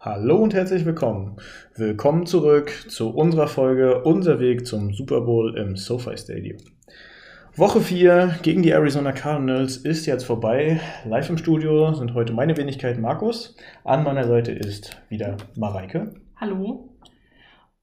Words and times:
Hallo 0.00 0.36
und 0.36 0.54
herzlich 0.54 0.84
willkommen. 0.84 1.38
Willkommen 1.74 2.24
zurück 2.24 2.70
zu 2.88 3.10
unserer 3.10 3.48
Folge 3.48 4.04
Unser 4.04 4.38
Weg 4.38 4.64
zum 4.64 4.92
Super 4.92 5.22
Bowl 5.22 5.58
im 5.58 5.76
SoFi 5.76 6.16
Stadium. 6.16 6.58
Woche 7.56 7.80
4 7.80 8.38
gegen 8.42 8.62
die 8.62 8.70
Arizona 8.70 9.10
Cardinals 9.10 9.76
ist 9.76 10.06
jetzt 10.06 10.22
vorbei. 10.22 10.80
Live 11.04 11.30
im 11.30 11.36
Studio 11.36 11.94
sind 11.94 12.14
heute 12.14 12.32
meine 12.32 12.56
Wenigkeit 12.56 13.00
Markus. 13.00 13.56
An 13.82 14.04
meiner 14.04 14.22
Seite 14.22 14.52
ist 14.52 15.02
wieder 15.08 15.36
Mareike. 15.56 16.14
Hallo. 16.36 16.96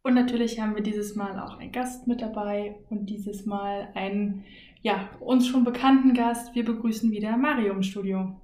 Und 0.02 0.14
natürlich 0.14 0.62
haben 0.62 0.76
wir 0.76 0.84
dieses 0.84 1.18
Mal 1.18 1.38
auch 1.38 1.60
einen 1.60 1.74
Gast 1.74 2.08
mit 2.08 2.22
dabei 2.22 2.78
und 2.90 3.08
dieses 3.08 3.46
Mal 3.46 3.90
einen, 3.94 4.46
ja, 4.82 5.10
uns 5.20 5.48
schon 5.48 5.66
bekannten 5.66 6.14
Gast. 6.14 6.56
Wir 6.56 6.64
begrüßen 6.64 7.12
wieder 7.12 7.36
Mario 7.36 7.74
im 7.74 7.84
Studio. 7.84 8.40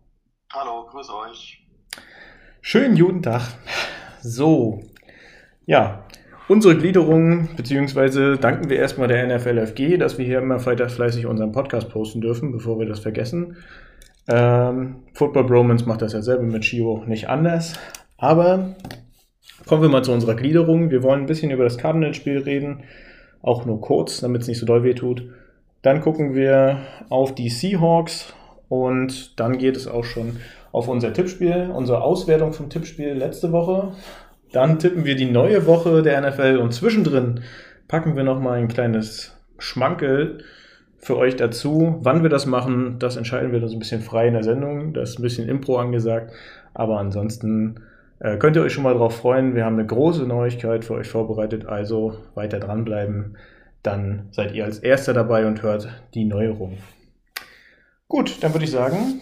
Hallo, 0.52 0.86
grüß 0.88 1.10
euch. 1.10 1.66
Schönen 2.64 2.96
guten 2.96 3.24
Tag. 3.24 3.42
So, 4.22 4.82
ja, 5.66 6.06
unsere 6.48 6.78
Gliederung, 6.78 7.50
beziehungsweise 7.58 8.38
danken 8.38 8.70
wir 8.70 8.78
erstmal 8.78 9.08
der 9.08 9.26
NFLFG, 9.26 9.98
dass 9.98 10.20
wir 10.20 10.26
hier 10.26 10.38
immer 10.38 10.64
weiter 10.64 10.88
fleißig 10.88 11.26
unseren 11.26 11.54
Podcast 11.54 11.90
posten 11.90 12.22
dürfen, 12.22 12.52
bevor 12.52 12.78
wir 12.78 12.86
das 12.86 13.00
vergessen. 13.00 13.58
Ähm, 14.28 14.98
Football 15.16 15.46
Bromance 15.46 15.88
macht 15.88 16.04
das 16.04 16.14
ja 16.14 16.22
selber 16.22 16.44
mit 16.44 16.64
Shiro 16.64 17.04
nicht 17.08 17.30
anders. 17.30 17.74
Aber 18.18 18.76
kommen 19.66 19.82
wir 19.82 19.90
mal 19.90 20.04
zu 20.04 20.12
unserer 20.12 20.36
Gliederung. 20.36 20.92
Wir 20.92 21.02
wollen 21.02 21.22
ein 21.22 21.26
bisschen 21.26 21.50
über 21.50 21.64
das 21.64 21.80
Cardinals-Spiel 21.80 22.38
reden, 22.44 22.84
auch 23.42 23.66
nur 23.66 23.82
kurz, 23.82 24.22
damit 24.22 24.44
es 24.44 24.48
nicht 24.48 24.60
so 24.60 24.68
doll 24.68 24.84
weh 24.84 24.94
tut. 24.94 25.24
Dann 25.82 26.00
gucken 26.00 26.36
wir 26.36 26.84
auf 27.10 27.34
die 27.34 27.50
Seahawks 27.50 28.36
und 28.70 29.40
dann 29.40 29.58
geht 29.58 29.76
es 29.76 29.88
auch 29.88 30.04
schon 30.04 30.38
auf 30.72 30.88
unser 30.88 31.14
Tippspiel, 31.14 31.72
unsere 31.74 32.02
Auswertung 32.02 32.54
vom 32.54 32.70
Tippspiel 32.70 33.14
letzte 33.14 33.52
Woche. 33.52 33.94
Dann 34.52 34.80
tippen 34.80 35.06
wir 35.06 35.16
die 35.16 35.30
neue 35.30 35.66
Woche 35.66 36.02
der 36.02 36.22
NFL 36.22 36.58
und 36.58 36.74
zwischendrin 36.74 37.42
packen 37.88 38.16
wir 38.16 38.24
nochmal 38.24 38.60
ein 38.60 38.68
kleines 38.68 39.38
Schmankel 39.58 40.44
für 40.98 41.18
euch 41.18 41.36
dazu. 41.36 41.98
Wann 42.02 42.24
wir 42.24 42.30
das 42.30 42.46
machen, 42.46 42.98
das 43.00 43.18
entscheiden 43.18 43.52
wir 43.52 43.60
dann 43.60 43.70
so 43.70 43.76
ein 43.76 43.80
bisschen 43.80 44.02
frei 44.02 44.28
in 44.28 44.34
der 44.34 44.44
Sendung. 44.44 44.94
Das 44.94 45.12
ist 45.12 45.20
ein 45.20 45.24
bisschen 45.24 45.50
Impro 45.50 45.78
angesagt. 45.78 46.32
Aber 46.74 47.00
ansonsten 47.00 47.82
äh, 48.20 48.38
könnt 48.38 48.56
ihr 48.56 48.62
euch 48.62 48.74
schon 48.74 48.84
mal 48.84 48.94
drauf 48.94 49.16
freuen. 49.16 49.56
Wir 49.56 49.66
haben 49.66 49.78
eine 49.78 49.86
große 49.86 50.24
Neuigkeit 50.24 50.86
für 50.86 50.94
euch 50.94 51.08
vorbereitet. 51.08 51.66
Also 51.66 52.18
weiter 52.36 52.60
dranbleiben. 52.60 53.38
Dann 53.84 54.28
seid 54.32 54.54
ihr 54.54 54.64
als 54.64 54.80
Erster 54.80 55.14
dabei 55.14 55.48
und 55.48 55.64
hört 55.64 55.90
die 56.14 56.26
Neuerung. 56.26 56.78
Gut, 58.08 58.44
dann 58.44 58.54
würde 58.54 58.66
ich 58.66 58.72
sagen, 58.72 59.22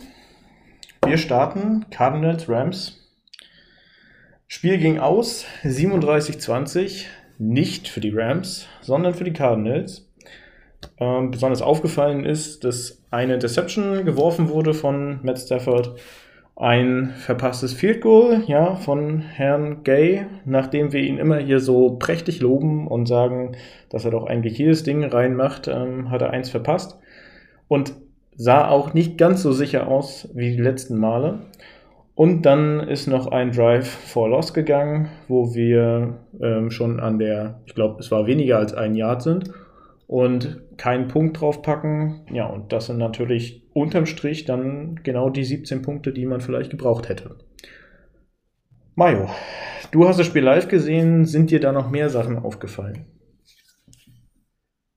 wir 1.05 1.17
starten 1.17 1.85
Cardinals 1.89 2.47
Rams. 2.49 2.99
Spiel 4.47 4.77
ging 4.77 4.99
aus 4.99 5.45
37-20, 5.63 7.05
nicht 7.37 7.87
für 7.87 7.99
die 7.99 8.11
Rams, 8.13 8.67
sondern 8.81 9.13
für 9.13 9.23
die 9.23 9.33
Cardinals. 9.33 10.09
Ähm, 10.99 11.31
besonders 11.31 11.61
aufgefallen 11.61 12.25
ist, 12.25 12.63
dass 12.63 13.03
eine 13.11 13.37
Deception 13.37 14.05
geworfen 14.05 14.49
wurde 14.49 14.73
von 14.73 15.19
Matt 15.23 15.39
Stafford. 15.39 15.99
Ein 16.55 17.13
verpasstes 17.15 17.73
Field 17.73 18.01
Goal, 18.01 18.43
ja, 18.47 18.75
von 18.75 19.21
Herrn 19.21 19.83
Gay, 19.83 20.25
nachdem 20.43 20.91
wir 20.91 20.99
ihn 20.99 21.17
immer 21.17 21.37
hier 21.37 21.61
so 21.61 21.95
prächtig 21.97 22.41
loben 22.41 22.85
und 22.87 23.07
sagen, 23.07 23.55
dass 23.89 24.03
er 24.03 24.11
doch 24.11 24.25
eigentlich 24.25 24.57
jedes 24.57 24.83
Ding 24.83 25.05
reinmacht, 25.05 25.69
ähm, 25.69 26.11
hat 26.11 26.21
er 26.21 26.31
eins 26.31 26.49
verpasst. 26.49 26.99
Und 27.69 27.93
sah 28.39 28.69
auch 28.69 28.93
nicht 28.93 29.17
ganz 29.17 29.41
so 29.41 29.51
sicher 29.51 29.89
aus 29.89 30.29
wie 30.33 30.55
die 30.55 30.61
letzten 30.61 30.97
Male. 30.97 31.39
Und 32.15 32.43
dann 32.43 32.79
ist 32.79 33.05
noch 33.05 33.27
ein 33.27 33.51
Drive 33.51 33.87
for 33.87 34.29
Loss 34.29 34.53
gegangen, 34.53 35.09
wo 35.27 35.53
wir 35.53 36.19
ähm, 36.41 36.71
schon 36.71 37.01
an 37.01 37.19
der, 37.19 37.61
ich 37.65 37.75
glaube, 37.75 37.99
es 37.99 38.11
war 38.11 38.27
weniger 38.27 38.57
als 38.57 38.73
ein 38.73 38.95
Yard 38.95 39.23
sind 39.23 39.51
und 40.07 40.61
keinen 40.77 41.09
Punkt 41.09 41.41
drauf 41.41 41.61
packen. 41.61 42.25
Ja, 42.31 42.45
und 42.45 42.71
das 42.71 42.85
sind 42.85 42.97
natürlich 42.97 43.69
unterm 43.73 44.05
Strich 44.05 44.45
dann 44.45 45.01
genau 45.03 45.29
die 45.29 45.43
17 45.43 45.81
Punkte, 45.81 46.13
die 46.13 46.25
man 46.25 46.39
vielleicht 46.39 46.71
gebraucht 46.71 47.09
hätte. 47.09 47.35
Mayo, 48.95 49.29
du 49.91 50.07
hast 50.07 50.17
das 50.17 50.27
Spiel 50.27 50.43
live 50.43 50.69
gesehen. 50.69 51.25
Sind 51.25 51.51
dir 51.51 51.59
da 51.59 51.73
noch 51.73 51.89
mehr 51.89 52.09
Sachen 52.09 52.37
aufgefallen? 52.37 53.05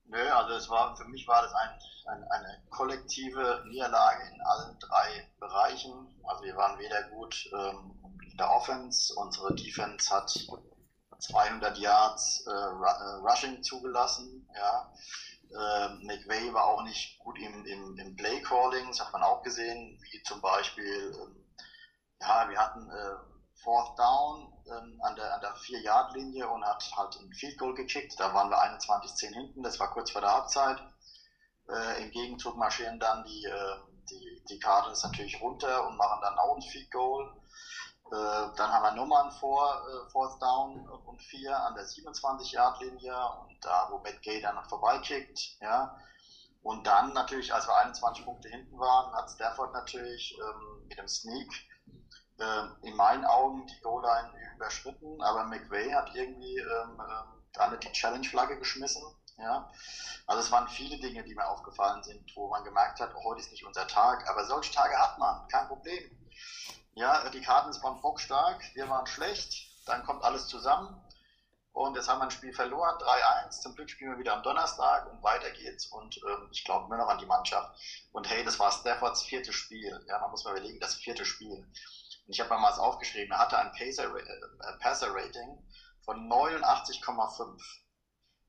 Nö, 0.07 0.17
also 0.33 0.53
es 0.53 0.69
war, 0.69 0.95
für 0.95 1.09
mich 1.09 1.27
war 1.27 1.41
das 1.41 1.53
ein 1.53 1.82
ein, 2.13 2.23
eine 2.29 2.63
kollektive 2.69 3.63
Niederlage 3.67 4.23
in 4.33 4.41
allen 4.41 4.79
drei 4.79 5.29
Bereichen. 5.39 6.21
Also 6.23 6.43
wir 6.43 6.55
waren 6.55 6.79
weder 6.79 7.03
gut 7.09 7.49
ähm, 7.53 7.99
in 8.29 8.37
der 8.37 8.49
Offense, 8.49 9.13
unsere 9.15 9.53
Defense 9.55 10.13
hat 10.13 10.29
200 11.19 11.77
Yards 11.77 12.45
äh, 12.47 12.51
äh, 12.51 13.15
Rushing 13.21 13.61
zugelassen. 13.63 14.47
Ja. 14.55 14.93
Äh, 15.51 15.89
McVay 16.03 16.51
war 16.53 16.65
auch 16.65 16.83
nicht 16.83 17.19
gut 17.19 17.37
im, 17.39 17.65
im, 17.65 17.97
im 17.97 18.15
Play 18.15 18.41
Calling, 18.41 18.87
das 18.87 18.99
hat 18.99 19.13
man 19.13 19.23
auch 19.23 19.43
gesehen, 19.43 19.99
wie 20.11 20.23
zum 20.23 20.41
Beispiel, 20.41 21.13
ähm, 21.15 21.45
ja, 22.19 22.49
wir 22.49 22.57
hatten 22.57 22.89
äh, 22.89 23.15
Fourth 23.63 23.97
Down 23.97 24.51
ähm, 24.65 24.99
an 25.03 25.15
der, 25.15 25.35
an 25.35 25.41
der 25.41 25.55
4-Yard-Linie 25.55 26.49
und 26.49 26.65
hat 26.65 26.83
halt 26.97 27.15
ein 27.19 27.31
Field 27.33 27.57
Goal 27.59 27.75
gekickt. 27.75 28.19
Da 28.19 28.33
waren 28.33 28.49
wir 28.49 28.57
21-10 28.57 29.33
hinten, 29.33 29.63
das 29.63 29.79
war 29.79 29.91
kurz 29.91 30.11
vor 30.11 30.21
der 30.21 30.33
Halbzeit. 30.33 30.81
Äh, 31.69 32.03
Im 32.03 32.11
Gegenzug 32.11 32.57
marschieren 32.57 32.99
dann 32.99 33.23
die, 33.23 33.45
äh, 33.45 33.75
die, 34.09 34.43
die 34.49 34.59
Cardinals 34.59 35.03
natürlich 35.03 35.41
runter 35.41 35.87
und 35.87 35.97
machen 35.97 36.19
dann 36.21 36.37
auch 36.37 36.55
ein 36.55 36.61
Feed 36.61 36.91
Goal. 36.91 37.33
Äh, 38.11 38.55
dann 38.57 38.71
haben 38.71 38.83
wir 38.83 38.91
Nummern 38.91 39.31
vor 39.31 39.81
äh, 39.87 40.09
Fourth 40.11 40.41
Down 40.41 40.87
und 41.05 41.21
4 41.21 41.57
an 41.57 41.75
der 41.75 41.85
27-Yard-Linie 41.85 43.15
und 43.39 43.57
da, 43.65 43.87
wo 43.89 43.99
Matt 43.99 44.21
Gay 44.21 44.41
dann 44.41 44.63
vorbeikickt. 44.65 45.57
Ja. 45.61 45.97
Und 46.61 46.85
dann 46.85 47.13
natürlich, 47.13 47.53
als 47.53 47.67
wir 47.67 47.75
21 47.77 48.23
Punkte 48.25 48.49
hinten 48.49 48.77
waren, 48.79 49.13
hat 49.13 49.29
Stafford 49.29 49.73
natürlich 49.73 50.37
ähm, 50.39 50.87
mit 50.87 50.97
dem 50.97 51.07
Sneak 51.07 51.51
äh, 52.39 52.87
in 52.87 52.95
meinen 52.95 53.25
Augen 53.25 53.67
die 53.67 53.81
Goal-Line 53.81 54.31
überschritten, 54.55 55.21
aber 55.21 55.45
McVay 55.45 55.91
hat 55.91 56.15
irgendwie 56.15 56.57
ähm, 56.57 57.01
ähm, 57.01 57.43
dann 57.53 57.79
die 57.79 57.91
Challenge-Flagge 57.91 58.59
geschmissen. 58.59 59.03
Ja. 59.37 59.71
Also 60.27 60.41
es 60.41 60.51
waren 60.51 60.67
viele 60.67 60.97
Dinge, 60.99 61.23
die 61.23 61.35
mir 61.35 61.47
aufgefallen 61.47 62.03
sind, 62.03 62.35
wo 62.35 62.47
man 62.49 62.63
gemerkt 62.63 62.99
hat, 62.99 63.13
oh, 63.15 63.23
heute 63.23 63.41
ist 63.41 63.51
nicht 63.51 63.65
unser 63.65 63.87
Tag. 63.87 64.29
Aber 64.29 64.45
solche 64.45 64.73
Tage 64.73 64.97
hat 64.97 65.17
man, 65.17 65.47
kein 65.47 65.67
Problem. 65.67 66.17
Ja, 66.95 67.27
die 67.29 67.41
Karten 67.41 67.73
waren 67.83 68.01
bockstark, 68.01 68.63
wir 68.75 68.87
waren 68.87 69.07
schlecht, 69.07 69.67
dann 69.85 70.05
kommt 70.05 70.23
alles 70.23 70.47
zusammen. 70.47 71.03
Und 71.73 71.95
jetzt 71.95 72.07
haben 72.07 72.19
wir 72.19 72.25
ein 72.25 72.31
Spiel 72.31 72.53
verloren, 72.53 72.95
3-1. 72.99 73.61
Zum 73.61 73.75
Glück 73.75 73.89
spielen 73.89 74.11
wir 74.11 74.19
wieder 74.19 74.35
am 74.35 74.43
Donnerstag 74.43 75.11
und 75.11 75.23
weiter 75.23 75.49
geht's. 75.49 75.87
Und 75.87 76.15
ähm, 76.17 76.47
ich 76.51 76.63
glaube 76.63 76.85
immer 76.85 76.97
noch 76.97 77.07
an 77.07 77.17
die 77.17 77.25
Mannschaft. 77.25 77.75
Und 78.11 78.29
hey, 78.29 78.43
das 78.43 78.59
war 78.59 78.71
Staffords 78.71 79.23
viertes 79.23 79.55
Spiel. 79.55 80.05
Ja, 80.07 80.19
man 80.19 80.29
muss 80.29 80.45
mal 80.45 80.51
überlegen, 80.51 80.79
das 80.79 80.93
vierte 80.93 81.25
Spiel. 81.25 81.51
Und 82.25 82.33
ich 82.33 82.39
habe 82.39 82.51
mal 82.51 82.71
aufgeschrieben, 82.73 83.31
er 83.31 83.39
hatte 83.39 83.57
ein 83.57 83.73
äh, 83.73 84.77
Passer-Rating 84.79 85.67
von 86.05 86.29
89,5. 86.29 87.59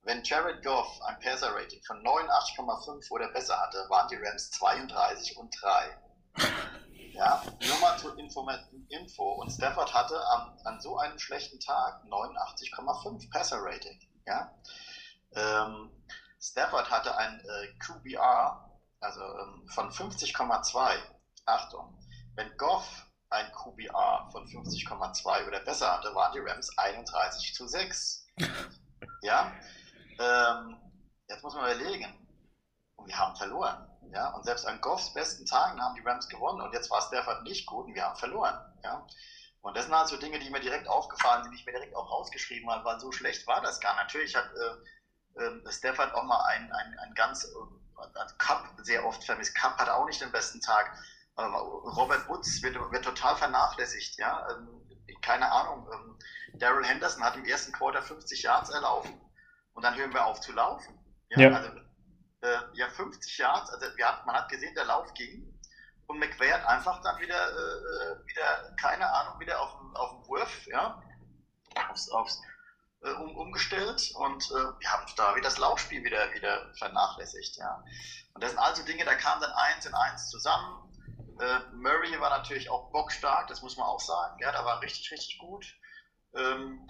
Wenn 0.05 0.23
Jared 0.23 0.63
Goff 0.63 1.01
ein 1.03 1.19
Passer-Rating 1.21 1.83
von 1.85 2.03
89,5 2.05 3.11
oder 3.11 3.29
besser 3.29 3.59
hatte, 3.59 3.87
waren 3.89 4.09
die 4.09 4.17
Rams 4.17 4.51
32 4.53 5.37
und 5.37 5.55
3. 5.61 5.99
Ja, 7.15 7.45
nur 7.65 7.79
mal 7.79 7.97
zur 7.97 8.19
Info, 8.19 8.45
Info. 8.89 9.35
Und 9.35 9.49
Stafford 9.49 9.95
hatte 9.95 10.21
an, 10.27 10.59
an 10.65 10.81
so 10.81 10.99
einem 10.99 11.17
schlechten 11.17 11.61
Tag 11.61 12.03
89,5 12.07 13.31
Passer-Rating. 13.31 14.01
Ja? 14.27 14.53
Ähm, 15.37 15.93
Stafford 16.41 16.91
hatte 16.91 17.17
ein 17.17 17.39
äh, 17.39 17.69
QBR 17.79 18.69
also, 18.99 19.21
ähm, 19.21 19.69
von 19.69 19.91
50,2. 19.91 20.97
Achtung, 21.47 21.97
wenn 22.35 22.57
Goff 22.57 23.07
ein 23.31 23.53
QBR 23.53 24.29
von 24.33 24.47
50,2 24.47 25.47
oder 25.47 25.61
besser 25.61 25.93
hatte, 25.93 26.15
waren 26.15 26.33
die 26.33 26.41
Rams 26.41 26.77
31 26.79 27.55
zu 27.55 27.69
6. 27.69 28.27
Ja, 29.21 29.53
ähm, 30.19 30.77
jetzt 31.29 31.43
muss 31.43 31.55
man 31.55 31.65
überlegen. 31.65 32.25
Und 32.97 33.09
wir 33.09 33.19
haben 33.19 33.37
verloren. 33.37 33.89
Ja? 34.13 34.29
Und 34.31 34.45
selbst 34.45 34.67
an 34.67 34.81
Goffs 34.81 35.13
besten 35.13 35.47
Tagen 35.47 35.81
haben 35.81 35.95
die 35.95 36.07
Rams 36.07 36.29
gewonnen 36.29 36.61
und 36.61 36.73
jetzt 36.73 36.91
war 36.91 37.03
Stafford 37.03 37.43
nicht 37.43 37.67
gut 37.67 37.87
und 37.87 37.95
wir 37.95 38.05
haben 38.05 38.17
verloren. 38.17 38.59
Ja? 38.83 39.07
Und 39.63 39.77
das 39.77 39.87
sind 39.87 39.97
halt 39.97 40.09
so 40.09 40.17
Dinge, 40.17 40.39
die 40.39 40.51
mir 40.51 40.61
direkt 40.61 40.89
aufgefallen 40.89 41.43
sind, 41.43 41.53
die 41.53 41.59
ich 41.59 41.67
mir 41.67 41.73
direkt 41.73 41.97
auch 41.97 42.11
rausgeschrieben 42.11 42.71
habe, 42.71 42.85
weil 42.85 43.01
so 43.01 43.11
schlecht 43.13 43.47
war 43.47 43.61
das 43.63 43.81
gar. 43.81 43.95
Natürlich 43.97 44.37
hat 44.37 44.51
äh, 45.37 45.43
äh, 45.43 45.73
Stafford 45.73 46.15
auch 46.15 46.25
mal 46.25 46.45
einen, 46.47 46.71
einen, 46.71 46.99
einen 46.99 47.15
ganz 47.15 47.45
äh, 47.45 48.35
Cup 48.39 48.69
sehr 48.83 49.05
oft 49.05 49.25
vermisst. 49.25 49.55
Cup 49.55 49.79
hat 49.79 49.89
auch 49.89 50.07
nicht 50.07 50.21
den 50.21 50.33
besten 50.33 50.61
Tag. 50.61 50.97
Robert 51.37 52.29
Woods 52.29 52.63
wird, 52.63 52.77
wird, 52.93 53.05
total 53.05 53.35
vernachlässigt. 53.37 54.19
Ja? 54.19 54.47
Ähm, 54.51 54.69
keine 55.21 55.51
Ahnung. 55.51 55.89
Ähm, 55.93 56.19
Daryl 56.61 56.85
Henderson 56.85 57.25
hat 57.25 57.35
im 57.35 57.45
ersten 57.45 57.73
Quarter 57.73 58.03
50 58.03 58.43
Yards 58.43 58.71
erlaufen 58.71 59.24
und 59.75 59.83
dann 59.83 59.97
hören 59.97 60.13
wir 60.13 60.25
auf 60.25 60.41
zu 60.41 60.53
laufen. 60.53 60.99
Ja, 61.31 61.41
ja. 61.41 61.57
Also, 61.57 61.71
äh, 62.43 62.59
ja 62.75 62.89
50 62.89 63.39
Yards, 63.39 63.71
also 63.71 63.87
hat, 63.87 64.27
man 64.27 64.37
hat 64.37 64.49
gesehen, 64.49 64.75
der 64.75 64.85
Lauf 64.85 65.13
ging 65.15 65.55
und 66.07 66.19
McVay 66.19 66.51
hat 66.51 66.67
einfach 66.67 67.01
dann 67.03 67.21
wieder, 67.21 67.51
äh, 67.51 68.27
wieder 68.27 68.75
keine 68.81 69.11
Ahnung, 69.11 69.41
wieder 69.41 69.61
auf, 69.61 69.75
auf 69.95 70.11
den 70.11 70.29
Wurf, 70.29 70.67
ja, 70.67 71.03
aufs, 71.91 72.11
aufs, 72.11 72.41
äh, 73.03 73.11
um, 73.13 73.37
umgestellt 73.37 74.13
und 74.17 74.45
äh, 74.51 74.79
wir 74.79 74.93
haben 74.93 75.07
da 75.17 75.35
wieder 75.35 75.49
das 75.49 75.59
Laufspiel 75.59 76.05
wieder, 76.05 76.33
wieder 76.35 76.73
vernachlässigt, 76.77 77.57
ja. 77.57 77.83
Und 78.35 78.43
das 78.43 78.51
sind 78.51 78.61
also 78.61 78.85
Dinge, 78.85 79.05
da 79.05 79.15
kam 79.15 79.41
dann 79.41 79.53
eins 79.53 79.87
und 79.87 79.95
eins 79.95 80.29
zusammen. 80.29 80.91
Äh, 81.41 81.61
Murray 81.73 82.21
war 82.21 82.31
natürlich 82.31 82.71
auch 82.71 82.91
bockstark, 82.91 83.49
das 83.49 83.63
muss 83.63 83.77
man 83.77 83.87
auch 83.87 84.01
sagen, 84.01 84.39
ja, 84.41 84.53
da 84.53 84.65
war 84.65 84.81
richtig, 84.83 85.11
richtig 85.11 85.39
gut. 85.39 85.67
Ähm, 86.35 86.87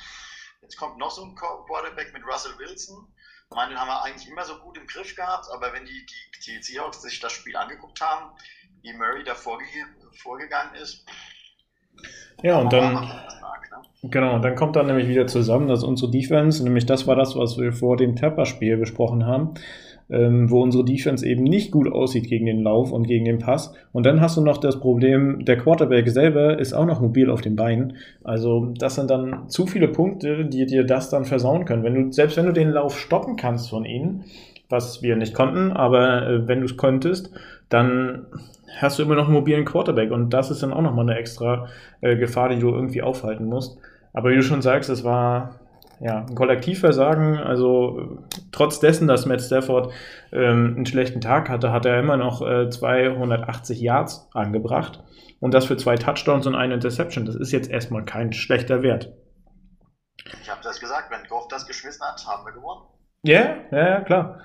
jetzt 0.64 0.76
kommt 0.76 0.99
noch 0.99 1.11
so 1.11 1.22
ein 1.22 1.34
Quarterback 1.34 2.12
mit 2.12 2.22
Russell 2.26 2.58
Wilson. 2.58 3.06
Ich 3.50 3.56
meine, 3.56 3.70
den 3.70 3.78
haben 3.78 3.88
wir 3.88 4.02
eigentlich 4.02 4.28
immer 4.28 4.44
so 4.44 4.56
gut 4.58 4.76
im 4.78 4.87
Griff 4.87 5.14
gehabt, 5.14 5.46
aber 5.52 5.72
wenn 5.72 5.84
die, 5.84 6.06
die, 6.06 6.50
die 6.50 6.62
Seahawks 6.62 7.02
sich 7.02 7.20
das 7.20 7.32
Spiel 7.32 7.55
angeguckt 7.56 8.00
haben, 8.00 8.34
wie 8.82 8.93
Murray 8.94 9.22
da 9.25 9.34
vorge 9.34 9.64
vorgegangen 10.22 10.75
ist. 10.75 11.05
Ja, 12.43 12.58
und 12.58 12.72
dann, 12.72 12.94
ne? 12.94 13.26
genau, 14.02 14.38
dann 14.38 14.56
kommt 14.56 14.76
dann 14.76 14.87
nämlich 14.87 15.08
wieder 15.08 15.26
zusammen, 15.26 15.69
dass 15.69 15.84
unsere 15.84 16.11
Defense, 16.11 16.64
nämlich 16.64 16.87
das 16.87 17.06
war 17.06 17.14
das, 17.14 17.37
was 17.37 17.56
wir 17.58 17.72
vor 17.72 17.96
dem 17.96 18.16
Tapper-Spiel 18.16 18.76
besprochen 18.76 19.26
haben, 19.26 19.55
ähm, 20.10 20.50
wo 20.50 20.62
unsere 20.62 20.84
Defense 20.84 21.26
eben 21.26 21.44
nicht 21.44 21.70
gut 21.70 21.90
aussieht 21.90 22.28
gegen 22.28 22.46
den 22.46 22.62
Lauf 22.62 22.92
und 22.92 23.06
gegen 23.06 23.24
den 23.24 23.38
Pass. 23.38 23.74
Und 23.92 24.04
dann 24.06 24.20
hast 24.20 24.36
du 24.36 24.42
noch 24.42 24.58
das 24.58 24.78
Problem, 24.80 25.44
der 25.44 25.56
Quarterback 25.56 26.08
selber 26.08 26.58
ist 26.58 26.72
auch 26.74 26.86
noch 26.86 27.00
mobil 27.00 27.30
auf 27.30 27.40
den 27.40 27.56
Beinen. 27.56 27.96
Also 28.22 28.72
das 28.78 28.96
sind 28.96 29.10
dann 29.10 29.48
zu 29.48 29.66
viele 29.66 29.88
Punkte, 29.88 30.44
die 30.44 30.66
dir 30.66 30.84
das 30.84 31.10
dann 31.10 31.24
versauen 31.24 31.64
können. 31.64 31.82
Wenn 31.82 31.94
du, 31.94 32.12
selbst 32.12 32.36
wenn 32.36 32.46
du 32.46 32.52
den 32.52 32.70
Lauf 32.70 32.98
stoppen 32.98 33.36
kannst 33.36 33.70
von 33.70 33.84
ihnen, 33.84 34.24
was 34.68 35.02
wir 35.02 35.16
nicht 35.16 35.34
konnten, 35.34 35.72
aber 35.72 36.28
äh, 36.28 36.48
wenn 36.48 36.60
du 36.60 36.66
es 36.66 36.76
konntest, 36.76 37.30
dann 37.68 38.26
hast 38.76 38.98
du 38.98 39.02
immer 39.02 39.14
noch 39.14 39.26
einen 39.26 39.34
mobilen 39.34 39.64
Quarterback 39.64 40.10
und 40.10 40.30
das 40.30 40.50
ist 40.50 40.62
dann 40.62 40.72
auch 40.72 40.82
nochmal 40.82 41.08
eine 41.08 41.18
extra 41.18 41.68
äh, 42.00 42.16
Gefahr, 42.16 42.48
die 42.48 42.58
du 42.58 42.70
irgendwie 42.70 43.02
aufhalten 43.02 43.46
musst. 43.46 43.78
Aber 44.12 44.30
wie 44.30 44.36
du 44.36 44.42
schon 44.42 44.62
sagst, 44.62 44.90
es 44.90 45.04
war 45.04 45.60
ja, 46.00 46.25
ein 46.26 46.35
Kollektivversagen. 46.35 47.38
Also 47.38 48.19
trotz 48.52 48.81
dessen, 48.81 49.08
dass 49.08 49.26
Matt 49.26 49.41
Stafford 49.41 49.93
ähm, 50.32 50.75
einen 50.76 50.87
schlechten 50.87 51.20
Tag 51.20 51.49
hatte, 51.49 51.73
hat 51.73 51.87
er 51.87 51.99
immer 51.99 52.17
noch 52.17 52.43
äh, 52.43 52.69
280 52.69 53.81
Yards 53.81 54.29
angebracht. 54.32 55.02
Und 55.41 55.52
das 55.52 55.67
für 55.67 55.76
zwei 55.76 55.96
Touchdowns 55.96 56.46
und 56.46 56.55
eine 56.55 56.75
Interception. 56.75 57.26
Das 57.26 57.35
ist 57.35 57.52
jetzt 57.52 57.70
erstmal 57.70 58.05
kein 58.05 58.32
schlechter 58.32 58.82
Wert. 58.82 59.12
Ich 60.43 60.50
habe 60.50 60.61
das 60.62 60.81
gesagt, 60.81 61.11
wenn 61.11 61.29
Goff 61.29 61.49
das 61.49 61.67
geschmissen 61.67 62.06
hat, 62.06 62.25
haben 62.26 62.47
wir 62.47 62.52
gewonnen. 62.52 62.82
Ja, 63.23 63.56
yeah, 63.73 63.88
ja, 63.88 64.00
klar. 64.00 64.40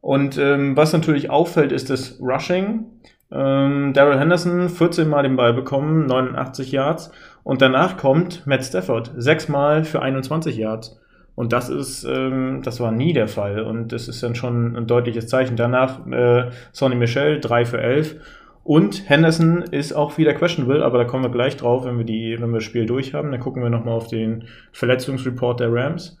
Und 0.00 0.38
ähm, 0.38 0.76
was 0.76 0.92
natürlich 0.92 1.30
auffällt, 1.30 1.72
ist 1.72 1.90
das 1.90 2.18
Rushing. 2.20 3.00
Ähm, 3.30 3.92
Daryl 3.92 4.18
Henderson 4.18 4.68
14 4.68 5.08
Mal 5.08 5.22
den 5.22 5.36
Ball 5.36 5.52
bekommen, 5.52 6.06
89 6.06 6.72
Yards. 6.72 7.10
Und 7.42 7.62
danach 7.62 7.96
kommt 7.96 8.46
Matt 8.46 8.64
Stafford, 8.64 9.12
6 9.16 9.48
Mal 9.48 9.84
für 9.84 10.02
21 10.02 10.56
Yards. 10.56 10.98
Und 11.34 11.52
das 11.52 11.68
ist, 11.68 12.04
ähm, 12.04 12.62
das 12.64 12.80
war 12.80 12.90
nie 12.90 13.12
der 13.12 13.28
Fall. 13.28 13.60
Und 13.62 13.92
das 13.92 14.08
ist 14.08 14.22
dann 14.22 14.34
schon 14.34 14.76
ein 14.76 14.86
deutliches 14.86 15.28
Zeichen. 15.28 15.56
Danach 15.56 16.06
äh, 16.08 16.50
Sonny 16.72 16.96
Michel, 16.96 17.40
3 17.40 17.64
für 17.64 17.80
11. 17.80 18.16
Und 18.64 19.08
Henderson 19.08 19.62
ist 19.62 19.92
auch 19.92 20.18
wieder 20.18 20.34
questionable, 20.34 20.84
aber 20.84 20.98
da 20.98 21.04
kommen 21.04 21.24
wir 21.24 21.30
gleich 21.30 21.56
drauf, 21.56 21.86
wenn 21.86 21.96
wir, 21.96 22.04
die, 22.04 22.36
wenn 22.38 22.50
wir 22.50 22.58
das 22.58 22.64
Spiel 22.64 22.86
durch 22.86 23.14
haben. 23.14 23.30
Dann 23.30 23.40
gucken 23.40 23.62
wir 23.62 23.70
nochmal 23.70 23.94
auf 23.94 24.08
den 24.08 24.44
Verletzungsreport 24.72 25.60
der 25.60 25.72
Rams. 25.72 26.18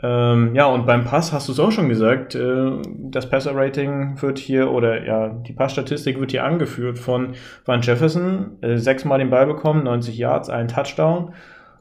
Ähm, 0.00 0.54
ja, 0.54 0.66
und 0.66 0.86
beim 0.86 1.04
Pass 1.04 1.32
hast 1.32 1.48
du 1.48 1.52
es 1.52 1.58
auch 1.58 1.72
schon 1.72 1.88
gesagt, 1.88 2.36
äh, 2.36 2.70
das 2.86 3.28
Passer-Rating 3.28 4.22
wird 4.22 4.38
hier, 4.38 4.70
oder 4.70 5.04
ja, 5.04 5.28
die 5.28 5.52
Passstatistik 5.52 6.20
wird 6.20 6.30
hier 6.30 6.44
angeführt 6.44 6.98
von 7.00 7.34
Van 7.64 7.82
Jefferson, 7.82 8.62
äh, 8.62 8.76
sechsmal 8.76 9.18
den 9.18 9.30
Ball 9.30 9.46
bekommen, 9.46 9.82
90 9.84 10.16
Yards, 10.16 10.50
ein 10.50 10.68
Touchdown. 10.68 11.32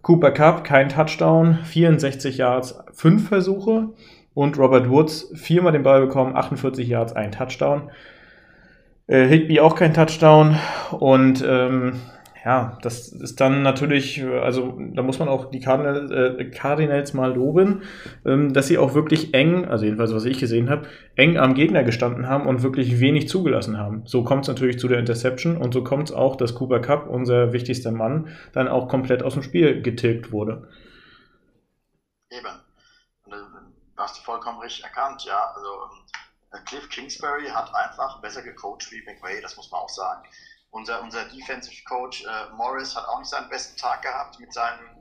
Cooper 0.02 0.31
Cup, 0.31 0.64
kein 0.64 0.90
Touchdown, 0.90 1.60
64 1.64 2.38
Yards, 2.38 2.80
fünf 2.94 3.28
Versuche. 3.28 3.90
Und 4.34 4.58
Robert 4.58 4.90
Woods, 4.90 5.31
viermal 5.36 5.74
den 5.74 5.84
Ball 5.84 6.00
bekommen, 6.00 6.36
48 6.36 6.88
Yards, 6.88 7.14
ein 7.14 7.31
Touchdown. 7.31 7.90
Äh, 9.08 9.28
Higby 9.28 9.60
auch 9.60 9.75
kein 9.75 9.94
Touchdown. 9.94 10.58
Und 10.92 11.44
ähm, 11.48 11.94
ja, 12.47 12.77
das 12.81 13.09
ist 13.09 13.41
dann 13.41 13.61
natürlich, 13.61 14.23
also 14.23 14.79
da 14.79 15.01
muss 15.01 15.19
man 15.19 15.27
auch 15.27 15.51
die 15.51 15.59
Cardinals, 15.59 16.09
äh, 16.11 16.45
Cardinals 16.45 17.13
mal 17.13 17.35
loben, 17.35 17.83
ähm, 18.23 18.53
dass 18.53 18.67
sie 18.67 18.77
auch 18.77 18.94
wirklich 18.94 19.33
eng, 19.33 19.65
also 19.65 19.83
jedenfalls 19.83 20.13
was 20.13 20.23
ich 20.23 20.39
gesehen 20.39 20.69
habe, 20.69 20.88
eng 21.17 21.38
am 21.38 21.55
Gegner 21.55 21.83
gestanden 21.83 22.29
haben 22.29 22.45
und 22.45 22.63
wirklich 22.63 23.01
wenig 23.01 23.27
zugelassen 23.27 23.77
haben. 23.77 24.03
So 24.05 24.23
kommt 24.23 24.44
es 24.44 24.47
natürlich 24.47 24.79
zu 24.79 24.88
der 24.88 24.97
Interception 24.97 25.57
und 25.57 25.73
so 25.73 25.83
kommt 25.83 26.07
es 26.07 26.15
auch, 26.15 26.38
dass 26.38 26.55
Cooper 26.55 26.79
Cup, 26.79 27.09
unser 27.09 27.51
wichtigster 27.51 27.91
Mann, 27.91 28.29
dann 28.53 28.69
auch 28.69 28.88
komplett 28.88 29.23
aus 29.23 29.33
dem 29.33 29.44
Spiel 29.44 29.81
getilgt 29.81 30.31
wurde. 30.31 30.69
Eben. 32.29 32.47
Und, 33.25 33.33
äh, 33.33 33.35
du 33.35 34.01
hast 34.01 34.19
vollkommen 34.19 34.61
richtig 34.61 34.85
erkannt, 34.85 35.21
ja. 35.25 35.51
Also 35.53 35.69
äh, 36.53 36.59
Cliff 36.65 36.88
Kingsbury 36.88 37.49
hat 37.49 37.75
einfach 37.75 38.21
besser 38.21 38.41
gecoacht 38.41 38.89
wie 38.89 39.01
McVay, 39.01 39.41
das 39.41 39.57
muss 39.57 39.69
man 39.69 39.81
auch 39.81 39.89
sagen. 39.89 40.23
Unser, 40.69 41.02
unser 41.02 41.25
Defensive 41.25 41.84
Coach 41.86 42.24
äh, 42.24 42.50
Morris 42.54 42.96
hat 42.96 43.06
auch 43.08 43.19
nicht 43.19 43.30
seinen 43.30 43.50
besten 43.50 43.78
Tag 43.78 44.02
gehabt 44.02 44.40
mit 44.40 44.54
seinem 44.54 44.98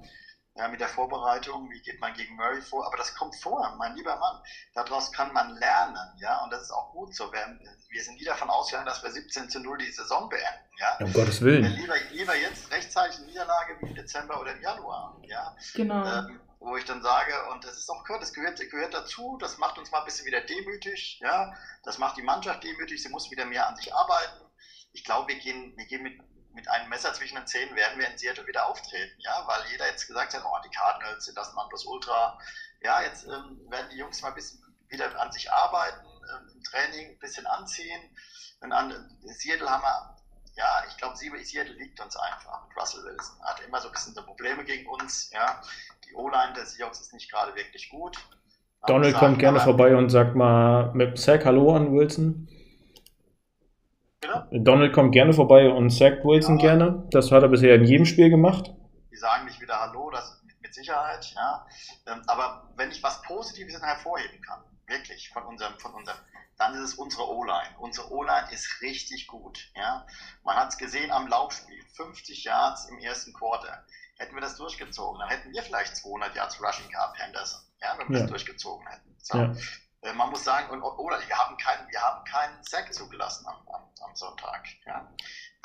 ja, 0.57 0.69
mit 0.69 0.81
der 0.81 0.89
Vorbereitung, 0.89 1.71
wie 1.71 1.81
geht 1.81 2.01
man 2.01 2.15
gegen 2.15 2.35
Murray 2.35 2.63
vor, 2.63 2.87
aber 2.87 2.97
das 2.97 3.15
kommt 3.15 3.37
vor, 3.37 3.75
mein 3.79 3.95
lieber 3.95 4.17
Mann. 4.17 4.41
Daraus 4.75 5.13
kann 5.13 5.33
man 5.33 5.55
lernen, 5.57 5.99
ja, 6.19 6.43
und 6.43 6.51
das 6.51 6.63
ist 6.63 6.71
auch 6.71 6.93
gut 6.93 7.15
so. 7.15 7.31
Wir, 7.31 7.59
wir 7.91 8.03
sind 8.03 8.15
nie 8.15 8.25
davon 8.25 8.49
ausgegangen, 8.49 8.87
dass 8.87 9.03
wir 9.03 9.11
17 9.11 9.51
zu 9.51 9.61
0 9.61 9.79
die 9.79 9.93
Saison 9.93 10.29
beenden, 10.29 10.71
ja. 10.79 10.97
Um 11.01 11.13
Gottes 11.13 11.43
Willen. 11.43 11.65
Lieber, 11.73 11.95
lieber 12.11 12.35
jetzt 12.35 12.71
rechtzeitig 12.71 13.19
eine 13.19 13.27
Niederlage 13.27 13.77
wie 13.81 13.89
im 13.89 13.95
Dezember 13.95 14.41
oder 14.41 14.53
im 14.53 14.63
Januar, 14.63 15.21
ja. 15.25 15.55
Genau. 15.75 16.07
Ähm, 16.07 16.41
wo 16.59 16.77
ich 16.77 16.85
dann 16.87 17.03
sage, 17.03 17.33
und 17.53 17.63
das 17.63 17.77
ist 17.77 17.91
auch 17.91 18.03
gehört, 18.05 18.23
das 18.23 18.33
gehört, 18.33 18.59
gehört 18.71 18.95
dazu, 18.95 19.37
das 19.39 19.59
macht 19.59 19.79
uns 19.79 19.91
mal 19.91 20.01
ein 20.01 20.05
bisschen 20.07 20.27
wieder 20.27 20.41
demütig, 20.41 21.21
ja, 21.21 21.53
das 21.85 21.99
macht 21.99 22.17
die 22.17 22.23
Mannschaft 22.23 22.65
demütig, 22.65 23.03
sie 23.03 23.11
muss 23.11 23.31
wieder 23.31 23.45
mehr 23.45 23.69
an 23.69 23.77
sich 23.77 23.95
arbeiten, 23.95 24.47
ich 24.97 25.05
glaube, 25.05 25.29
wir 25.29 25.39
gehen, 25.39 25.75
wir 25.77 25.85
gehen 25.85 26.03
mit, 26.03 26.19
mit 26.55 26.69
einem 26.71 26.89
Messer 26.89 27.13
zwischen 27.13 27.37
den 27.37 27.47
Zähnen, 27.47 27.77
werden 27.77 27.99
wir 27.99 28.09
in 28.11 28.17
Seattle 28.17 28.47
wieder 28.47 28.67
auftreten, 28.67 29.13
ja, 29.19 29.45
weil 29.47 29.71
jeder 29.71 29.87
jetzt 29.87 30.07
gesagt 30.07 30.33
hat, 30.33 30.43
oh, 30.43 30.57
die 30.65 30.75
Cardinals 30.75 31.27
sind 31.27 31.37
das 31.37 31.53
Ultra. 31.85 32.39
Ja, 32.81 33.03
jetzt 33.03 33.25
ähm, 33.25 33.61
werden 33.69 33.89
die 33.93 33.99
Jungs 33.99 34.23
mal 34.23 34.29
ein 34.29 34.35
bisschen 34.35 34.59
wieder 34.89 35.21
an 35.21 35.31
sich 35.33 35.53
arbeiten, 35.53 36.07
ähm, 36.07 36.51
im 36.55 36.63
Training 36.63 37.11
ein 37.11 37.19
bisschen 37.19 37.47
anziehen. 37.47 38.01
Und 38.61 38.73
an 38.73 39.19
Seattle 39.27 39.69
haben 39.69 39.83
wir, 39.83 40.17
ja, 40.57 40.85
ich 40.89 40.97
glaube, 40.97 41.15
Seattle 41.17 41.75
liegt 41.75 42.01
uns 42.01 42.17
einfach. 42.17 42.65
Und 42.65 42.75
Russell 42.81 43.05
Wilson 43.05 43.37
hat 43.43 43.61
immer 43.61 43.83
so 43.83 43.89
ein 43.89 43.93
bisschen 43.93 44.15
so 44.15 44.23
Probleme 44.23 44.65
gegen 44.65 44.89
uns, 44.89 45.31
ja. 45.31 45.61
Die 46.09 46.15
O-Line 46.15 46.55
der 46.55 46.65
Seahawks 46.65 47.01
ist 47.01 47.13
nicht 47.13 47.31
gerade 47.31 47.55
wirklich 47.55 47.91
gut. 47.91 48.17
Donald 48.87 49.15
kommt 49.17 49.41
gerne 49.41 49.61
vorbei 49.61 49.95
und 49.95 50.09
sagt 50.09 50.37
mal 50.37 50.91
mit 50.95 51.19
Sack 51.19 51.45
Hallo 51.45 51.77
an 51.77 51.93
Wilson. 51.93 52.49
Genau. 54.21 54.47
Donald 54.51 54.93
kommt 54.93 55.13
gerne 55.13 55.33
vorbei 55.33 55.69
und 55.69 55.91
sackt 55.91 56.25
Wilson 56.25 56.59
ja. 56.59 56.69
gerne. 56.69 57.07
Das 57.11 57.31
hat 57.31 57.43
er 57.43 57.49
bisher 57.49 57.75
in 57.75 57.85
jedem 57.85 58.07
Spiel 58.07 58.31
gemacht. 58.31 58.73
Die 59.11 59.17
sagen 59.17 59.45
nicht 59.45 59.61
wieder 59.61 59.81
Hallo, 59.81 60.11
das 60.11 60.43
mit 60.61 60.75
Sicherheit, 60.75 61.33
ja. 61.35 61.67
Ähm, 62.07 62.23
aber 62.27 62.71
wenn 62.77 62.91
ich 62.91 63.03
was 63.03 63.23
Positives 63.23 63.81
hervorheben 63.81 64.41
kann, 64.41 64.63
wirklich 64.87 65.29
von 65.31 65.45
unserem, 65.45 65.79
von 65.79 65.93
unserem, 65.95 66.19
dann 66.59 66.75
ist 66.75 66.81
es 66.81 66.95
unsere 66.95 67.29
O-Line. 67.29 67.77
Unsere 67.79 68.11
O-Line 68.11 68.49
ist 68.53 68.81
richtig 68.81 69.27
gut, 69.27 69.71
ja. 69.77 70.07
Man 70.45 70.57
hat 70.57 70.71
es 70.71 70.79
gesehen 70.79 71.11
am 71.11 71.29
Laufspiel, 71.29 71.83
50 71.95 72.45
Yards 72.45 72.89
im 72.89 72.99
ersten 72.99 73.33
Quarter. 73.35 73.85
Hätten 74.19 74.35
wir 74.35 74.41
das 74.41 74.57
durchgezogen, 74.57 75.21
dann 75.21 75.29
hätten 75.29 75.53
wir 75.53 75.63
vielleicht 75.63 75.95
200 75.97 76.35
Yards 76.35 76.63
Rushing 76.63 76.89
gehabt, 76.91 77.19
Henderson, 77.21 77.61
ja, 77.83 77.97
wenn 77.99 78.09
wir 78.09 78.17
ja. 78.17 78.23
das 78.23 78.31
durchgezogen 78.31 78.87
hätten. 78.87 79.15
So. 79.19 79.39
Ja. 79.39 79.55
Äh, 80.07 80.13
man 80.15 80.31
muss 80.31 80.45
sagen, 80.45 80.71
und, 80.71 80.83
oder 80.83 81.19
wir 81.27 81.37
haben 81.37 81.57
keinen, 81.57 81.89
wir 81.91 82.01
haben 82.01 82.25
keinen 82.25 82.63
Sack 82.63 82.93
zugelassen 82.93 83.47
am, 83.47 83.57
am, 83.75 83.83
am 84.05 84.15
Sonntag. 84.15 84.65
Ja? 84.87 85.09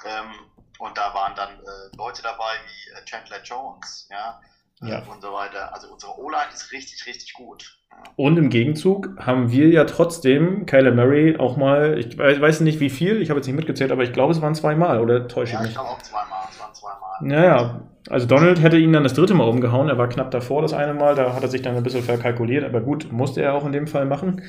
Ähm, 0.05 0.33
und 0.79 0.98
da 0.98 1.13
waren 1.13 1.36
dann 1.36 1.60
äh, 1.60 1.95
Leute 1.98 2.21
dabei 2.21 2.53
wie 2.65 2.91
äh, 2.91 3.05
Chandler 3.05 3.41
Jones, 3.43 4.07
ja, 4.10 4.41
äh, 4.81 4.89
ja. 4.89 5.03
und 5.03 5.21
so 5.21 5.31
weiter. 5.31 5.74
Also 5.74 5.91
unsere 5.91 6.17
O-Line 6.17 6.51
ist 6.53 6.71
richtig, 6.71 7.05
richtig 7.05 7.33
gut. 7.33 7.77
Und 8.15 8.38
im 8.38 8.50
Gegenzug 8.50 9.10
haben 9.19 9.51
wir 9.51 9.67
ja 9.67 9.83
trotzdem 9.83 10.65
Kyler 10.65 10.93
Murray 10.93 11.38
auch 11.38 11.57
mal, 11.57 12.00
ich 12.00 12.17
weiß 12.17 12.62
nicht 12.62 12.79
wie 12.79 12.89
viel, 12.89 13.21
ich 13.21 13.29
habe 13.29 13.39
jetzt 13.39 13.48
nicht 13.48 13.55
mitgezählt, 13.55 13.91
aber 13.91 14.03
ich 14.03 14.13
glaube, 14.13 14.31
es 14.31 14.41
waren 14.41 14.55
zweimal, 14.55 15.01
oder 15.01 15.27
täusche 15.27 15.55
ich 15.55 15.60
mich? 15.60 15.75
Ja, 15.75 15.81
ich 15.81 15.86
glaube 15.86 15.89
auch 15.89 16.01
zweimal, 16.01 16.48
es 16.50 16.60
waren 16.60 16.74
zweimal. 16.74 17.17
Naja, 17.19 17.81
also 18.10 18.27
Donald 18.27 18.62
hätte 18.62 18.77
ihn 18.77 18.93
dann 18.93 19.03
das 19.03 19.13
dritte 19.13 19.34
Mal 19.34 19.48
umgehauen, 19.48 19.89
er 19.89 19.98
war 19.98 20.10
knapp 20.10 20.31
davor 20.31 20.62
das 20.62 20.74
eine 20.74 20.93
Mal, 20.93 21.15
da 21.15 21.36
hat 21.36 21.43
er 21.43 21.50
sich 21.50 21.62
dann 21.62 21.75
ein 21.75 21.84
bisschen 21.84 22.03
verkalkuliert, 22.03 22.63
aber 22.63 22.81
gut, 22.81 23.12
musste 23.12 23.41
er 23.41 23.53
auch 23.53 23.65
in 23.65 23.72
dem 23.72 23.88
Fall 23.88 24.05
machen. 24.05 24.41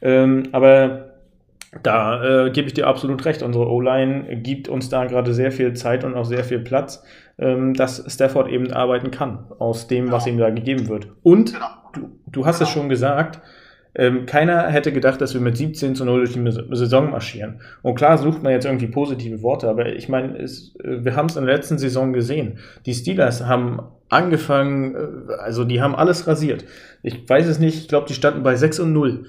Ähm, 0.00 0.44
aber 0.52 1.12
da 1.82 2.46
äh, 2.46 2.50
gebe 2.50 2.68
ich 2.68 2.74
dir 2.74 2.86
absolut 2.86 3.24
recht. 3.24 3.42
Unsere 3.42 3.70
O-Line 3.70 4.36
gibt 4.36 4.68
uns 4.68 4.88
da 4.90 5.06
gerade 5.06 5.32
sehr 5.32 5.50
viel 5.50 5.72
Zeit 5.72 6.04
und 6.04 6.14
auch 6.14 6.24
sehr 6.24 6.44
viel 6.44 6.58
Platz, 6.58 7.02
ähm, 7.38 7.72
dass 7.74 8.04
Stafford 8.12 8.48
eben 8.48 8.72
arbeiten 8.72 9.10
kann 9.10 9.46
aus 9.58 9.86
dem, 9.86 10.10
was 10.10 10.26
ihm 10.26 10.36
da 10.36 10.50
gegeben 10.50 10.88
wird. 10.88 11.08
Und 11.22 11.54
genau. 11.54 11.66
du, 11.94 12.10
du 12.26 12.46
hast 12.46 12.58
genau. 12.58 12.68
es 12.68 12.74
schon 12.74 12.88
gesagt, 12.88 13.40
Ähm, 13.94 14.24
keiner 14.24 14.68
hätte 14.68 14.90
gedacht, 14.90 15.20
dass 15.20 15.34
wir 15.34 15.40
mit 15.40 15.56
17 15.56 15.94
zu 15.94 16.04
0 16.06 16.24
durch 16.24 16.32
die 16.32 16.76
Saison 16.76 17.10
marschieren. 17.10 17.60
Und 17.82 17.94
klar 17.94 18.16
sucht 18.16 18.42
man 18.42 18.52
jetzt 18.52 18.64
irgendwie 18.64 18.86
positive 18.86 19.42
Worte, 19.42 19.68
aber 19.68 19.94
ich 19.94 20.08
meine, 20.08 20.38
äh, 20.38 20.48
wir 20.82 21.14
haben 21.14 21.26
es 21.26 21.36
in 21.36 21.44
der 21.44 21.54
letzten 21.54 21.76
Saison 21.76 22.12
gesehen. 22.12 22.58
Die 22.86 22.94
Steelers 22.94 23.44
haben 23.44 23.80
angefangen, 24.08 24.94
äh, 24.94 25.32
also 25.34 25.64
die 25.64 25.82
haben 25.82 25.94
alles 25.94 26.26
rasiert. 26.26 26.64
Ich 27.02 27.28
weiß 27.28 27.46
es 27.46 27.58
nicht, 27.58 27.76
ich 27.78 27.88
glaube, 27.88 28.06
die 28.08 28.14
standen 28.14 28.42
bei 28.42 28.56
6 28.56 28.80
und 28.80 28.94
0. 28.94 29.26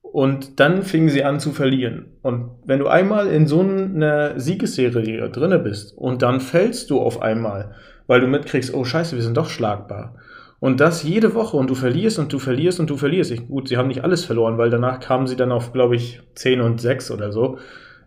Und 0.00 0.60
dann 0.60 0.82
fingen 0.82 1.10
sie 1.10 1.24
an 1.24 1.40
zu 1.40 1.52
verlieren. 1.52 2.06
Und 2.22 2.48
wenn 2.64 2.78
du 2.78 2.86
einmal 2.86 3.26
in 3.26 3.46
so 3.46 3.60
einer 3.60 4.40
Siegesserie 4.40 5.28
drinne 5.28 5.58
bist 5.58 5.92
und 5.98 6.22
dann 6.22 6.40
fällst 6.40 6.88
du 6.88 7.00
auf 7.00 7.20
einmal, 7.20 7.74
weil 8.06 8.22
du 8.22 8.28
mitkriegst, 8.28 8.72
oh 8.72 8.84
scheiße, 8.84 9.14
wir 9.14 9.22
sind 9.22 9.36
doch 9.36 9.50
schlagbar 9.50 10.14
und 10.60 10.80
das 10.80 11.02
jede 11.02 11.34
Woche 11.34 11.56
und 11.56 11.68
du 11.68 11.74
verlierst 11.74 12.18
und 12.18 12.32
du 12.32 12.38
verlierst 12.38 12.80
und 12.80 12.88
du 12.88 12.96
verlierst. 12.96 13.30
Ich, 13.30 13.46
gut, 13.46 13.68
sie 13.68 13.76
haben 13.76 13.88
nicht 13.88 14.04
alles 14.04 14.24
verloren, 14.24 14.58
weil 14.58 14.70
danach 14.70 15.00
kamen 15.00 15.26
sie 15.26 15.36
dann 15.36 15.52
auf, 15.52 15.72
glaube 15.72 15.96
ich, 15.96 16.20
10 16.34 16.60
und 16.60 16.80
6 16.80 17.10
oder 17.10 17.32
so, 17.32 17.58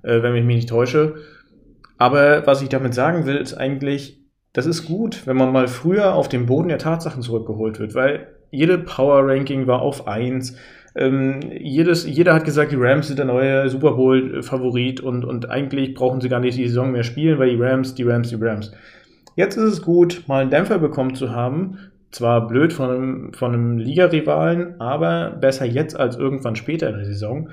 äh, 0.04 0.22
wenn 0.22 0.36
ich 0.36 0.44
mich 0.44 0.56
nicht 0.56 0.70
täusche. 0.70 1.16
Aber 1.98 2.48
was 2.48 2.62
ich 2.62 2.70
damit 2.70 2.94
sagen 2.94 3.26
will, 3.26 3.36
ist 3.36 3.54
eigentlich, 3.54 4.20
das 4.54 4.66
ist 4.66 4.86
gut, 4.86 5.28
wenn 5.28 5.38
man 5.38 5.52
mal 5.52 5.68
früher 5.68 6.16
auf 6.16 6.30
den 6.30 6.46
Boden 6.46 6.70
der 6.70 6.80
Tatsachen 6.80 7.22
zurückgeholt 7.22 7.80
wird, 7.80 7.94
weil 7.94 8.28
jede 8.52 8.80
Power 8.80 9.28
Ranking 9.28 9.68
war 9.68 9.82
auf 9.82 10.08
1. 10.08 10.56
Ähm, 10.96 11.40
jedes, 11.60 12.08
jeder 12.08 12.34
hat 12.34 12.46
gesagt, 12.46 12.72
die 12.72 12.78
Rams 12.78 13.08
sind 13.08 13.20
der 13.20 13.26
neue 13.26 13.70
Super 13.70 13.92
Bowl-Favorit 13.92 15.02
und, 15.02 15.24
und 15.24 15.50
eigentlich 15.50 15.94
brauchen 15.94 16.20
sie 16.20 16.30
gar 16.30 16.40
nicht 16.40 16.58
die 16.58 16.68
Saison 16.68 16.92
mehr 16.92 17.04
spielen, 17.04 17.38
weil 17.38 17.52
die 17.52 17.62
Rams, 17.62 17.94
die 17.94 18.04
Rams, 18.04 18.30
die 18.30 18.38
Rams. 18.40 18.72
Jetzt 19.36 19.56
ist 19.56 19.64
es 19.64 19.82
gut, 19.82 20.24
mal 20.28 20.42
einen 20.42 20.50
Dämpfer 20.50 20.80
bekommen 20.80 21.16
zu 21.16 21.32
haben, 21.32 21.78
zwar 22.12 22.48
blöd 22.48 22.74
von 22.74 22.90
einem, 22.90 23.34
von 23.34 23.54
einem 23.54 23.78
Ligarivalen, 23.78 24.80
aber 24.82 25.32
besser 25.32 25.66
jetzt 25.66 26.00
als 26.00 26.18
irgendwann 26.18 26.56
später 26.56 26.90
in 26.90 26.96
der 26.96 27.06
Saison. 27.06 27.50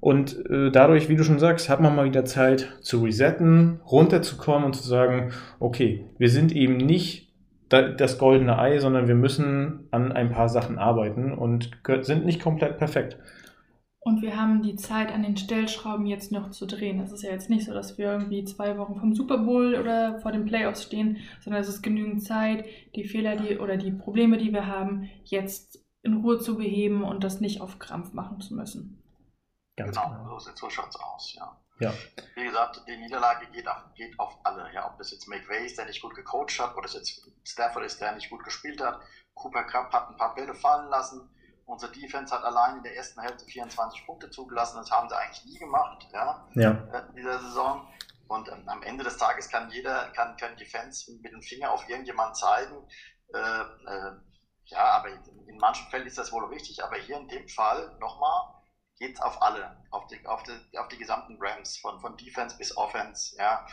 Und 0.00 0.48
äh, 0.48 0.70
dadurch, 0.70 1.08
wie 1.08 1.16
du 1.16 1.24
schon 1.24 1.38
sagst, 1.38 1.68
hat 1.68 1.80
man 1.80 1.94
mal 1.94 2.04
wieder 2.04 2.24
Zeit 2.24 2.72
zu 2.80 3.02
resetten, 3.02 3.80
runterzukommen 3.90 4.64
und 4.64 4.74
zu 4.74 4.86
sagen, 4.86 5.32
okay, 5.58 6.04
wir 6.18 6.30
sind 6.30 6.52
eben 6.52 6.76
nicht 6.76 7.28
das 7.68 8.16
goldene 8.16 8.58
Ei, 8.58 8.78
sondern 8.78 9.08
wir 9.08 9.14
müssen 9.14 9.88
an 9.90 10.10
ein 10.12 10.30
paar 10.30 10.48
Sachen 10.48 10.78
arbeiten 10.78 11.32
und 11.32 11.70
sind 12.00 12.24
nicht 12.24 12.40
komplett 12.42 12.78
perfekt. 12.78 13.18
Und 14.00 14.22
wir 14.22 14.36
haben 14.36 14.62
die 14.62 14.76
Zeit, 14.76 15.12
an 15.12 15.22
den 15.22 15.36
Stellschrauben 15.36 16.06
jetzt 16.06 16.30
noch 16.30 16.50
zu 16.50 16.66
drehen. 16.66 17.00
Es 17.00 17.12
ist 17.12 17.22
ja 17.22 17.30
jetzt 17.30 17.50
nicht 17.50 17.66
so, 17.66 17.74
dass 17.74 17.98
wir 17.98 18.12
irgendwie 18.12 18.44
zwei 18.44 18.78
Wochen 18.78 18.98
vom 18.98 19.14
Super 19.14 19.38
Bowl 19.38 19.74
oder 19.74 20.20
vor 20.20 20.32
den 20.32 20.44
Playoffs 20.44 20.84
stehen, 20.84 21.18
sondern 21.40 21.60
es 21.60 21.68
ist 21.68 21.82
genügend 21.82 22.22
Zeit, 22.22 22.64
die 22.94 23.04
Fehler 23.04 23.36
die, 23.36 23.58
oder 23.58 23.76
die 23.76 23.90
Probleme, 23.90 24.38
die 24.38 24.52
wir 24.52 24.66
haben, 24.66 25.10
jetzt 25.24 25.80
in 26.02 26.14
Ruhe 26.14 26.38
zu 26.38 26.56
beheben 26.56 27.02
und 27.02 27.24
das 27.24 27.40
nicht 27.40 27.60
auf 27.60 27.78
Krampf 27.80 28.12
machen 28.12 28.40
zu 28.40 28.54
müssen. 28.54 29.02
Ganz 29.76 29.96
genau, 29.96 30.10
genau. 30.10 30.38
so 30.38 30.46
sieht 30.46 30.58
so 30.58 30.70
schaut's 30.70 30.96
aus, 30.96 31.34
ja. 31.34 31.60
ja. 31.80 31.92
Wie 32.34 32.44
gesagt, 32.44 32.82
die 32.88 32.96
Niederlage 32.96 33.46
geht 33.52 33.66
auf, 33.66 33.82
geht 33.94 34.18
auf 34.18 34.38
alle. 34.44 34.72
Ja, 34.72 34.86
ob 34.86 34.96
das 34.96 35.10
jetzt 35.10 35.28
McVay 35.28 35.66
ist, 35.66 35.76
der 35.76 35.86
nicht 35.86 36.00
gut 36.00 36.14
gecoacht 36.14 36.58
hat, 36.60 36.74
oder 36.74 36.82
das 36.82 36.94
jetzt 36.94 37.28
Stafford 37.44 37.84
ist, 37.84 38.00
der 38.00 38.14
nicht 38.14 38.30
gut 38.30 38.44
gespielt 38.44 38.80
hat. 38.80 39.00
Cooper 39.34 39.64
Cup 39.64 39.92
hat 39.92 40.08
ein 40.08 40.16
paar 40.16 40.34
Bälle 40.34 40.54
fallen 40.54 40.88
lassen 40.88 41.28
Unsere 41.68 41.92
Defense 41.92 42.34
hat 42.34 42.42
allein 42.44 42.78
in 42.78 42.82
der 42.82 42.96
ersten 42.96 43.20
Hälfte 43.20 43.44
24 43.44 44.06
Punkte 44.06 44.30
zugelassen. 44.30 44.78
Das 44.78 44.90
haben 44.90 45.06
sie 45.10 45.16
eigentlich 45.18 45.44
nie 45.44 45.58
gemacht, 45.58 46.08
ja, 46.14 46.48
ja. 46.54 46.70
in 47.10 47.14
dieser 47.14 47.38
Saison. 47.40 47.86
Und 48.26 48.48
ähm, 48.48 48.66
am 48.66 48.82
Ende 48.82 49.04
des 49.04 49.18
Tages 49.18 49.50
kann 49.50 49.70
jeder, 49.70 50.08
kann, 50.12 50.34
kann 50.38 50.56
die 50.56 50.64
Fans 50.64 51.06
mit 51.22 51.30
dem 51.30 51.42
Finger 51.42 51.70
auf 51.70 51.86
irgendjemanden 51.86 52.34
zeigen. 52.34 52.88
Äh, 53.34 53.38
äh, 53.38 54.12
ja, 54.64 54.82
aber 54.92 55.10
in 55.10 55.58
manchen 55.58 55.86
Fällen 55.88 56.06
ist 56.06 56.16
das 56.16 56.32
wohl 56.32 56.46
richtig. 56.46 56.82
Aber 56.82 56.96
hier 56.96 57.18
in 57.18 57.28
dem 57.28 57.46
Fall 57.48 57.94
nochmal 58.00 58.54
geht 58.98 59.16
es 59.16 59.20
auf 59.20 59.42
alle, 59.42 59.76
auf 59.90 60.06
die, 60.06 60.26
auf, 60.26 60.42
die, 60.44 60.78
auf 60.78 60.88
die 60.88 60.96
gesamten 60.96 61.36
Rams, 61.38 61.76
von, 61.76 62.00
von 62.00 62.16
Defense 62.16 62.56
bis 62.56 62.74
Offense. 62.78 63.36
Ja. 63.36 63.66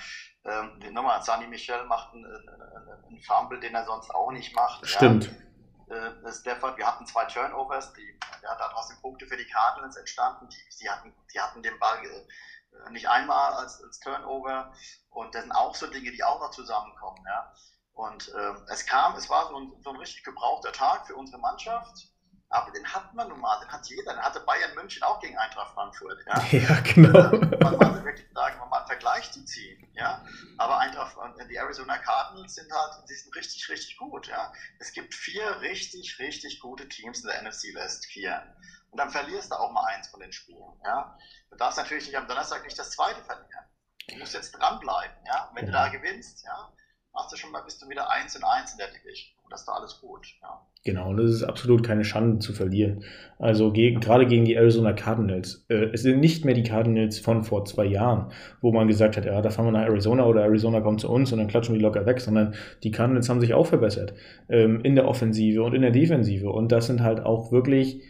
Ähm, 0.43 0.79
nochmal, 0.93 1.23
Sani 1.23 1.47
Michel 1.47 1.85
macht 1.85 2.13
einen, 2.13 2.25
einen, 2.25 3.21
Fumble, 3.21 3.61
den 3.61 3.73
er 3.73 3.85
sonst 3.85 4.13
auch 4.13 4.31
nicht 4.31 4.53
macht. 4.53 4.85
Stimmt. 4.85 5.27
Ja 5.27 5.44
äh, 5.89 6.31
Stafford, 6.31 6.77
wir 6.77 6.87
hatten 6.87 7.05
zwei 7.05 7.25
Turnovers, 7.25 7.93
die, 7.93 8.19
ja, 8.41 8.55
daraus 8.55 8.87
sind 8.87 9.01
Punkte 9.01 9.27
für 9.27 9.37
die 9.37 9.47
Cardinals 9.47 9.95
entstanden. 9.95 10.47
Die, 10.49 10.77
die, 10.81 10.89
hatten, 10.89 11.13
die 11.33 11.39
hatten 11.39 11.61
den 11.63 11.77
Ball 11.79 11.99
äh, 12.05 12.89
nicht 12.91 13.07
einmal 13.07 13.53
als, 13.53 13.81
als 13.83 13.99
Turnover 13.99 14.73
und 15.09 15.33
das 15.33 15.43
sind 15.43 15.51
auch 15.51 15.75
so 15.75 15.87
Dinge, 15.87 16.11
die 16.11 16.23
auch 16.23 16.39
noch 16.39 16.51
zusammenkommen. 16.51 17.23
Ja. 17.25 17.53
Und 17.93 18.29
äh, 18.33 18.53
es 18.67 18.85
kam, 18.85 19.15
es 19.15 19.29
war 19.29 19.47
so 19.47 19.57
ein, 19.57 19.73
so 19.83 19.91
ein 19.91 19.95
richtig 19.95 20.23
gebrauchter 20.23 20.71
Tag 20.73 21.07
für 21.07 21.15
unsere 21.15 21.39
Mannschaft. 21.39 22.09
Aber 22.49 22.71
den 22.71 22.85
hat 22.85 23.13
man 23.13 23.27
nun 23.27 23.39
mal, 23.39 23.59
den 23.59 23.71
hat 23.71 23.87
jeder. 23.87 24.13
Den 24.13 24.21
hatte 24.21 24.39
Bayern 24.41 24.73
München 24.75 25.03
auch 25.03 25.19
gegen 25.19 25.37
Eintracht 25.37 25.73
Frankfurt. 25.73 26.19
Ja, 26.27 26.43
ja 26.51 26.79
genau. 26.81 27.31
Man 27.59 27.73
muss 27.73 28.03
wirklich 28.03 28.27
sagen, 28.33 28.59
man 28.59 28.69
mal 28.69 28.77
einen 28.77 28.87
Vergleich 28.87 29.31
zu 29.31 29.43
ziehen. 29.45 29.87
Ja, 29.93 30.23
aber 30.57 30.79
Eintracht, 30.79 31.15
die 31.49 31.55
Arizona 31.55 31.97
Cardinals 31.97 32.55
sind 32.55 32.71
halt, 32.71 33.09
die 33.09 33.15
sind 33.15 33.35
richtig, 33.35 33.67
richtig 33.69 33.97
gut. 33.97 34.27
Ja, 34.27 34.53
es 34.79 34.93
gibt 34.93 35.13
vier 35.13 35.61
richtig, 35.61 36.19
richtig 36.19 36.59
gute 36.59 36.87
Teams 36.87 37.21
in 37.21 37.27
der 37.27 37.41
NFC 37.41 37.73
West. 37.73 38.05
Vier. 38.05 38.55
Und 38.91 38.99
dann 38.99 39.09
verlierst 39.09 39.51
du 39.51 39.55
auch 39.55 39.71
mal 39.71 39.85
eins 39.87 40.07
von 40.07 40.19
den 40.19 40.31
Spielen. 40.31 40.79
Ja, 40.83 41.17
du 41.49 41.57
darfst 41.57 41.77
natürlich 41.77 42.05
nicht 42.05 42.17
am 42.17 42.27
Donnerstag 42.27 42.63
nicht 42.63 42.77
das 42.79 42.91
zweite 42.91 43.21
verlieren. 43.23 43.65
Du 44.07 44.17
musst 44.17 44.33
jetzt 44.33 44.51
dranbleiben. 44.51 45.17
Ja, 45.25 45.51
wenn 45.55 45.65
du 45.65 45.71
da 45.71 45.89
gewinnst, 45.89 46.45
ja, 46.45 46.71
machst 47.15 47.31
du 47.31 47.37
schon 47.37 47.51
mal, 47.51 47.61
bist 47.61 47.81
du 47.81 47.89
wieder 47.89 48.09
eins 48.11 48.35
in 48.35 48.43
eins 48.43 48.73
in 48.73 48.77
der 48.77 48.87
Division. 48.87 49.31
Und 49.43 49.51
das 49.51 49.61
ist 49.61 49.67
da 49.67 49.73
alles 49.73 49.99
gut. 50.01 50.27
Ja. 50.41 50.61
Genau, 50.83 51.15
das 51.15 51.31
ist 51.31 51.43
absolut 51.43 51.83
keine 51.83 52.05
Schande 52.05 52.37
zu 52.39 52.53
verlieren. 52.53 53.03
Also 53.39 53.71
gegen, 53.71 54.01
gerade 54.01 54.27
gegen 54.27 54.45
die 54.45 54.53
Arizona 54.53 54.93
Cardinals. 54.93 55.65
Äh, 55.67 55.89
es 55.93 56.03
sind 56.03 56.19
nicht 56.19 56.45
mehr 56.45 56.53
die 56.53 56.63
Cardinals 56.63 57.19
von 57.19 57.43
vor 57.43 57.65
zwei 57.65 57.85
Jahren, 57.85 58.31
wo 58.61 58.71
man 58.71 58.87
gesagt 58.87 59.17
hat, 59.17 59.25
ja, 59.25 59.41
da 59.41 59.49
fahren 59.49 59.65
wir 59.65 59.71
nach 59.71 59.85
Arizona 59.85 60.25
oder 60.25 60.43
Arizona 60.43 60.81
kommt 60.81 61.01
zu 61.01 61.09
uns 61.09 61.31
und 61.31 61.39
dann 61.39 61.47
klatschen 61.47 61.73
wir 61.73 61.81
locker 61.81 62.05
weg, 62.05 62.21
sondern 62.21 62.53
die 62.83 62.91
Cardinals 62.91 63.29
haben 63.29 63.41
sich 63.41 63.55
auch 63.55 63.65
verbessert 63.65 64.13
ähm, 64.47 64.81
in 64.81 64.95
der 64.95 65.07
Offensive 65.07 65.63
und 65.63 65.73
in 65.73 65.81
der 65.81 65.91
Defensive. 65.91 66.51
Und 66.51 66.71
das 66.71 66.85
sind 66.85 67.01
halt 67.01 67.19
auch 67.19 67.51
wirklich 67.51 68.03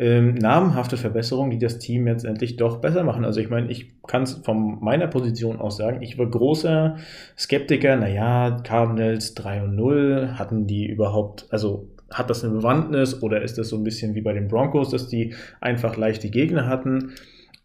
ähm, 0.00 0.34
namenhafte 0.34 0.96
Verbesserungen, 0.96 1.50
die 1.50 1.58
das 1.58 1.78
Team 1.78 2.06
jetzt 2.06 2.24
endlich 2.24 2.56
doch 2.56 2.78
besser 2.78 3.04
machen. 3.04 3.26
Also 3.26 3.38
ich 3.38 3.50
meine, 3.50 3.70
ich 3.70 3.90
kann 4.06 4.22
es 4.22 4.32
von 4.32 4.82
meiner 4.82 5.06
Position 5.06 5.60
aus 5.60 5.76
sagen, 5.76 6.00
ich 6.00 6.16
war 6.16 6.24
großer 6.24 6.96
Skeptiker, 7.36 7.96
naja, 7.96 8.62
Cardinals 8.64 9.34
3 9.34 9.64
und 9.64 9.76
0, 9.76 10.36
hatten 10.38 10.66
die 10.66 10.86
überhaupt, 10.86 11.46
also 11.50 11.86
hat 12.10 12.30
das 12.30 12.42
eine 12.42 12.54
Bewandtnis 12.54 13.22
oder 13.22 13.42
ist 13.42 13.58
das 13.58 13.68
so 13.68 13.76
ein 13.76 13.84
bisschen 13.84 14.14
wie 14.14 14.22
bei 14.22 14.32
den 14.32 14.48
Broncos, 14.48 14.88
dass 14.88 15.06
die 15.06 15.34
einfach 15.60 15.98
leichte 15.98 16.30
Gegner 16.30 16.66
hatten? 16.66 17.12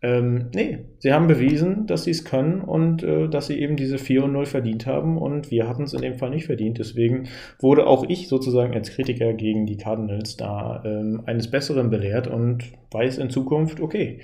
Ähm, 0.06 0.50
nee, 0.54 0.86
sie 1.00 1.14
haben 1.14 1.26
bewiesen, 1.26 1.88
dass 1.88 2.04
sie 2.04 2.12
es 2.12 2.26
können 2.26 2.62
und 2.62 3.02
äh, 3.02 3.28
dass 3.28 3.48
sie 3.48 3.60
eben 3.60 3.76
diese 3.76 3.98
4 3.98 4.26
und 4.26 4.34
0 4.34 4.46
verdient 4.46 4.86
haben 4.86 5.18
und 5.18 5.50
wir 5.50 5.68
hatten 5.68 5.82
es 5.82 5.94
in 5.94 6.02
dem 6.04 6.14
Fall 6.14 6.30
nicht 6.30 6.46
verdient. 6.46 6.78
Deswegen 6.78 7.28
wurde 7.60 7.88
auch 7.88 8.06
ich 8.08 8.28
sozusagen 8.28 8.76
als 8.76 8.92
Kritiker 8.92 9.34
gegen 9.34 9.66
die 9.66 9.78
Cardinals 9.78 10.38
da 10.38 10.84
ähm, 10.86 11.24
eines 11.26 11.50
Besseren 11.50 11.90
belehrt 11.90 12.28
und 12.28 12.66
weiß 12.92 13.18
in 13.18 13.32
Zukunft, 13.32 13.80
okay, 13.80 14.20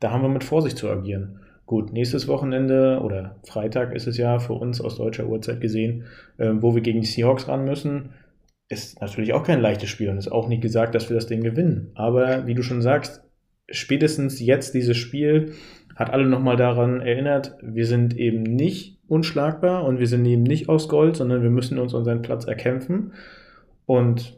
da 0.00 0.10
haben 0.10 0.22
wir 0.22 0.30
mit 0.30 0.42
Vorsicht 0.42 0.78
zu 0.78 0.88
agieren. 0.88 1.40
Gut, 1.66 1.92
nächstes 1.92 2.28
Wochenende 2.28 3.00
oder 3.04 3.36
Freitag 3.44 3.94
ist 3.94 4.06
es 4.06 4.16
ja 4.16 4.38
für 4.38 4.54
uns 4.54 4.80
aus 4.80 4.96
deutscher 4.96 5.26
Uhrzeit 5.26 5.60
gesehen, 5.60 6.04
äh, 6.38 6.50
wo 6.54 6.74
wir 6.74 6.80
gegen 6.80 7.02
die 7.02 7.06
Seahawks 7.06 7.46
ran 7.46 7.66
müssen. 7.66 8.14
Ist 8.70 9.02
natürlich 9.02 9.34
auch 9.34 9.42
kein 9.42 9.60
leichtes 9.60 9.90
Spiel 9.90 10.08
und 10.08 10.16
ist 10.16 10.32
auch 10.32 10.48
nicht 10.48 10.62
gesagt, 10.62 10.94
dass 10.94 11.10
wir 11.10 11.14
das 11.14 11.26
Ding 11.26 11.42
gewinnen. 11.42 11.90
Aber 11.94 12.46
wie 12.46 12.54
du 12.54 12.62
schon 12.62 12.80
sagst, 12.80 13.25
spätestens 13.70 14.40
jetzt 14.40 14.74
dieses 14.74 14.96
Spiel 14.96 15.54
hat 15.94 16.10
alle 16.10 16.26
nochmal 16.26 16.56
daran 16.56 17.00
erinnert, 17.00 17.56
wir 17.62 17.86
sind 17.86 18.16
eben 18.16 18.42
nicht 18.42 18.98
unschlagbar 19.08 19.84
und 19.84 19.98
wir 19.98 20.06
sind 20.06 20.26
eben 20.26 20.42
nicht 20.42 20.68
aus 20.68 20.88
Gold, 20.88 21.16
sondern 21.16 21.42
wir 21.42 21.50
müssen 21.50 21.78
uns 21.78 21.94
unseren 21.94 22.22
Platz 22.22 22.44
erkämpfen. 22.44 23.14
Und 23.86 24.36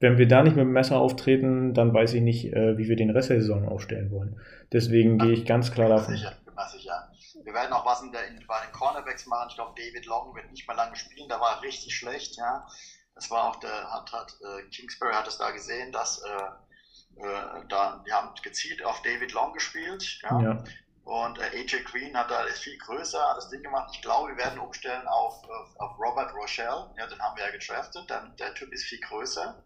wenn 0.00 0.18
wir 0.18 0.28
da 0.28 0.42
nicht 0.42 0.56
mit 0.56 0.64
dem 0.64 0.72
Messer 0.72 0.98
auftreten, 0.98 1.74
dann 1.74 1.94
weiß 1.94 2.14
ich 2.14 2.22
nicht, 2.22 2.52
äh, 2.52 2.76
wie 2.76 2.88
wir 2.88 2.96
den 2.96 3.10
Rest 3.10 3.30
der 3.30 3.40
Saison 3.40 3.68
aufstellen 3.68 4.10
wollen. 4.10 4.40
Deswegen 4.72 5.18
gehe 5.18 5.32
ich 5.32 5.46
ganz 5.46 5.72
klar 5.72 5.88
davon. 5.88 6.14
Sicher, 6.14 6.32
sicher. 6.72 7.10
Wir 7.44 7.54
werden 7.54 7.72
auch 7.72 7.86
was 7.86 8.02
in 8.02 8.12
der, 8.12 8.26
in, 8.28 8.46
bei 8.46 8.56
den 8.64 8.72
Cornerbacks 8.72 9.26
machen. 9.26 9.48
Ich 9.50 9.56
glaube, 9.56 9.72
David 9.76 10.06
Long 10.06 10.34
wird 10.34 10.50
nicht 10.50 10.66
mehr 10.66 10.76
lange 10.76 10.96
spielen. 10.96 11.28
Da 11.28 11.40
war 11.40 11.56
er 11.56 11.62
richtig 11.62 11.94
schlecht. 11.94 12.36
Ja, 12.36 12.66
das 13.14 13.30
war 13.30 13.48
auch 13.48 13.56
der 13.56 13.70
hat, 13.70 14.12
hat 14.12 14.36
äh, 14.40 14.68
Kingsbury 14.70 15.12
hat 15.12 15.28
es 15.28 15.38
da 15.38 15.50
gesehen, 15.50 15.92
dass 15.92 16.22
äh, 16.22 16.69
äh, 17.16 17.66
da, 17.68 18.02
die 18.06 18.12
haben 18.12 18.34
gezielt 18.42 18.84
auf 18.84 19.02
David 19.02 19.32
Long 19.32 19.52
gespielt. 19.52 20.20
Ja. 20.22 20.40
ja. 20.40 20.64
Und 21.04 21.38
äh, 21.38 21.60
AJ 21.60 21.84
Green 21.84 22.16
hat 22.16 22.30
da 22.30 22.44
ist 22.44 22.60
viel 22.60 22.78
größer 22.78 23.32
das 23.34 23.48
Ding 23.50 23.62
gemacht. 23.62 23.90
Ich 23.94 24.02
glaube, 24.02 24.30
wir 24.30 24.36
werden 24.36 24.58
umstellen 24.58 25.06
auf, 25.08 25.42
auf 25.78 25.98
Robert 25.98 26.32
Rochelle. 26.34 26.92
Ja, 26.96 27.06
den 27.06 27.20
haben 27.20 27.36
wir 27.36 27.44
ja 27.44 27.50
gedraftet. 27.50 28.08
Dann, 28.08 28.36
der 28.36 28.54
Typ 28.54 28.72
ist 28.72 28.84
viel 28.84 29.00
größer. 29.00 29.64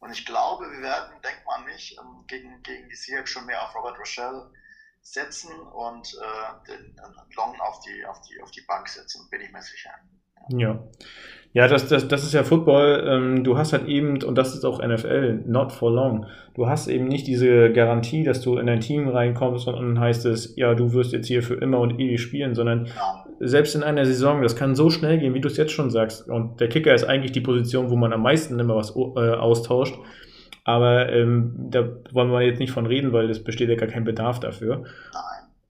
Und 0.00 0.10
ich 0.10 0.24
glaube, 0.24 0.70
wir 0.70 0.80
werden, 0.80 1.20
denkt 1.22 1.44
man 1.46 1.64
nicht, 1.66 1.98
ähm, 1.98 2.24
gegen, 2.26 2.62
gegen 2.62 2.88
die 2.88 2.96
Seahawks 2.96 3.30
schon 3.30 3.46
mehr 3.46 3.62
auf 3.62 3.74
Robert 3.74 3.98
Rochelle 3.98 4.50
setzen 5.02 5.52
und 5.60 6.14
äh, 6.14 6.66
den, 6.66 6.96
den 6.96 7.34
Long 7.36 7.60
auf 7.60 7.80
die, 7.80 8.04
auf, 8.06 8.20
die, 8.22 8.40
auf 8.42 8.50
die 8.50 8.62
Bank 8.62 8.88
setzen, 8.88 9.28
bin 9.30 9.42
ich 9.42 9.52
mir 9.52 9.62
sicher. 9.62 9.90
Ja. 10.48 10.68
Ja, 10.68 10.88
das, 11.66 11.88
das, 11.88 12.06
das 12.06 12.22
ist 12.22 12.32
ja 12.32 12.44
Football. 12.44 13.04
Ähm, 13.08 13.44
du 13.44 13.58
hast 13.58 13.72
halt 13.72 13.88
eben, 13.88 14.22
und 14.22 14.38
das 14.38 14.54
ist 14.54 14.64
auch 14.64 14.80
NFL, 14.86 15.42
not 15.46 15.72
for 15.72 15.90
long. 15.90 16.26
Du 16.54 16.68
hast 16.68 16.86
eben 16.86 17.08
nicht 17.08 17.26
diese 17.26 17.72
Garantie, 17.72 18.22
dass 18.22 18.40
du 18.40 18.56
in 18.56 18.68
ein 18.68 18.80
Team 18.80 19.08
reinkommst 19.08 19.66
und 19.66 19.74
dann 19.74 19.98
heißt 19.98 20.26
es, 20.26 20.54
ja, 20.56 20.74
du 20.74 20.92
wirst 20.92 21.12
jetzt 21.12 21.26
hier 21.26 21.42
für 21.42 21.54
immer 21.54 21.80
und 21.80 21.98
ewig 21.98 22.20
spielen, 22.20 22.54
sondern 22.54 22.86
selbst 23.40 23.74
in 23.74 23.82
einer 23.82 24.04
Saison, 24.04 24.42
das 24.42 24.54
kann 24.54 24.76
so 24.76 24.90
schnell 24.90 25.18
gehen, 25.18 25.34
wie 25.34 25.40
du 25.40 25.48
es 25.48 25.56
jetzt 25.56 25.72
schon 25.72 25.90
sagst. 25.90 26.28
Und 26.28 26.60
der 26.60 26.68
Kicker 26.68 26.94
ist 26.94 27.04
eigentlich 27.04 27.32
die 27.32 27.40
Position, 27.40 27.90
wo 27.90 27.96
man 27.96 28.12
am 28.12 28.22
meisten 28.22 28.58
immer 28.60 28.76
was 28.76 28.94
äh, 28.94 29.00
austauscht. 29.00 29.98
Aber 30.64 31.10
ähm, 31.10 31.54
da 31.70 31.88
wollen 32.12 32.30
wir 32.30 32.42
jetzt 32.42 32.60
nicht 32.60 32.70
von 32.70 32.86
reden, 32.86 33.12
weil 33.12 33.28
es 33.28 33.42
besteht 33.42 33.70
ja 33.70 33.76
gar 33.76 33.88
kein 33.88 34.04
Bedarf 34.04 34.38
dafür. 34.38 34.84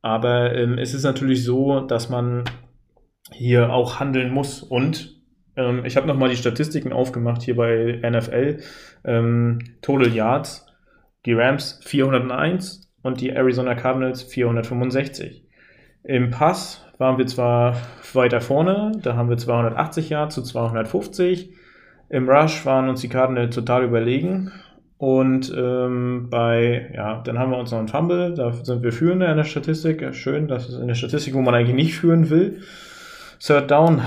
Aber 0.03 0.55
ähm, 0.55 0.77
es 0.77 0.93
ist 0.93 1.05
natürlich 1.05 1.45
so, 1.45 1.81
dass 1.81 2.11
man 2.11 2.45
hier 3.33 3.73
auch 3.73 4.01
handeln 4.01 4.33
muss 4.33 4.63
und 4.63 5.20
ähm, 5.61 5.85
ich 5.85 5.97
habe 5.97 6.07
nochmal 6.07 6.31
die 6.31 6.37
Statistiken 6.37 6.93
aufgemacht 6.93 7.43
hier 7.43 7.57
bei 7.57 8.01
NFL. 8.03 8.59
Ähm, 9.05 9.59
Total 9.83 10.09
Yards, 10.09 10.67
die 11.27 11.35
Rams 11.35 11.81
401 11.85 12.91
und 13.03 13.21
die 13.21 13.31
Arizona 13.31 13.75
Cardinals 13.75 14.23
465. 14.23 15.45
Im 16.05 16.31
Pass 16.31 16.87
waren 16.99 17.19
wir 17.19 17.27
zwar 17.27 17.77
weiter 18.15 18.41
vorne, 18.41 18.93
da 19.03 19.17
haben 19.17 19.29
wir 19.29 19.37
280 19.37 20.11
Yards 20.11 20.35
zu 20.35 20.43
250. 20.43 21.55
Im 22.09 22.29
Rush 22.29 22.67
waren 22.67 22.89
uns 22.89 23.01
die 23.01 23.09
Cardinals 23.09 23.55
total 23.55 23.85
überlegen. 23.85 24.51
Und 24.99 25.51
ähm, 25.57 26.29
bei, 26.29 26.93
ja, 26.95 27.23
dann 27.23 27.39
haben 27.39 27.53
wir 27.53 27.59
uns 27.59 27.71
noch 27.71 27.79
einen 27.79 27.89
Fumble, 27.89 28.35
da 28.35 28.53
sind 28.53 28.83
wir 28.83 28.93
führende 28.93 29.27
in 29.27 29.37
der 29.39 29.45
Statistik. 29.45 30.15
Schön, 30.15 30.47
das 30.47 30.69
ist 30.69 30.75
in 30.75 30.89
der 30.89 30.95
Statistik, 30.95 31.33
wo 31.33 31.41
man 31.41 31.55
eigentlich 31.55 31.75
nicht 31.75 31.97
führen 31.97 32.29
will. 32.29 32.61
Third 33.39 33.71
Down 33.71 34.03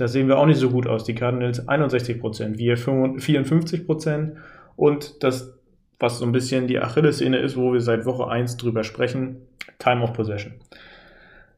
da 0.00 0.08
sehen 0.08 0.28
wir 0.28 0.38
auch 0.38 0.46
nicht 0.46 0.58
so 0.58 0.70
gut 0.70 0.86
aus. 0.86 1.04
Die 1.04 1.14
Cardinals 1.14 1.68
61 1.68 2.20
Prozent, 2.20 2.58
wir 2.58 2.76
54 2.76 3.86
Prozent. 3.86 4.36
Und 4.76 5.22
das, 5.22 5.58
was 5.98 6.18
so 6.18 6.24
ein 6.24 6.32
bisschen 6.32 6.66
die 6.66 6.78
Achillessehne 6.78 7.38
ist, 7.38 7.56
wo 7.56 7.72
wir 7.72 7.80
seit 7.80 8.06
Woche 8.06 8.28
1 8.28 8.56
drüber 8.56 8.82
sprechen, 8.82 9.42
Time 9.78 10.02
of 10.02 10.12
Possession. 10.14 10.54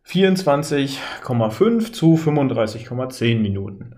24,5 0.06 1.92
zu 1.92 2.14
35,10 2.16 3.38
Minuten. 3.38 3.94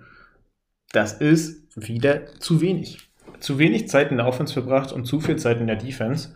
Das 0.92 1.14
ist 1.14 1.66
wieder 1.74 2.26
zu 2.38 2.60
wenig. 2.60 2.98
Zu 3.40 3.58
wenig 3.58 3.88
Zeit 3.88 4.10
in 4.10 4.18
der 4.18 4.26
Offense 4.26 4.52
verbracht 4.52 4.92
und 4.92 5.06
zu 5.06 5.20
viel 5.20 5.36
Zeit 5.36 5.60
in 5.60 5.66
der 5.66 5.76
Defense 5.76 6.34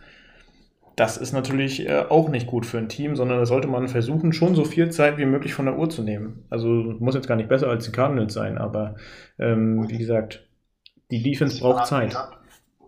das 0.99 1.15
ist 1.15 1.31
natürlich 1.31 1.87
äh, 1.87 2.05
auch 2.09 2.27
nicht 2.27 2.45
gut 2.45 2.65
für 2.65 2.77
ein 2.77 2.89
Team, 2.89 3.15
sondern 3.15 3.39
da 3.39 3.45
sollte 3.45 3.69
man 3.69 3.87
versuchen, 3.87 4.33
schon 4.33 4.53
so 4.53 4.65
viel 4.65 4.91
Zeit 4.91 5.17
wie 5.17 5.25
möglich 5.25 5.53
von 5.53 5.65
der 5.65 5.77
Uhr 5.77 5.89
zu 5.89 6.03
nehmen. 6.03 6.45
Also 6.49 6.67
muss 6.67 7.15
jetzt 7.15 7.27
gar 7.27 7.35
nicht 7.35 7.47
besser 7.47 7.69
als 7.69 7.85
die 7.85 7.93
Cardinals 7.93 8.33
sein, 8.33 8.57
aber 8.57 8.95
ähm, 9.37 9.87
wie 9.87 9.97
gesagt, 9.97 10.45
die 11.09 11.23
Defense 11.23 11.59
braucht 11.61 11.87
Zeit. 11.87 12.13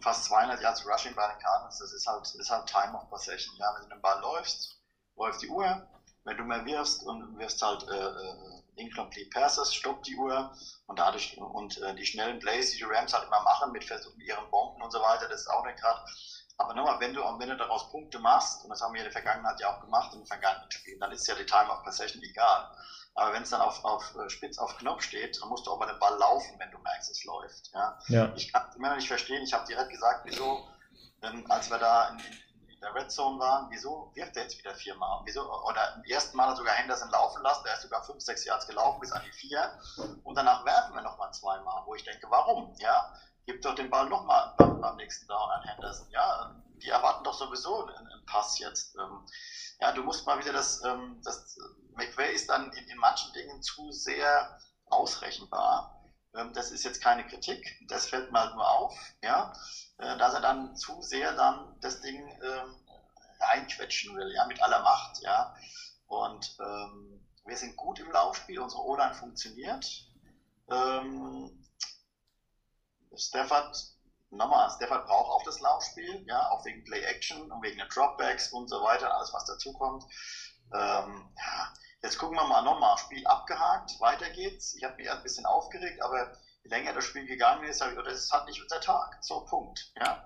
Fast 0.02 0.26
200 0.26 0.62
Yards 0.62 0.86
Rushing 0.86 1.16
bei 1.16 1.26
den 1.26 1.42
Cardinals, 1.42 1.80
das 1.80 1.94
ist 1.94 2.06
halt, 2.06 2.24
ist 2.24 2.52
halt 2.52 2.68
Time 2.68 2.98
of 2.98 3.10
Possession. 3.10 3.56
Ja, 3.58 3.68
wenn 3.78 3.88
du 3.88 3.96
den 3.96 4.02
Ball 4.02 4.20
läufst, 4.22 4.82
läuft 5.16 5.42
die 5.42 5.48
Uhr. 5.48 5.88
Wenn 6.26 6.38
du 6.38 6.44
mehr 6.44 6.66
wirfst 6.66 7.04
und 7.08 7.38
wirfst 7.40 7.62
halt 7.62 7.86
äh, 7.90 7.96
äh 7.96 8.62
incomplete 8.76 9.30
Passes, 9.30 9.74
stoppt 9.74 10.08
die 10.08 10.16
Uhr 10.16 10.52
und 10.88 11.00
dadurch 11.00 11.38
und 11.38 11.82
äh, 11.82 11.96
die 11.96 12.06
schnellen 12.06 12.40
Plays, 12.40 12.72
die 12.72 12.78
die 12.78 12.84
Rams 12.84 13.14
halt 13.14 13.28
immer 13.28 13.42
machen 13.44 13.72
mit 13.72 13.84
Versuchen, 13.84 14.20
ihren 14.22 14.50
Bomben 14.50 14.82
und 14.82 14.92
so 14.92 15.00
weiter, 15.00 15.28
das 15.30 15.42
ist 15.42 15.50
auch 15.50 15.66
nicht 15.66 15.80
gerade 15.80 16.00
aber 16.62 16.74
nochmal, 16.74 17.00
wenn 17.00 17.14
du, 17.14 17.22
wenn 17.22 17.50
du 17.50 17.58
daraus 17.58 17.90
Punkte 17.90 18.20
machst, 18.20 18.64
und 18.64 18.70
das 18.70 18.82
haben 18.82 18.94
wir 18.94 19.02
in 19.02 19.06
der 19.06 19.12
Vergangenheit 19.12 19.60
ja 19.60 19.76
auch 19.76 19.82
gemacht, 19.82 20.14
in 20.14 20.20
den 20.20 20.28
vergangenen 20.28 20.70
Spielen, 20.72 21.00
dann 21.00 21.12
ist 21.12 21.28
ja 21.28 21.36
die 21.36 21.46
Time 21.46 21.70
of 21.70 21.84
Possession 21.84 22.22
egal. 22.24 22.70
Aber 23.16 23.34
wenn 23.34 23.44
es 23.44 23.50
dann 23.50 23.62
auf, 23.62 23.84
auf 23.84 24.16
äh, 24.16 24.30
Spitz 24.30 24.58
auf 24.58 24.78
Knopf 24.78 25.04
steht, 25.04 25.42
dann 25.42 25.50
musst 25.50 25.68
du 25.68 25.72
auch 25.72 25.80
mal 25.80 25.88
den 25.88 26.00
Ball 26.00 26.18
laufen, 26.18 26.58
wenn 26.60 26.72
du 26.72 26.78
merkst, 26.78 27.12
es 27.12 27.24
läuft. 27.26 27.72
Ja? 27.74 27.98
ja. 28.08 28.32
Ich 28.36 28.54
kann 28.54 28.64
immer 28.76 28.90
noch 28.90 28.96
nicht 28.96 29.08
verstehen, 29.08 29.44
ich 29.44 29.54
habe 29.54 29.66
direkt 29.66 29.90
gesagt, 29.90 30.22
wieso, 30.26 30.68
ähm, 31.22 31.46
als 31.50 31.70
wir 31.70 31.78
da 31.78 32.10
in, 32.10 32.20
in, 32.20 32.80
der 32.80 32.96
Red 32.96 33.12
Zone 33.12 33.38
waren, 33.40 33.68
wieso 33.70 34.12
wirft 34.16 34.38
er 34.38 34.44
jetzt 34.44 34.58
wieder 34.58 34.74
viermal? 34.74 35.22
Wieso, 35.26 35.42
oder 35.66 35.96
im 35.96 36.04
ersten 36.06 36.38
Mal 36.38 36.48
hat 36.48 36.58
sogar 36.58 36.74
Henderson 36.74 37.12
laufen 37.12 37.44
lassen, 37.44 37.64
der 37.66 37.74
ist 37.74 37.82
sogar 37.82 38.04
fünf, 38.04 38.22
sechs 38.22 38.46
Yards 38.46 38.66
gelaufen 38.66 39.00
bis 39.02 39.12
an 39.12 39.22
die 39.26 39.32
vier. 39.34 39.78
Und 40.24 40.36
danach 40.36 40.66
werfen 40.66 40.96
wir 40.96 41.02
nochmal 41.02 41.32
zweimal, 41.34 41.84
wo 41.86 41.94
ich 41.96 42.04
denke, 42.04 42.28
warum? 42.30 42.74
Ja, 42.80 43.14
gib 43.46 43.62
doch 43.62 43.76
den 43.76 43.90
Ball 43.90 44.08
nochmal 44.10 44.54
beim, 44.58 44.96
nächsten 44.98 45.28
Down 45.28 45.50
an 45.50 45.64
Henderson. 45.64 46.10
Ja, 46.12 46.56
die 46.82 46.90
erwarten 46.90 47.24
doch 47.24 47.34
sowieso 47.34 47.86
einen, 47.86 48.26
Pass 48.26 48.60
jetzt. 48.60 48.96
Ähm, 48.96 49.26
ja, 49.80 49.92
du 49.92 50.04
musst 50.04 50.26
mal 50.26 50.40
wieder 50.40 50.54
das, 50.54 50.84
ähm, 50.86 51.22
das 51.24 51.58
McVay 51.96 52.34
ist 52.34 52.50
dann 52.50 52.72
in, 52.74 52.88
in 52.88 52.98
manchen 52.98 53.34
Dingen 53.34 53.62
zu 53.62 53.92
sehr 53.92 54.58
ausrechenbar. 54.86 56.02
Ähm, 56.36 56.54
das 56.54 56.72
ist 56.72 56.84
jetzt 56.84 57.02
keine 57.02 57.28
Kritik, 57.28 57.78
das 57.88 58.08
fällt 58.08 58.32
mal 58.32 58.54
nur 58.54 58.70
auf, 58.70 58.98
ja, 59.22 59.54
äh, 59.98 60.18
dass 60.18 60.34
er 60.34 60.42
dann 60.42 60.76
zu 60.76 61.02
sehr 61.02 61.34
dann 61.36 61.78
das 61.82 62.02
Ding 62.02 62.40
ähm, 62.42 62.76
reinquetschen 63.40 64.16
will, 64.16 64.32
ja, 64.34 64.46
mit 64.46 64.62
aller 64.62 64.82
Macht, 64.82 65.20
ja. 65.22 65.54
Und 66.08 66.56
ähm, 66.60 67.26
wir 67.46 67.58
sind 67.58 67.76
gut 67.76 68.00
im 68.00 68.12
Laufspiel, 68.12 68.60
unsere 68.60 68.84
O-Line 68.84 69.14
funktioniert. 69.14 69.86
Ähm, 70.70 71.61
Stafford, 73.16 73.78
nochmal, 74.30 74.70
Stafford 74.70 75.06
braucht 75.06 75.30
auch 75.30 75.44
das 75.44 75.60
Laufspiel, 75.60 76.24
ja, 76.28 76.50
auch 76.50 76.64
wegen 76.66 76.84
Play 76.84 77.02
Action 77.02 77.52
und 77.52 77.62
wegen 77.62 77.78
den 77.78 77.88
Dropbacks 77.90 78.52
und 78.52 78.70
so 78.70 78.82
weiter, 78.84 79.14
alles 79.14 79.34
was 79.34 79.46
dazukommt. 79.46 80.04
Ähm, 80.74 81.30
ja, 81.38 81.74
jetzt 82.02 82.18
gucken 82.18 82.38
wir 82.38 82.48
mal 82.48 82.62
nochmal, 82.62 82.98
Spiel 82.98 83.26
abgehakt, 83.28 84.00
weiter 84.00 84.30
geht's. 84.30 84.76
Ich 84.76 84.84
habe 84.84 84.96
mich 84.96 85.12
ein 85.12 85.24
bisschen 85.24 85.46
aufgeregt, 85.46 86.02
aber 86.02 86.32
je 86.64 86.70
länger 86.70 86.94
das 86.94 87.06
Spiel 87.06 87.26
gegangen 87.26 87.64
ist, 87.64 87.82
habe 87.82 87.92
ich 87.92 87.98
gedacht, 87.98 88.14
das 88.14 88.24
ist 88.24 88.32
halt 88.32 88.46
nicht 88.46 88.62
unser 88.62 88.80
Tag. 88.80 89.18
So, 89.22 89.42
Punkt. 89.46 89.92
Ja. 90.00 90.24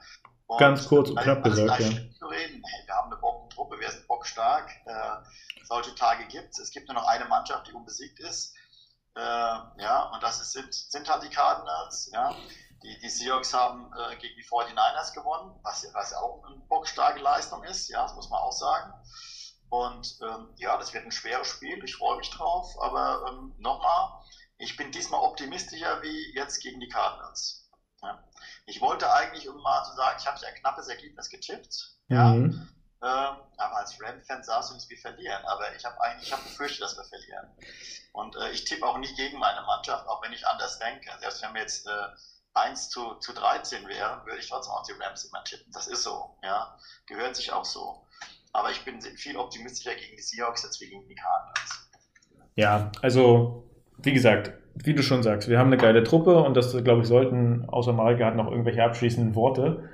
Und 0.48 0.60
Ganz 0.60 0.88
kurz 0.88 1.10
und 1.10 1.20
knapp 1.20 1.44
gesagt, 1.44 1.80
ja. 1.80 1.90
Zu 2.20 2.26
reden. 2.28 2.62
Hey, 2.64 2.86
wir 2.86 2.96
haben 2.96 3.12
eine 3.12 3.20
Bockentruppe, 3.20 3.80
wir 3.80 3.90
sind 3.90 4.08
bockstark. 4.08 4.70
Äh, 4.86 5.64
solche 5.64 5.96
Tage 5.96 6.28
gibt 6.28 6.52
es. 6.52 6.60
Es 6.60 6.72
gibt 6.72 6.88
nur 6.88 6.96
noch 6.96 7.08
eine 7.08 7.26
Mannschaft, 7.26 7.68
die 7.68 7.74
unbesiegt 7.74 8.20
ist. 8.20 8.54
Äh, 9.16 9.22
ja, 9.22 10.12
und 10.14 10.22
das 10.22 10.42
ist, 10.42 10.52
sind, 10.52 10.72
sind 10.74 11.10
halt 11.10 11.24
die 11.24 11.30
Cardinals. 11.30 12.12
Ja. 12.14 12.36
Die, 12.86 13.00
die 13.00 13.10
Seahawks 13.10 13.52
haben 13.52 13.92
äh, 13.98 14.16
gegen 14.18 14.36
die 14.36 14.46
49ers 14.46 15.14
gewonnen, 15.16 15.60
was, 15.64 15.88
was 15.94 16.14
auch 16.14 16.44
eine 16.46 16.58
bockstarke 16.68 17.20
Leistung 17.20 17.64
ist, 17.64 17.90
ja, 17.90 18.04
das 18.04 18.14
muss 18.14 18.30
man 18.30 18.40
auch 18.40 18.52
sagen. 18.52 18.94
Und 19.70 20.20
ähm, 20.22 20.54
ja, 20.58 20.78
das 20.78 20.94
wird 20.94 21.04
ein 21.04 21.12
schweres 21.12 21.48
Spiel, 21.48 21.84
ich 21.84 21.96
freue 21.96 22.18
mich 22.18 22.30
drauf, 22.30 22.76
aber 22.80 23.26
ähm, 23.28 23.56
nochmal, 23.58 24.22
ich 24.60 24.78
bin 24.78 24.92
diesmal 24.92 25.22
optimistischer 25.22 26.04
wie 26.04 26.36
jetzt 26.36 26.62
gegen 26.62 26.80
die 26.80 26.88
Cardinals. 26.88 27.68
Ja. 28.04 28.24
Ich 28.68 28.80
wollte 28.82 29.12
eigentlich, 29.12 29.50
um 29.50 29.60
mal 29.64 29.84
zu 29.84 29.96
sagen, 29.96 30.18
ich 30.20 30.28
habe 30.28 30.40
ja 30.40 30.50
ein 30.50 30.56
knappes 30.56 30.88
Ergebnis 30.88 31.30
getippt, 31.30 31.98
ja, 32.10 32.26
mhm. 32.34 32.70
ähm, 33.02 33.36
aber 33.58 33.78
als 33.78 34.00
Ram-Fan 34.00 34.42
es 34.42 34.72
uns 34.72 34.88
wie 34.92 34.98
verlieren, 34.98 35.44
aber 35.46 35.76
ich 35.76 35.84
habe 35.84 36.00
eigentlich, 36.02 36.28
ich 36.28 36.34
habe 36.34 36.44
befürchtet, 36.44 36.84
dass 36.84 36.98
wir 36.98 37.06
verlieren. 37.06 37.50
Und 38.14 38.36
äh, 38.36 38.52
ich 38.52 38.64
tippe 38.64 38.86
auch 38.86 39.00
nicht 39.00 39.18
gegen 39.18 39.40
meine 39.40 39.64
Mannschaft, 39.64 40.08
auch 40.08 40.22
wenn 40.22 40.34
ich 40.34 40.48
anders 40.48 40.78
denke. 40.78 41.10
Selbst 41.20 41.42
wenn 41.42 41.54
wir 41.56 41.62
jetzt 41.62 41.88
äh, 41.88 42.08
1 42.56 42.90
zu, 42.90 43.16
zu 43.16 43.34
13 43.34 43.88
wäre, 43.88 44.22
würde 44.26 44.40
ich 44.40 44.50
trotzdem 44.50 44.74
auf 44.74 44.88
die 44.88 44.94
Rams 44.94 45.26
immer 45.26 45.44
tippen. 45.44 45.72
Das 45.74 45.88
ist 45.88 46.04
so, 46.04 46.36
ja. 46.44 46.78
Gehört 47.06 47.36
sich 47.36 47.52
auch 47.52 47.66
so. 47.66 48.06
Aber 48.54 48.72
ich 48.72 48.84
bin 48.86 49.02
viel 49.02 49.38
optimistischer 49.38 49.96
gegen 49.96 50.16
die 50.16 50.22
Seahawks 50.22 50.66
als 50.66 50.80
gegen 50.80 51.06
die 51.08 51.16
Cardinals. 51.16 51.90
Ja, 52.56 52.92
also, 53.02 53.70
wie 53.98 54.14
gesagt, 54.14 54.54
wie 54.76 54.94
du 54.94 55.04
schon 55.04 55.24
sagst, 55.24 55.50
wir 55.50 55.60
haben 55.60 55.68
eine 55.68 55.78
geile 55.78 56.04
Truppe 56.04 56.38
und 56.42 56.56
das, 56.56 56.72
glaube 56.84 57.02
ich, 57.02 57.08
sollten, 57.08 57.68
außer 57.68 57.92
Marike 57.92 58.26
hat 58.26 58.36
noch 58.36 58.50
irgendwelche 58.50 58.84
abschließenden 58.84 59.36
Worte. 59.36 59.90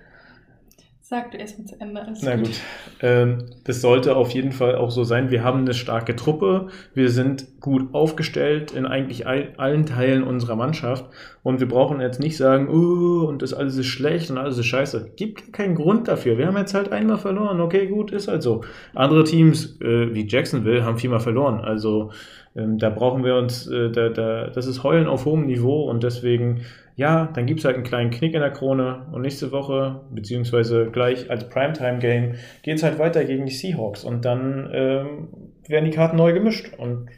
Sag 1.12 1.32
du 1.32 1.38
erstmal 1.38 1.68
zu 1.68 1.78
Ende. 1.78 2.02
Alles 2.02 2.22
Na 2.24 2.38
gut. 2.38 2.46
gut. 2.46 2.62
Ähm, 3.02 3.40
das 3.66 3.82
sollte 3.82 4.16
auf 4.16 4.32
jeden 4.32 4.54
Fall 4.54 4.76
auch 4.76 4.92
so 4.92 5.04
sein. 5.04 5.30
Wir 5.30 5.44
haben 5.44 5.60
eine 5.60 5.74
starke 5.74 6.16
Truppe. 6.16 6.68
Wir 6.94 7.10
sind 7.10 7.60
gut 7.60 7.94
aufgestellt 7.94 8.72
in 8.72 8.86
eigentlich 8.86 9.28
all, 9.28 9.50
allen 9.58 9.86
Teilen 9.86 10.24
unserer 10.24 10.56
Mannschaft. 10.56 11.04
Und 11.44 11.60
wir 11.60 11.68
brauchen 11.68 12.00
jetzt 12.00 12.22
nicht 12.22 12.38
sagen, 12.38 12.70
oh, 12.70 13.28
und 13.28 13.42
das 13.42 13.54
alles 13.54 13.76
ist 13.76 13.88
schlecht 13.88 14.32
und 14.32 14.38
alles 14.38 14.58
ist 14.58 14.68
scheiße. 14.68 15.12
Gibt 15.18 15.52
keinen 15.52 15.76
Grund 15.76 16.08
dafür. 16.08 16.38
Wir 16.38 16.48
haben 16.48 16.56
jetzt 16.56 16.74
halt 16.74 16.94
einmal 16.94 17.18
verloren. 17.18 17.60
Okay, 17.60 17.88
gut, 17.88 18.12
ist 18.12 18.30
halt 18.30 18.42
so. 18.42 18.62
Andere 18.96 19.26
Teams 19.26 19.82
äh, 19.82 20.16
wie 20.16 20.26
Jacksonville 20.26 20.86
haben 20.86 20.98
viermal 20.98 21.20
verloren. 21.20 21.60
Also 21.60 22.12
ähm, 22.56 22.78
da 22.78 22.90
brauchen 22.90 23.26
wir 23.26 23.36
uns, 23.36 23.68
äh, 23.68 23.92
da, 23.92 24.08
da, 24.08 24.48
das 24.48 24.66
ist 24.66 24.84
Heulen 24.84 25.08
auf 25.08 25.26
hohem 25.26 25.46
Niveau 25.46 25.90
und 25.90 26.04
deswegen 26.04 26.62
ja, 26.96 27.30
dann 27.34 27.46
gibt 27.46 27.60
es 27.60 27.66
halt 27.66 27.76
einen 27.76 27.84
kleinen 27.84 28.12
Knick 28.12 28.34
in 28.34 28.42
der 28.42 28.52
Krone 28.52 29.08
und 29.12 29.22
nächste 29.22 29.52
Woche, 29.52 30.02
beziehungsweise 30.12 30.90
gleich 30.92 31.30
als 31.30 31.48
Primetime-Game, 31.50 32.36
geht 32.64 32.78
es 32.78 32.84
halt 32.84 33.00
weiter 33.00 33.24
gegen 33.26 33.46
die 33.46 33.54
Seahawks 33.54 34.04
und 34.04 34.26
dann 34.26 34.70
ähm, 34.74 35.28
werden 35.68 35.86
die 35.86 35.96
Karten 35.96 36.18
neu 36.18 36.34
gemischt 36.34 36.74
und 36.78 37.10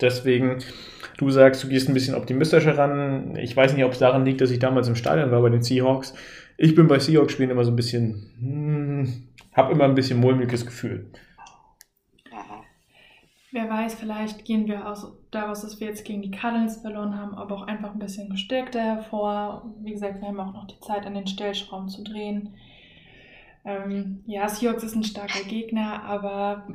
deswegen, 0.00 0.58
du 1.18 1.30
sagst, 1.30 1.62
du 1.64 1.68
gehst 1.68 1.88
ein 1.88 1.94
bisschen 1.94 2.14
optimistischer 2.14 2.76
ran. 2.76 3.36
Ich 3.36 3.56
weiß 3.56 3.74
nicht, 3.74 3.84
ob 3.84 3.92
es 3.92 3.98
daran 3.98 4.24
liegt, 4.24 4.40
dass 4.40 4.50
ich 4.50 4.58
damals 4.58 4.88
im 4.88 4.96
Stadion 4.96 5.30
war 5.30 5.40
bei 5.40 5.50
den 5.50 5.62
Seahawks. 5.62 6.14
Ich 6.58 6.74
bin 6.74 6.88
bei 6.88 6.98
Seahawks-Spielen 6.98 7.50
immer 7.50 7.64
so 7.64 7.70
ein 7.70 7.76
bisschen, 7.76 8.30
hm, 8.40 9.12
habe 9.52 9.72
immer 9.72 9.84
ein 9.84 9.94
bisschen 9.94 10.20
mulmiges 10.20 10.66
Gefühl. 10.66 11.06
Wer 13.54 13.68
weiß, 13.68 13.96
vielleicht 13.96 14.46
gehen 14.46 14.66
wir 14.66 14.88
aus, 14.88 15.12
daraus, 15.30 15.60
dass 15.60 15.78
wir 15.78 15.86
jetzt 15.86 16.06
gegen 16.06 16.22
die 16.22 16.30
Cardinals 16.30 16.78
verloren 16.78 17.18
haben, 17.18 17.34
aber 17.34 17.56
auch 17.56 17.66
einfach 17.66 17.92
ein 17.92 17.98
bisschen 17.98 18.30
gestärkter 18.30 18.80
hervor. 18.80 19.74
Wie 19.82 19.92
gesagt, 19.92 20.22
wir 20.22 20.28
haben 20.28 20.40
auch 20.40 20.54
noch 20.54 20.66
die 20.66 20.80
Zeit, 20.80 21.04
an 21.04 21.12
den 21.12 21.26
Stellschrauben 21.26 21.90
zu 21.90 22.02
drehen. 22.02 22.54
Ähm, 23.66 24.24
ja, 24.26 24.48
Seahawks 24.48 24.84
ist 24.84 24.96
ein 24.96 25.04
starker 25.04 25.44
Gegner, 25.44 26.02
aber 26.02 26.66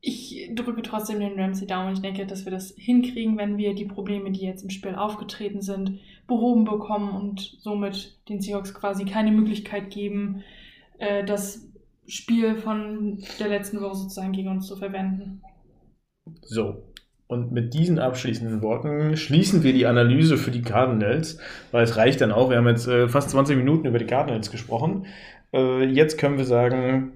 ich 0.00 0.50
drücke 0.54 0.80
trotzdem 0.80 1.20
den 1.20 1.38
Ramsey 1.38 1.66
Daumen. 1.66 1.92
Ich 1.92 2.00
denke, 2.00 2.26
dass 2.26 2.46
wir 2.46 2.52
das 2.52 2.72
hinkriegen, 2.78 3.36
wenn 3.36 3.58
wir 3.58 3.74
die 3.74 3.84
Probleme, 3.84 4.30
die 4.30 4.46
jetzt 4.46 4.62
im 4.62 4.70
Spiel 4.70 4.94
aufgetreten 4.94 5.60
sind, 5.60 6.00
behoben 6.26 6.64
bekommen 6.64 7.10
und 7.10 7.58
somit 7.58 8.16
den 8.30 8.40
Seahawks 8.40 8.72
quasi 8.72 9.04
keine 9.04 9.30
Möglichkeit 9.30 9.90
geben, 9.90 10.42
äh, 10.96 11.22
das 11.22 11.68
Spiel 12.06 12.54
von 12.54 13.22
der 13.38 13.48
letzten 13.48 13.82
Woche 13.82 13.96
sozusagen 13.96 14.32
gegen 14.32 14.48
uns 14.48 14.66
zu 14.66 14.76
verwenden. 14.76 15.42
So, 16.42 16.82
und 17.28 17.52
mit 17.52 17.74
diesen 17.74 17.98
abschließenden 17.98 18.62
Worten 18.62 19.16
schließen 19.16 19.62
wir 19.62 19.74
die 19.74 19.86
Analyse 19.86 20.38
für 20.38 20.50
die 20.50 20.62
Cardinals, 20.62 21.38
weil 21.72 21.84
es 21.84 21.96
reicht 21.96 22.22
dann 22.22 22.32
auch. 22.32 22.48
Wir 22.48 22.56
haben 22.56 22.66
jetzt 22.66 22.88
äh, 22.88 23.06
fast 23.06 23.30
20 23.30 23.56
Minuten 23.58 23.86
über 23.86 23.98
die 23.98 24.06
Cardinals 24.06 24.50
gesprochen. 24.50 25.06
Äh, 25.52 25.84
jetzt 25.84 26.16
können 26.16 26.38
wir 26.38 26.46
sagen, 26.46 27.12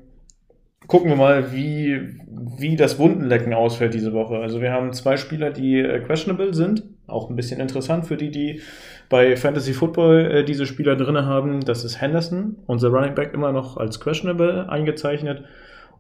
gucken 0.87 1.09
wir 1.09 1.16
mal, 1.16 1.55
wie, 1.55 2.18
wie 2.59 2.77
das 2.77 2.98
Wundenlecken 2.98 3.55
ausfällt 3.55 3.94
diese 3.94 4.12
Woche. 4.12 4.37
Also 4.37 4.61
wir 4.61 4.70
haben 4.70 4.92
zwei 4.92 5.16
Spieler, 5.16 5.51
die 5.51 5.79
äh, 5.79 6.01
questionable 6.01 6.53
sind. 6.53 6.83
Auch 7.07 7.31
ein 7.31 7.37
bisschen 7.37 7.59
interessant 7.59 8.07
für 8.07 8.18
die, 8.18 8.31
die 8.31 8.61
bei 9.09 9.35
Fantasy 9.37 9.72
Football 9.72 10.31
äh, 10.31 10.44
diese 10.44 10.66
Spieler 10.66 10.96
drin 10.96 11.25
haben. 11.25 11.61
Das 11.61 11.85
ist 11.85 12.03
Henderson, 12.03 12.57
unser 12.66 12.88
Running 12.88 13.14
Back 13.14 13.33
immer 13.33 13.53
noch 13.53 13.79
als 13.79 13.98
questionable 13.98 14.68
eingezeichnet. 14.68 15.44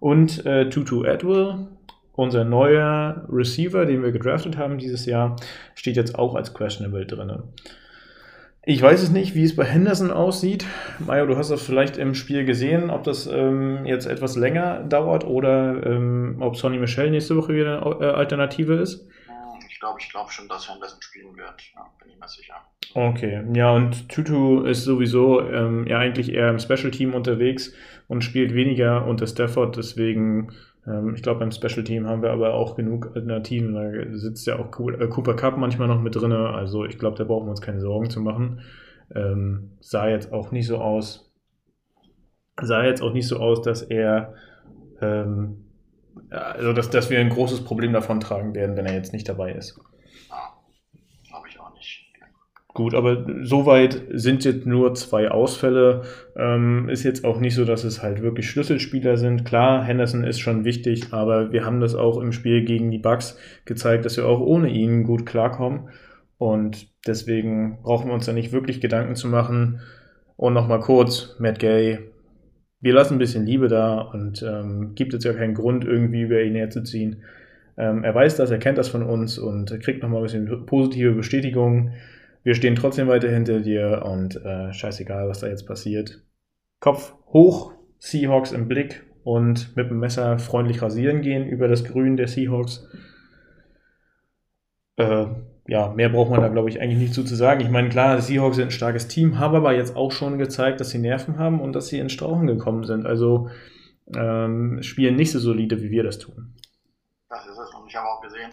Und 0.00 0.44
äh, 0.44 0.68
Tutu 0.68 1.04
Edwell, 1.04 1.68
unser 2.14 2.44
neuer 2.44 3.26
Receiver, 3.30 3.86
den 3.86 4.02
wir 4.02 4.12
gedraftet 4.12 4.56
haben 4.56 4.78
dieses 4.78 5.06
Jahr, 5.06 5.36
steht 5.74 5.96
jetzt 5.96 6.18
auch 6.18 6.34
als 6.34 6.52
questionable 6.54 7.06
drin. 7.06 7.42
Ich 8.64 8.80
weiß 8.80 9.02
es 9.02 9.10
nicht, 9.10 9.34
wie 9.34 9.42
es 9.42 9.56
bei 9.56 9.64
Henderson 9.64 10.12
aussieht. 10.12 10.64
Mario, 11.00 11.26
du 11.26 11.36
hast 11.36 11.50
das 11.50 11.62
vielleicht 11.62 11.96
im 11.96 12.14
Spiel 12.14 12.44
gesehen, 12.44 12.90
ob 12.90 13.02
das 13.02 13.26
ähm, 13.26 13.84
jetzt 13.86 14.06
etwas 14.06 14.36
länger 14.36 14.84
dauert 14.84 15.24
oder 15.24 15.84
ähm, 15.84 16.36
ob 16.38 16.56
Sonny 16.56 16.78
Michel 16.78 17.10
nächste 17.10 17.36
Woche 17.36 17.54
wieder 17.54 17.84
eine 17.84 18.06
äh, 18.06 18.10
Alternative 18.12 18.74
ist. 18.74 19.08
Ich 19.68 19.80
glaube, 19.80 19.98
ich 20.00 20.08
glaube 20.10 20.30
schon, 20.30 20.48
dass 20.48 20.70
Henderson 20.70 21.02
spielen 21.02 21.36
wird. 21.36 21.60
Ja, 21.74 21.90
bin 22.00 22.12
ich 22.12 22.20
mir 22.20 22.28
sicher. 22.28 22.54
Okay, 22.94 23.42
ja, 23.52 23.72
und 23.72 24.08
Tutu 24.08 24.62
ist 24.62 24.84
sowieso 24.84 25.40
ähm, 25.40 25.84
ja 25.88 25.98
eigentlich 25.98 26.32
eher 26.32 26.50
im 26.50 26.60
Special 26.60 26.92
Team 26.92 27.14
unterwegs 27.14 27.72
und 28.06 28.22
spielt 28.22 28.54
weniger 28.54 29.06
unter 29.06 29.26
Stafford, 29.26 29.76
deswegen 29.76 30.52
ich 31.14 31.22
glaube, 31.22 31.40
beim 31.40 31.52
Special 31.52 31.84
Team 31.84 32.08
haben 32.08 32.22
wir 32.22 32.30
aber 32.30 32.54
auch 32.54 32.74
genug 32.74 33.12
Alternativen. 33.14 33.74
Da 33.74 34.16
sitzt 34.16 34.46
ja 34.46 34.58
auch 34.58 34.66
äh, 34.66 35.06
Cooper 35.06 35.34
Cup 35.34 35.56
manchmal 35.56 35.88
noch 35.88 36.00
mit 36.00 36.16
drin. 36.16 36.32
Also 36.32 36.84
ich 36.84 36.98
glaube, 36.98 37.16
da 37.16 37.24
brauchen 37.24 37.46
wir 37.46 37.50
uns 37.50 37.60
keine 37.60 37.80
Sorgen 37.80 38.10
zu 38.10 38.20
machen. 38.20 38.62
Ähm, 39.14 39.72
sah 39.80 40.08
jetzt 40.08 40.32
auch 40.32 40.50
nicht 40.50 40.66
so 40.66 40.78
aus. 40.78 41.32
Sah 42.60 42.84
jetzt 42.84 43.02
auch 43.02 43.12
nicht 43.12 43.28
so 43.28 43.38
aus, 43.38 43.62
dass 43.62 43.82
er 43.82 44.34
ähm, 45.00 45.64
also 46.30 46.72
dass, 46.72 46.90
dass 46.90 47.10
wir 47.10 47.18
ein 47.18 47.28
großes 47.28 47.64
Problem 47.64 47.92
davon 47.92 48.20
tragen 48.20 48.54
werden, 48.54 48.76
wenn 48.76 48.86
er 48.86 48.94
jetzt 48.94 49.12
nicht 49.12 49.28
dabei 49.28 49.52
ist. 49.52 49.78
Gut, 52.74 52.94
aber 52.94 53.26
soweit 53.42 54.00
sind 54.12 54.44
jetzt 54.44 54.64
nur 54.64 54.94
zwei 54.94 55.30
Ausfälle. 55.30 56.02
Ähm, 56.36 56.88
ist 56.88 57.02
jetzt 57.02 57.22
auch 57.24 57.38
nicht 57.38 57.54
so, 57.54 57.66
dass 57.66 57.84
es 57.84 58.02
halt 58.02 58.22
wirklich 58.22 58.48
Schlüsselspieler 58.48 59.18
sind. 59.18 59.44
Klar, 59.44 59.84
Henderson 59.84 60.24
ist 60.24 60.40
schon 60.40 60.64
wichtig, 60.64 61.12
aber 61.12 61.52
wir 61.52 61.66
haben 61.66 61.80
das 61.80 61.94
auch 61.94 62.18
im 62.18 62.32
Spiel 62.32 62.64
gegen 62.64 62.90
die 62.90 62.98
Bucks 62.98 63.38
gezeigt, 63.66 64.06
dass 64.06 64.16
wir 64.16 64.26
auch 64.26 64.40
ohne 64.40 64.70
ihn 64.70 65.04
gut 65.04 65.26
klarkommen. 65.26 65.90
Und 66.38 66.88
deswegen 67.06 67.82
brauchen 67.82 68.08
wir 68.08 68.14
uns 68.14 68.24
da 68.26 68.32
nicht 68.32 68.52
wirklich 68.52 68.80
Gedanken 68.80 69.16
zu 69.16 69.28
machen. 69.28 69.80
Und 70.36 70.54
nochmal 70.54 70.80
kurz, 70.80 71.36
Matt 71.38 71.58
Gay, 71.58 71.98
wir 72.80 72.94
lassen 72.94 73.14
ein 73.14 73.18
bisschen 73.18 73.44
Liebe 73.44 73.68
da 73.68 74.00
und 74.00 74.42
ähm, 74.42 74.94
gibt 74.94 75.12
jetzt 75.12 75.24
ja 75.24 75.34
keinen 75.34 75.54
Grund, 75.54 75.84
irgendwie 75.84 76.22
über 76.22 76.42
ihn 76.42 76.54
herzuziehen. 76.54 77.22
Ähm, 77.76 78.02
er 78.02 78.14
weiß 78.14 78.36
das, 78.36 78.50
er 78.50 78.58
kennt 78.58 78.78
das 78.78 78.88
von 78.88 79.02
uns 79.02 79.38
und 79.38 79.78
kriegt 79.80 80.02
nochmal 80.02 80.20
ein 80.20 80.24
bisschen 80.24 80.66
positive 80.66 81.12
Bestätigung. 81.12 81.92
Wir 82.42 82.54
stehen 82.54 82.74
trotzdem 82.74 83.08
weiter 83.08 83.30
hinter 83.30 83.60
dir 83.60 84.02
und 84.04 84.36
äh, 84.36 84.72
scheißegal, 84.72 85.28
was 85.28 85.40
da 85.40 85.46
jetzt 85.46 85.66
passiert. 85.66 86.22
Kopf 86.80 87.14
hoch, 87.32 87.72
Seahawks 87.98 88.52
im 88.52 88.66
Blick 88.66 89.04
und 89.22 89.76
mit 89.76 89.90
dem 89.90 90.00
Messer 90.00 90.38
freundlich 90.38 90.82
rasieren 90.82 91.22
gehen 91.22 91.46
über 91.46 91.68
das 91.68 91.84
Grün 91.84 92.16
der 92.16 92.26
Seahawks. 92.26 92.88
Äh, 94.96 95.26
ja, 95.68 95.88
mehr 95.90 96.08
braucht 96.08 96.30
man 96.30 96.40
da, 96.40 96.48
glaube 96.48 96.68
ich, 96.68 96.80
eigentlich 96.80 96.98
nicht 96.98 97.14
zu, 97.14 97.22
zu 97.22 97.36
sagen. 97.36 97.60
Ich 97.60 97.70
meine, 97.70 97.88
klar, 97.88 98.16
die 98.16 98.22
Seahawks 98.22 98.56
sind 98.56 98.68
ein 98.68 98.72
starkes 98.72 99.06
Team, 99.06 99.38
haben 99.38 99.54
aber 99.54 99.74
jetzt 99.74 99.94
auch 99.94 100.10
schon 100.10 100.38
gezeigt, 100.38 100.80
dass 100.80 100.90
sie 100.90 100.98
Nerven 100.98 101.38
haben 101.38 101.60
und 101.60 101.72
dass 101.74 101.86
sie 101.86 102.00
in 102.00 102.08
Strauchen 102.08 102.48
gekommen 102.48 102.82
sind. 102.82 103.06
Also 103.06 103.48
ähm, 104.14 104.82
spielen 104.82 105.14
nicht 105.14 105.30
so 105.30 105.38
solide, 105.38 105.80
wie 105.80 105.90
wir 105.90 106.02
das 106.02 106.18
tun. 106.18 106.54
Das 107.28 107.46
ist 107.46 107.56
es. 107.56 107.74
Und 107.74 107.86
ich 107.86 107.94
habe 107.94 108.08
auch 108.08 108.20
gesehen, 108.20 108.50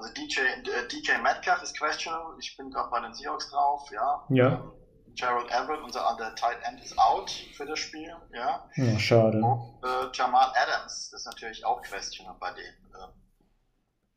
also 0.00 0.14
DJ, 0.14 0.40
äh, 0.40 0.88
DJ 0.88 1.22
Metcalf 1.22 1.62
ist 1.62 1.78
questionable. 1.78 2.36
Ich 2.40 2.56
bin 2.56 2.70
gerade 2.70 2.90
bei 2.90 3.00
den 3.00 3.12
Seahawks 3.12 3.50
drauf, 3.50 3.88
ja. 3.92 4.24
Ja. 4.30 4.52
Ähm, 4.52 4.72
Gerald 5.14 5.50
Everett, 5.50 5.82
unser 5.82 6.06
anderer 6.08 6.34
Tight 6.34 6.58
End, 6.66 6.82
ist 6.82 6.96
out 6.98 7.30
für 7.54 7.66
das 7.66 7.78
Spiel, 7.78 8.10
ja. 8.32 8.64
ja 8.76 8.98
schade. 8.98 9.38
Und, 9.38 9.84
äh, 9.84 10.08
Jamal 10.14 10.48
Adams 10.54 11.12
ist 11.12 11.26
natürlich 11.26 11.64
auch 11.64 11.82
questionable 11.82 12.38
bei 12.40 12.52
denen. 12.52 12.94
Ähm, 12.94 13.20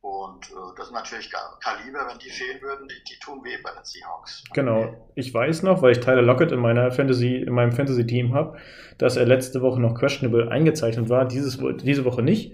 und 0.01 0.49
äh, 0.51 0.75
das 0.77 0.87
ist 0.87 0.93
natürlich 0.93 1.31
Kaliber, 1.31 2.07
wenn 2.09 2.19
die 2.19 2.29
fehlen 2.29 2.61
würden, 2.61 2.87
die, 2.87 3.03
die 3.09 3.19
tun 3.19 3.43
weh 3.43 3.57
bei 3.63 3.71
den 3.71 3.83
Seahawks. 3.83 4.43
Genau. 4.53 5.11
Ich 5.15 5.33
weiß 5.33 5.63
noch, 5.63 5.81
weil 5.81 5.93
ich 5.93 5.99
Tyler 5.99 6.21
Lockett 6.21 6.51
in 6.51 6.59
meiner 6.59 6.91
Fantasy, 6.91 7.37
in 7.37 7.53
meinem 7.53 7.71
Fantasy-Team 7.71 8.33
habe, 8.33 8.57
dass 8.97 9.17
er 9.17 9.25
letzte 9.25 9.61
Woche 9.61 9.81
noch 9.81 9.95
questionable 9.95 10.51
eingezeichnet 10.51 11.09
war, 11.09 11.25
dieses, 11.25 11.57
diese 11.81 12.05
Woche 12.05 12.21
nicht. 12.21 12.53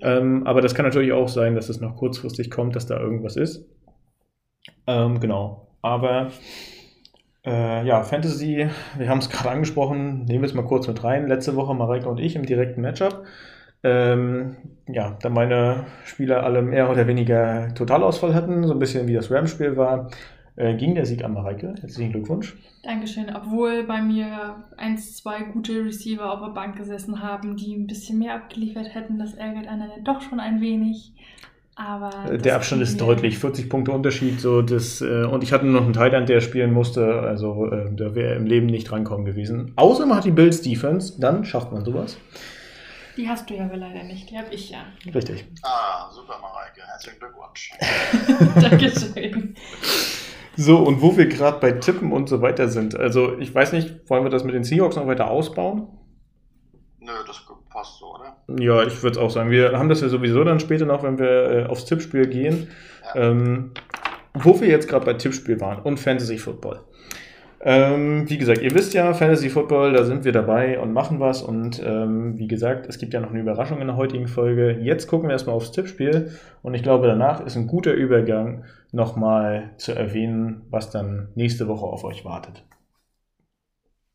Ähm, 0.00 0.46
aber 0.46 0.60
das 0.60 0.74
kann 0.74 0.84
natürlich 0.84 1.12
auch 1.12 1.28
sein, 1.28 1.54
dass 1.54 1.68
es 1.68 1.80
noch 1.80 1.96
kurzfristig 1.96 2.50
kommt, 2.50 2.74
dass 2.74 2.86
da 2.86 2.98
irgendwas 2.98 3.36
ist. 3.36 3.64
Ähm, 4.86 5.20
genau. 5.20 5.68
Aber 5.82 6.30
äh, 7.44 7.86
ja, 7.86 8.02
Fantasy, 8.02 8.68
wir 8.96 9.08
haben 9.08 9.18
es 9.18 9.30
gerade 9.30 9.50
angesprochen, 9.50 10.24
nehmen 10.24 10.42
wir 10.42 10.48
es 10.48 10.54
mal 10.54 10.64
kurz 10.64 10.88
mit 10.88 11.02
rein. 11.04 11.28
Letzte 11.28 11.56
Woche 11.56 11.74
Mareike 11.74 12.08
und 12.08 12.18
ich 12.18 12.36
im 12.36 12.46
direkten 12.46 12.80
Matchup. 12.80 13.24
Ähm, 13.84 14.56
ja, 14.86 15.16
da 15.20 15.28
meine 15.28 15.86
Spieler 16.04 16.44
alle 16.44 16.62
mehr 16.62 16.88
oder 16.88 17.08
weniger 17.08 17.74
Totalausfall 17.74 18.32
hatten, 18.32 18.64
so 18.64 18.72
ein 18.72 18.78
bisschen 18.78 19.08
wie 19.08 19.14
das 19.14 19.30
Ram-Spiel 19.30 19.76
war, 19.76 20.08
äh, 20.56 20.74
ging 20.74 20.94
der 20.94 21.06
Sieg 21.06 21.24
an 21.24 21.32
Mareike. 21.34 21.74
Herzlichen 21.80 22.12
Glückwunsch. 22.12 22.56
Dankeschön. 22.82 23.34
Obwohl 23.34 23.84
bei 23.84 24.02
mir 24.02 24.64
eins, 24.76 25.16
zwei 25.16 25.42
gute 25.42 25.84
Receiver 25.84 26.32
auf 26.32 26.40
der 26.40 26.52
Bank 26.52 26.76
gesessen 26.76 27.22
haben, 27.22 27.56
die 27.56 27.74
ein 27.74 27.86
bisschen 27.86 28.18
mehr 28.18 28.34
abgeliefert 28.34 28.94
hätten, 28.94 29.18
das 29.18 29.34
ärgert 29.34 29.66
einen 29.68 29.88
dann 29.88 30.04
doch 30.04 30.20
schon 30.20 30.40
ein 30.40 30.60
wenig. 30.60 31.12
Aber 31.74 32.30
äh, 32.30 32.38
der 32.38 32.56
Abstand 32.56 32.82
ist 32.82 33.00
deutlich, 33.00 33.38
40 33.38 33.70
Punkte 33.70 33.92
Unterschied. 33.92 34.40
So 34.40 34.60
das, 34.60 35.00
äh, 35.00 35.24
und 35.24 35.42
ich 35.42 35.52
hatte 35.52 35.66
noch 35.66 35.84
einen 35.84 35.94
Thailand, 35.94 36.28
der 36.28 36.40
spielen 36.40 36.72
musste, 36.72 37.20
also 37.20 37.70
äh, 37.70 37.90
da 37.94 38.14
wäre 38.14 38.34
im 38.34 38.44
Leben 38.44 38.66
nicht 38.66 38.90
drankommen 38.90 39.24
gewesen. 39.24 39.72
Außer 39.76 40.04
man 40.04 40.18
hat 40.18 40.24
die 40.24 40.32
Bills 40.32 40.60
Defense, 40.60 41.18
dann 41.18 41.44
schafft 41.44 41.72
man 41.72 41.84
sowas. 41.84 42.18
Die 43.16 43.28
hast 43.28 43.48
du 43.48 43.54
ja 43.54 43.64
aber 43.64 43.76
leider 43.76 44.02
nicht, 44.04 44.30
die 44.30 44.38
habe 44.38 44.52
ich 44.52 44.70
ja. 44.70 44.84
Richtig. 45.14 45.44
Ah, 45.62 46.10
super, 46.10 46.34
Mareike. 46.40 46.82
Herzlichen 46.86 47.18
Glückwunsch. 47.18 47.72
Dankeschön. 48.60 49.54
So, 50.56 50.78
und 50.78 51.00
wo 51.00 51.16
wir 51.16 51.26
gerade 51.26 51.58
bei 51.60 51.72
Tippen 51.72 52.12
und 52.12 52.28
so 52.28 52.42
weiter 52.42 52.68
sind. 52.68 52.94
Also, 52.94 53.38
ich 53.38 53.54
weiß 53.54 53.72
nicht, 53.72 54.08
wollen 54.10 54.24
wir 54.24 54.30
das 54.30 54.44
mit 54.44 54.54
den 54.54 54.64
Seahawks 54.64 54.96
noch 54.96 55.06
weiter 55.06 55.30
ausbauen? 55.30 55.88
Nö, 57.00 57.12
das 57.26 57.44
passt 57.70 57.98
so, 57.98 58.14
oder? 58.14 58.36
Ja, 58.60 58.82
ich 58.82 59.02
würde 59.02 59.18
es 59.18 59.18
auch 59.18 59.30
sagen. 59.30 59.50
Wir 59.50 59.78
haben 59.78 59.88
das 59.88 60.00
ja 60.02 60.08
sowieso 60.08 60.44
dann 60.44 60.60
später 60.60 60.84
noch, 60.84 61.02
wenn 61.02 61.18
wir 61.18 61.50
äh, 61.50 61.66
aufs 61.66 61.86
Tippspiel 61.86 62.26
gehen. 62.26 62.68
Ja. 63.14 63.30
Ähm, 63.30 63.72
wo 64.34 64.60
wir 64.60 64.68
jetzt 64.68 64.88
gerade 64.88 65.04
bei 65.04 65.14
Tippspiel 65.14 65.60
waren 65.60 65.82
und 65.82 65.98
Fantasy 65.98 66.38
Football. 66.38 66.80
Ähm, 67.64 68.28
wie 68.28 68.38
gesagt, 68.38 68.60
ihr 68.60 68.74
wisst 68.74 68.92
ja, 68.92 69.14
Fantasy 69.14 69.48
Football, 69.48 69.92
da 69.92 70.02
sind 70.02 70.24
wir 70.24 70.32
dabei 70.32 70.80
und 70.80 70.92
machen 70.92 71.20
was. 71.20 71.42
Und 71.42 71.80
ähm, 71.84 72.36
wie 72.36 72.48
gesagt, 72.48 72.86
es 72.88 72.98
gibt 72.98 73.14
ja 73.14 73.20
noch 73.20 73.30
eine 73.30 73.40
Überraschung 73.40 73.80
in 73.80 73.86
der 73.86 73.96
heutigen 73.96 74.26
Folge. 74.26 74.78
Jetzt 74.80 75.06
gucken 75.06 75.28
wir 75.28 75.32
erstmal 75.32 75.54
aufs 75.54 75.70
Tippspiel. 75.70 76.32
Und 76.62 76.74
ich 76.74 76.82
glaube, 76.82 77.06
danach 77.06 77.44
ist 77.46 77.56
ein 77.56 77.68
guter 77.68 77.92
Übergang, 77.92 78.64
nochmal 78.90 79.70
zu 79.76 79.92
erwähnen, 79.92 80.62
was 80.70 80.90
dann 80.90 81.28
nächste 81.36 81.68
Woche 81.68 81.86
auf 81.86 82.02
euch 82.02 82.24
wartet. 82.24 82.64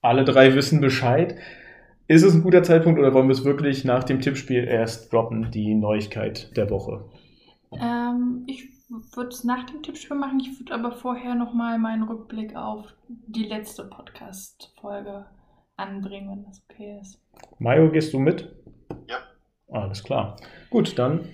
Alle 0.01 0.25
drei 0.25 0.53
wissen 0.53 0.81
Bescheid. 0.81 1.35
Ist 2.09 2.23
es 2.23 2.33
ein 2.33 2.43
guter 2.43 2.63
Zeitpunkt 2.63 2.99
oder 2.99 3.13
wollen 3.13 3.27
wir 3.27 3.33
es 3.33 3.45
wirklich 3.45 3.85
nach 3.85 4.03
dem 4.03 4.19
Tippspiel 4.19 4.65
erst 4.65 5.11
droppen, 5.11 5.51
die 5.51 5.73
Neuigkeit 5.73 6.55
der 6.55 6.69
Woche? 6.69 7.05
Ähm, 7.71 8.43
ich 8.47 8.76
würde 8.89 9.29
es 9.29 9.43
nach 9.43 9.65
dem 9.65 9.83
Tippspiel 9.83 10.17
machen. 10.17 10.39
Ich 10.39 10.59
würde 10.59 10.73
aber 10.73 10.91
vorher 10.91 11.35
nochmal 11.35 11.77
meinen 11.77 12.03
Rückblick 12.03 12.55
auf 12.55 12.93
die 13.07 13.45
letzte 13.45 13.85
Podcast-Folge 13.85 15.25
anbringen, 15.75 16.29
wenn 16.29 16.45
das 16.45 16.63
okay 16.69 16.99
ist. 17.01 17.21
Mayo, 17.59 17.91
gehst 17.91 18.13
du 18.13 18.19
mit? 18.19 18.55
Ja. 19.07 19.17
Alles 19.69 20.03
klar. 20.03 20.37
Gut, 20.69 20.97
dann 20.97 21.27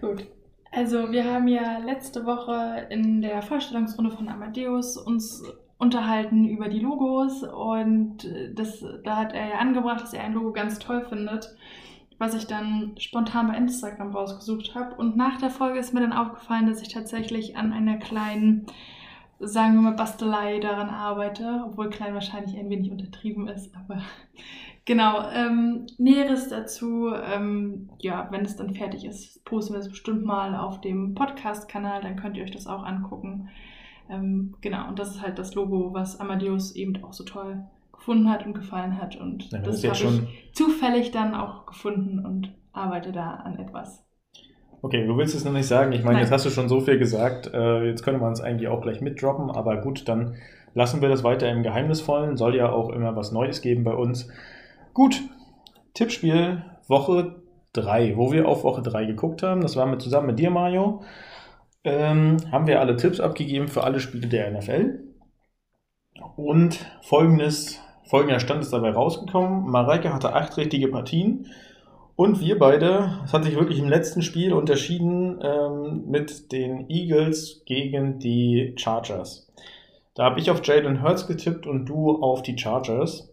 Gut. 0.00 0.26
Also 0.70 1.10
wir 1.10 1.24
haben 1.24 1.48
ja 1.48 1.78
letzte 1.78 2.26
Woche 2.26 2.86
in 2.90 3.20
der 3.22 3.42
Vorstellungsrunde 3.42 4.10
von 4.10 4.28
Amadeus 4.28 4.96
uns 4.96 5.42
unterhalten 5.78 6.44
über 6.46 6.68
die 6.68 6.80
Logos 6.80 7.42
und 7.42 8.28
das, 8.54 8.84
da 9.04 9.16
hat 9.16 9.32
er 9.32 9.48
ja 9.48 9.58
angebracht, 9.58 10.02
dass 10.02 10.12
er 10.12 10.24
ein 10.24 10.34
Logo 10.34 10.52
ganz 10.52 10.78
toll 10.78 11.04
findet, 11.08 11.56
was 12.18 12.34
ich 12.34 12.46
dann 12.46 12.94
spontan 12.98 13.48
bei 13.48 13.56
Instagram 13.56 14.14
rausgesucht 14.14 14.74
habe. 14.74 14.94
Und 14.96 15.16
nach 15.16 15.38
der 15.38 15.50
Folge 15.50 15.78
ist 15.78 15.94
mir 15.94 16.00
dann 16.00 16.12
aufgefallen, 16.12 16.66
dass 16.66 16.82
ich 16.82 16.88
tatsächlich 16.88 17.56
an 17.56 17.72
einer 17.72 17.96
kleinen, 17.96 18.66
sagen 19.38 19.74
wir 19.74 19.82
mal, 19.82 19.96
Bastelei 19.96 20.58
daran 20.58 20.90
arbeite, 20.90 21.62
obwohl 21.64 21.90
klein 21.90 22.14
wahrscheinlich 22.14 22.58
ein 22.58 22.70
wenig 22.70 22.90
untertrieben 22.90 23.46
ist, 23.46 23.72
aber 23.74 24.02
genau. 24.84 25.30
Ähm, 25.30 25.86
Näheres 25.96 26.48
dazu, 26.48 27.12
ähm, 27.14 27.90
ja, 28.00 28.26
wenn 28.32 28.44
es 28.44 28.56
dann 28.56 28.74
fertig 28.74 29.04
ist, 29.04 29.44
posten 29.44 29.74
wir 29.74 29.80
es 29.80 29.88
bestimmt 29.88 30.24
mal 30.24 30.56
auf 30.56 30.80
dem 30.80 31.14
Podcast-Kanal, 31.14 32.02
dann 32.02 32.16
könnt 32.16 32.36
ihr 32.36 32.42
euch 32.42 32.50
das 32.50 32.66
auch 32.66 32.84
angucken. 32.84 33.48
Ähm, 34.10 34.56
genau, 34.60 34.88
und 34.88 34.98
das 34.98 35.14
ist 35.14 35.22
halt 35.22 35.38
das 35.38 35.54
Logo, 35.54 35.92
was 35.92 36.18
Amadeus 36.18 36.74
eben 36.74 37.04
auch 37.04 37.12
so 37.12 37.24
toll 37.24 37.64
gefunden 38.08 38.30
hat 38.30 38.46
und 38.46 38.54
gefallen 38.54 39.00
hat. 39.00 39.16
Und 39.16 39.50
Ja, 39.52 39.58
das 39.58 39.84
habe 39.84 39.94
ich 39.94 40.54
zufällig 40.54 41.10
dann 41.10 41.34
auch 41.34 41.66
gefunden 41.66 42.24
und 42.24 42.54
arbeite 42.72 43.12
da 43.12 43.34
an 43.34 43.58
etwas. 43.58 44.02
Okay, 44.80 45.06
du 45.06 45.16
willst 45.18 45.34
es 45.34 45.44
noch 45.44 45.52
nicht 45.52 45.66
sagen. 45.66 45.92
Ich 45.92 46.04
meine, 46.04 46.14
Nein. 46.14 46.22
jetzt 46.22 46.32
hast 46.32 46.46
du 46.46 46.50
schon 46.50 46.68
so 46.68 46.80
viel 46.80 46.98
gesagt. 46.98 47.52
Äh, 47.52 47.84
jetzt 47.84 48.02
können 48.02 48.20
wir 48.20 48.26
uns 48.26 48.40
eigentlich 48.40 48.68
auch 48.68 48.80
gleich 48.80 49.02
mitdroppen. 49.02 49.50
Aber 49.50 49.76
gut, 49.78 50.08
dann 50.08 50.36
lassen 50.72 51.02
wir 51.02 51.10
das 51.10 51.22
weiter 51.22 51.50
im 51.50 51.62
Geheimnisvollen. 51.62 52.38
Soll 52.38 52.56
ja 52.56 52.70
auch 52.70 52.88
immer 52.90 53.14
was 53.14 53.30
Neues 53.32 53.60
geben 53.60 53.84
bei 53.84 53.94
uns. 53.94 54.30
Gut, 54.94 55.20
Tippspiel 55.92 56.64
Woche 56.86 57.42
3, 57.74 58.16
wo 58.16 58.32
wir 58.32 58.48
auf 58.48 58.64
Woche 58.64 58.80
3 58.80 59.04
geguckt 59.04 59.42
haben. 59.42 59.60
Das 59.60 59.76
waren 59.76 59.90
wir 59.90 59.98
zusammen 59.98 60.28
mit 60.28 60.38
dir, 60.38 60.50
Mario. 60.50 61.02
Ähm, 61.84 62.38
haben 62.50 62.66
wir 62.66 62.80
alle 62.80 62.96
Tipps 62.96 63.20
abgegeben 63.20 63.68
für 63.68 63.84
alle 63.84 64.00
Spiele 64.00 64.28
der 64.28 64.50
NFL. 64.50 65.00
Und 66.36 66.86
folgendes, 67.02 67.80
folgender 68.08 68.40
Stand 68.40 68.62
ist 68.62 68.72
dabei 68.72 68.90
rausgekommen. 68.90 69.70
Mareike 69.70 70.12
hatte 70.12 70.32
acht 70.32 70.56
richtige 70.56 70.88
Partien. 70.88 71.46
Und 72.16 72.40
wir 72.40 72.58
beide, 72.58 73.20
es 73.24 73.32
hat 73.32 73.44
sich 73.44 73.54
wirklich 73.54 73.78
im 73.78 73.88
letzten 73.88 74.22
Spiel 74.22 74.52
unterschieden 74.52 75.40
ähm, 75.40 76.04
mit 76.08 76.50
den 76.50 76.90
Eagles 76.90 77.62
gegen 77.64 78.18
die 78.18 78.74
Chargers. 78.76 79.46
Da 80.14 80.24
habe 80.24 80.40
ich 80.40 80.50
auf 80.50 80.66
Jalen 80.66 81.00
Hurts 81.00 81.28
getippt 81.28 81.66
und 81.66 81.86
du 81.86 82.20
auf 82.20 82.42
die 82.42 82.58
Chargers. 82.58 83.28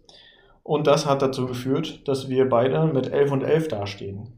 Und 0.62 0.86
das 0.86 1.08
hat 1.08 1.24
dazu 1.24 1.48
geführt, 1.48 2.08
dass 2.08 2.30
wir 2.30 2.48
beide 2.48 2.86
mit 2.86 3.12
11 3.12 3.32
und 3.32 3.44
11 3.44 3.68
dastehen. 3.70 4.38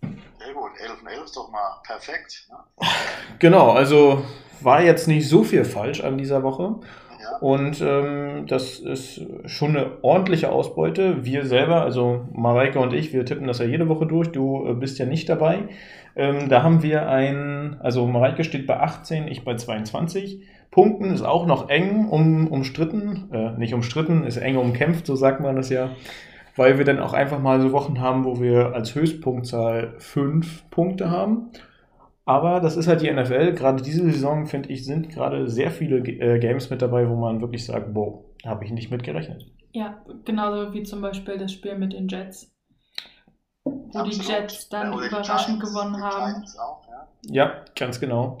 Sehr 0.00 0.54
gut, 0.54 0.70
11 0.80 1.00
und 1.02 1.06
11 1.08 1.24
ist 1.24 1.36
doch 1.36 1.50
mal 1.50 1.82
perfekt. 1.86 2.48
Ne? 2.50 2.86
Genau, 3.40 3.72
also 3.72 4.24
war 4.62 4.82
jetzt 4.82 5.06
nicht 5.06 5.28
so 5.28 5.44
viel 5.44 5.64
falsch 5.66 6.02
an 6.02 6.16
dieser 6.16 6.42
Woche. 6.42 6.76
Und 7.40 7.80
ähm, 7.80 8.46
das 8.46 8.78
ist 8.78 9.20
schon 9.46 9.76
eine 9.76 10.02
ordentliche 10.02 10.50
Ausbeute. 10.50 11.24
Wir 11.24 11.44
selber, 11.44 11.82
also 11.82 12.28
Mareike 12.32 12.78
und 12.78 12.92
ich, 12.92 13.12
wir 13.12 13.24
tippen 13.24 13.46
das 13.46 13.58
ja 13.58 13.64
jede 13.64 13.88
Woche 13.88 14.06
durch. 14.06 14.28
Du 14.28 14.66
äh, 14.66 14.74
bist 14.74 14.98
ja 14.98 15.06
nicht 15.06 15.28
dabei. 15.28 15.60
Ähm, 16.14 16.48
da 16.48 16.62
haben 16.62 16.82
wir 16.82 17.08
ein, 17.08 17.76
also 17.80 18.06
Mareike 18.06 18.44
steht 18.44 18.66
bei 18.66 18.78
18, 18.78 19.28
ich 19.28 19.44
bei 19.44 19.56
22. 19.56 20.40
Punkten 20.70 21.12
ist 21.12 21.22
auch 21.22 21.46
noch 21.46 21.68
eng 21.68 22.08
um, 22.08 22.48
umstritten, 22.48 23.28
äh, 23.32 23.52
nicht 23.58 23.74
umstritten, 23.74 24.24
ist 24.24 24.38
eng 24.38 24.56
umkämpft, 24.56 25.06
so 25.06 25.16
sagt 25.16 25.40
man 25.40 25.56
das 25.56 25.68
ja. 25.68 25.90
Weil 26.56 26.78
wir 26.78 26.84
dann 26.84 26.98
auch 26.98 27.14
einfach 27.14 27.40
mal 27.40 27.60
so 27.60 27.72
Wochen 27.72 28.00
haben, 28.00 28.24
wo 28.24 28.40
wir 28.40 28.74
als 28.74 28.94
Höchstpunktzahl 28.94 29.94
5 29.98 30.70
Punkte 30.70 31.10
haben. 31.10 31.50
Aber 32.24 32.60
das 32.60 32.76
ist 32.76 32.86
halt 32.86 33.02
die 33.02 33.10
NFL. 33.10 33.52
Gerade 33.54 33.82
diese 33.82 34.04
Saison, 34.04 34.46
finde 34.46 34.68
ich, 34.70 34.84
sind 34.84 35.08
gerade 35.10 35.48
sehr 35.48 35.70
viele 35.70 35.98
äh, 35.98 36.38
Games 36.38 36.70
mit 36.70 36.80
dabei, 36.80 37.08
wo 37.08 37.16
man 37.16 37.40
wirklich 37.40 37.64
sagt, 37.64 37.94
wow, 37.94 38.24
habe 38.46 38.64
ich 38.64 38.70
nicht 38.70 38.90
mit 38.90 39.02
gerechnet. 39.02 39.46
Ja, 39.72 40.02
genauso 40.24 40.72
wie 40.72 40.82
zum 40.82 41.00
Beispiel 41.00 41.38
das 41.38 41.52
Spiel 41.52 41.76
mit 41.76 41.94
den 41.94 42.06
Jets. 42.08 42.54
Wo 43.64 43.90
die 43.92 43.98
absolut. 43.98 44.28
Jets 44.28 44.68
dann 44.68 44.92
Ja, 44.92 45.00
die 45.00 45.06
überraschend 45.06 45.60
Giants, 45.60 45.74
gewonnen 45.74 45.94
die 45.96 46.02
haben. 46.02 46.44
Auch, 46.60 46.86
ja. 46.88 47.08
Ja, 47.24 47.52
ganz 47.76 47.98
genau. 47.98 48.38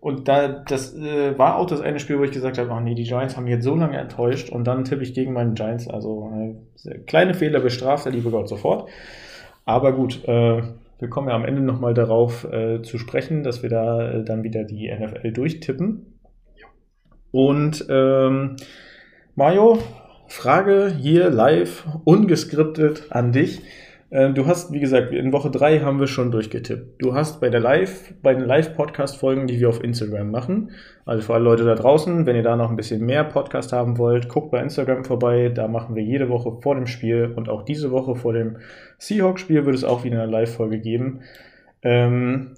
Und 0.00 0.28
da, 0.28 0.48
das 0.48 0.94
äh, 0.94 1.36
war 1.38 1.56
auch 1.56 1.66
das 1.66 1.80
eine 1.80 1.98
Spiel, 1.98 2.18
wo 2.18 2.24
ich 2.24 2.30
gesagt 2.30 2.56
habe, 2.58 2.70
ach 2.70 2.80
nee, 2.80 2.94
die 2.94 3.02
Giants 3.02 3.36
haben 3.36 3.44
mich 3.44 3.54
jetzt 3.54 3.64
so 3.64 3.74
lange 3.74 3.98
enttäuscht 3.98 4.48
und 4.50 4.64
dann 4.64 4.84
tippe 4.84 5.02
ich 5.02 5.12
gegen 5.12 5.32
meine 5.32 5.54
Giants. 5.54 5.88
Also 5.88 6.30
äh, 6.84 6.98
kleine 7.00 7.34
Fehler 7.34 7.60
bestraft 7.60 8.04
der 8.04 8.12
liebe 8.12 8.30
Gott 8.30 8.48
sofort. 8.48 8.88
Aber 9.64 9.92
gut, 9.92 10.24
äh, 10.24 10.62
wir 10.98 11.08
kommen 11.08 11.28
ja 11.28 11.34
am 11.34 11.44
Ende 11.44 11.62
nochmal 11.62 11.94
darauf 11.94 12.44
äh, 12.44 12.82
zu 12.82 12.98
sprechen, 12.98 13.42
dass 13.42 13.62
wir 13.62 13.70
da 13.70 14.10
äh, 14.10 14.24
dann 14.24 14.42
wieder 14.42 14.64
die 14.64 14.90
NFL 14.92 15.32
durchtippen. 15.32 16.18
Und 17.30 17.86
ähm, 17.88 18.56
Mario, 19.34 19.78
Frage 20.26 20.92
hier 20.98 21.30
live, 21.30 21.86
ungeskriptet 22.04 23.06
an 23.10 23.32
dich. 23.32 23.62
Ähm, 24.10 24.34
du 24.34 24.46
hast, 24.46 24.72
wie 24.72 24.80
gesagt, 24.80 25.12
in 25.12 25.32
Woche 25.32 25.50
3 25.50 25.80
haben 25.80 26.00
wir 26.00 26.06
schon 26.06 26.30
durchgetippt. 26.30 27.02
Du 27.02 27.14
hast 27.14 27.40
bei 27.40 27.50
der 27.50 27.60
Live, 27.60 28.14
bei 28.22 28.32
den 28.32 28.44
Live-Podcast-Folgen, 28.44 29.46
die 29.46 29.60
wir 29.60 29.68
auf 29.68 29.84
Instagram 29.84 30.30
machen, 30.30 30.70
also 31.04 31.22
für 31.22 31.34
alle 31.34 31.44
Leute 31.44 31.64
da 31.64 31.74
draußen, 31.74 32.24
wenn 32.24 32.34
ihr 32.34 32.42
da 32.42 32.56
noch 32.56 32.70
ein 32.70 32.76
bisschen 32.76 33.04
mehr 33.04 33.24
Podcast 33.24 33.72
haben 33.72 33.98
wollt, 33.98 34.30
guckt 34.30 34.50
bei 34.50 34.62
Instagram 34.62 35.04
vorbei. 35.04 35.50
Da 35.50 35.68
machen 35.68 35.94
wir 35.94 36.02
jede 36.02 36.30
Woche 36.30 36.58
vor 36.62 36.74
dem 36.74 36.86
Spiel 36.86 37.34
und 37.36 37.50
auch 37.50 37.64
diese 37.64 37.90
Woche 37.90 38.16
vor 38.16 38.32
dem 38.32 38.56
Seahawks-Spiel 38.98 39.66
wird 39.66 39.74
es 39.74 39.84
auch 39.84 40.04
wieder 40.04 40.22
eine 40.22 40.32
Live-Folge 40.32 40.80
geben. 40.80 41.20
Ähm, 41.82 42.54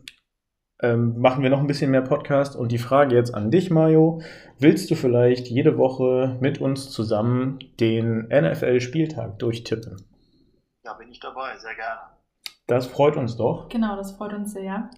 ähm, 0.82 1.18
machen 1.18 1.42
wir 1.42 1.50
noch 1.50 1.60
ein 1.60 1.66
bisschen 1.66 1.90
mehr 1.90 2.02
Podcast. 2.02 2.56
Und 2.56 2.72
die 2.72 2.78
Frage 2.78 3.14
jetzt 3.14 3.34
an 3.34 3.50
dich, 3.50 3.70
Mario. 3.70 4.22
Willst 4.58 4.90
du 4.90 4.94
vielleicht 4.94 5.48
jede 5.48 5.76
Woche 5.76 6.38
mit 6.40 6.60
uns 6.60 6.90
zusammen 6.90 7.58
den 7.80 8.28
NFL-Spieltag 8.28 9.38
durchtippen? 9.38 10.10
Ja, 10.84 10.94
bin 10.94 11.10
ich 11.10 11.20
dabei, 11.20 11.56
sehr 11.58 11.74
gerne. 11.74 12.00
Das 12.66 12.86
freut 12.86 13.16
uns 13.16 13.36
doch. 13.36 13.68
Genau, 13.68 13.96
das 13.96 14.12
freut 14.12 14.32
uns 14.32 14.52
sehr. 14.52 14.90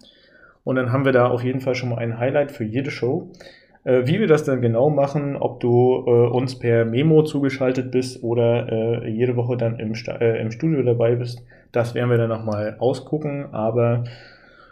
Und 0.63 0.77
dann 0.77 0.91
haben 0.91 1.05
wir 1.05 1.11
da 1.11 1.27
auf 1.27 1.43
jeden 1.43 1.59
Fall 1.59 1.75
schon 1.75 1.89
mal 1.89 1.97
ein 1.97 2.17
Highlight 2.17 2.51
für 2.51 2.63
jede 2.63 2.89
Show. 2.89 3.31
Äh, 3.83 4.07
wie 4.07 4.19
wir 4.19 4.27
das 4.27 4.45
dann 4.45 4.61
genau 4.61 4.89
machen, 4.89 5.35
ob 5.35 5.59
du 5.59 6.05
äh, 6.07 6.09
uns 6.29 6.57
per 6.57 6.85
Memo 6.85 7.23
zugeschaltet 7.23 7.91
bist 7.91 8.23
oder 8.23 8.71
äh, 8.71 9.09
jede 9.09 9.35
Woche 9.35 9.57
dann 9.57 9.77
im, 9.79 9.93
Sta 9.93 10.13
äh, 10.13 10.39
im 10.41 10.51
Studio 10.51 10.83
dabei 10.83 11.15
bist, 11.15 11.43
das 11.73 11.93
werden 11.93 12.09
wir 12.09 12.17
dann 12.17 12.29
nochmal 12.29 12.77
ausgucken. 12.79 13.53
Aber 13.53 14.05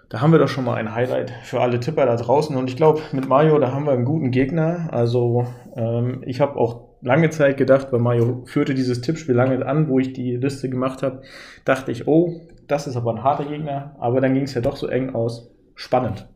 da 0.08 0.21
haben 0.21 0.32
wir 0.32 0.39
doch 0.39 0.47
schon 0.47 0.63
mal 0.63 0.76
ein 0.76 0.95
Highlight 0.95 1.32
für 1.43 1.60
alle 1.60 1.82
Tipper 1.82 2.06
da 2.06 2.15
draußen. 2.15 2.56
Und 2.56 2.69
ich 2.69 2.78
glaube, 2.78 3.02
mit 3.12 3.28
Mario, 3.28 3.60
da 3.60 3.74
haben 3.74 3.86
wir 3.86 3.91
einen 3.91 4.06
guten 4.06 4.32
Gegner. 4.32 4.88
Also 4.91 5.45
ähm, 5.76 6.24
ich 6.26 6.39
habe 6.39 6.58
auch 6.58 6.91
lange 7.02 7.30
Zeit 7.30 7.58
gedacht, 7.58 7.88
weil 7.92 8.00
Mario 8.00 8.44
führte 8.46 8.74
dieses 8.74 9.02
Tippspiel 9.02 9.36
lange 9.36 9.66
an, 9.66 9.90
wo 9.90 10.00
ich 10.00 10.14
die 10.14 10.36
Liste 10.38 10.70
gemacht 10.70 11.04
habe, 11.04 11.22
dachte 11.66 11.92
ich, 11.92 12.08
oh, 12.08 12.42
das 12.68 12.88
ist 12.88 12.96
aber 12.96 13.12
ein 13.14 13.24
harter 13.24 13.46
Gegner. 13.46 13.96
Aber 14.00 14.22
dann 14.22 14.34
ging 14.34 14.44
es 14.44 14.54
ja 14.54 14.62
doch 14.62 14.76
so 14.78 14.88
eng 14.88 15.14
aus. 15.16 15.52
Spannend. 15.76 16.28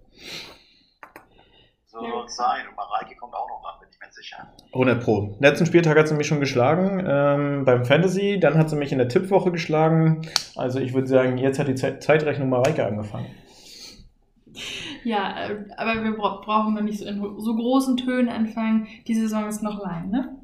So 1.86 2.00
Ja. 2.04 2.28
sein. 2.28 2.68
Und 2.70 2.76
Mareike 2.76 3.16
kommt 3.16 3.34
auch 3.34 3.48
noch 3.48 3.62
dran, 3.62 3.80
bin 3.80 3.90
ich 3.92 4.00
mir 4.00 4.12
sicher. 4.12 4.48
100 4.74 5.04
Pro. 5.04 5.38
Letzten 5.40 5.66
Spieltag 5.66 5.98
hat 5.98 6.08
sie 6.08 6.16
mich 6.16 6.28
schon 6.28 6.40
geschlagen 6.40 7.04
ähm, 7.08 7.64
beim 7.66 7.86
Fantasy. 7.86 8.40
Dann 8.40 8.58
hat 8.58 8.70
sie 8.70 8.76
mich 8.76 8.92
in 8.92 8.98
der 8.98 9.08
Tippwoche 9.08 9.52
geschlagen. 9.52 10.22
Also 10.56 10.80
ich 10.80 10.94
würde 10.94 11.08
sagen, 11.08 11.38
jetzt 11.38 11.60
hat 11.60 11.68
die 11.68 11.76
Zeit 11.76 12.04
Zeitrechnung 12.04 12.50
Mareike 12.50 12.86
angefangen. 12.86 13.28
Ja, 15.04 15.48
äh, 15.50 15.66
aber 15.78 16.04
wir 16.04 16.16
bra 16.18 16.42
brauchen 16.44 16.74
noch 16.74 16.82
nicht 16.82 17.00
so 17.00 17.06
in 17.06 17.22
so 17.40 17.56
großen 17.56 17.98
Tönen 17.98 18.30
anfangen. 18.30 18.88
Die 19.08 19.14
Saison 19.14 19.48
ist 19.48 19.62
noch 19.64 19.82
lang, 19.82 20.10
ne? 20.10 20.36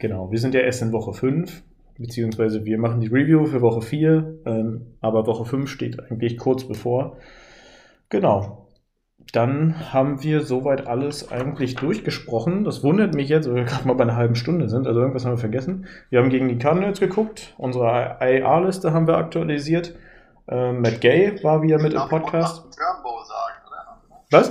Genau, 0.00 0.30
wir 0.30 0.38
sind 0.40 0.54
ja 0.54 0.60
erst 0.60 0.80
in 0.80 0.92
Woche 0.92 1.12
5, 1.12 1.62
beziehungsweise 1.98 2.64
wir 2.64 2.78
machen 2.78 3.02
die 3.02 3.08
Review 3.08 3.44
für 3.44 3.60
Woche 3.60 3.82
4, 3.82 4.40
ähm, 4.46 4.96
aber 5.02 5.26
Woche 5.26 5.44
5 5.44 5.68
steht 5.68 6.00
eigentlich 6.00 6.38
kurz 6.38 6.64
bevor. 6.64 7.18
Genau. 8.08 8.66
Dann 9.34 9.92
haben 9.92 10.22
wir 10.22 10.40
soweit 10.40 10.86
alles 10.86 11.30
eigentlich 11.30 11.74
durchgesprochen. 11.74 12.64
Das 12.64 12.82
wundert 12.82 13.14
mich 13.14 13.28
jetzt, 13.28 13.46
weil 13.46 13.56
wir 13.56 13.64
gerade 13.64 13.86
mal 13.86 13.94
bei 13.94 14.04
einer 14.04 14.16
halben 14.16 14.36
Stunde 14.36 14.70
sind. 14.70 14.86
Also 14.86 15.00
irgendwas 15.00 15.26
haben 15.26 15.32
wir 15.32 15.38
vergessen. 15.38 15.86
Wir 16.08 16.20
haben 16.20 16.30
gegen 16.30 16.48
die 16.48 16.56
Cardinals 16.56 16.98
geguckt. 16.98 17.54
Unsere 17.58 18.16
IA-Liste 18.22 18.94
haben 18.94 19.06
wir 19.06 19.18
aktualisiert. 19.18 19.94
Ähm, 20.48 20.80
Matt 20.80 21.02
Gay 21.02 21.44
war 21.44 21.60
wieder 21.60 21.76
mit 21.76 21.92
im 21.92 21.98
Ich 21.98 22.04
ich 22.04 22.10
Podcast. 22.10 22.64
was 22.66 22.76
German 22.76 23.02
Bowl 23.02 23.24
sagen, 23.26 23.54
oder? 23.68 24.00
Was? 24.30 24.48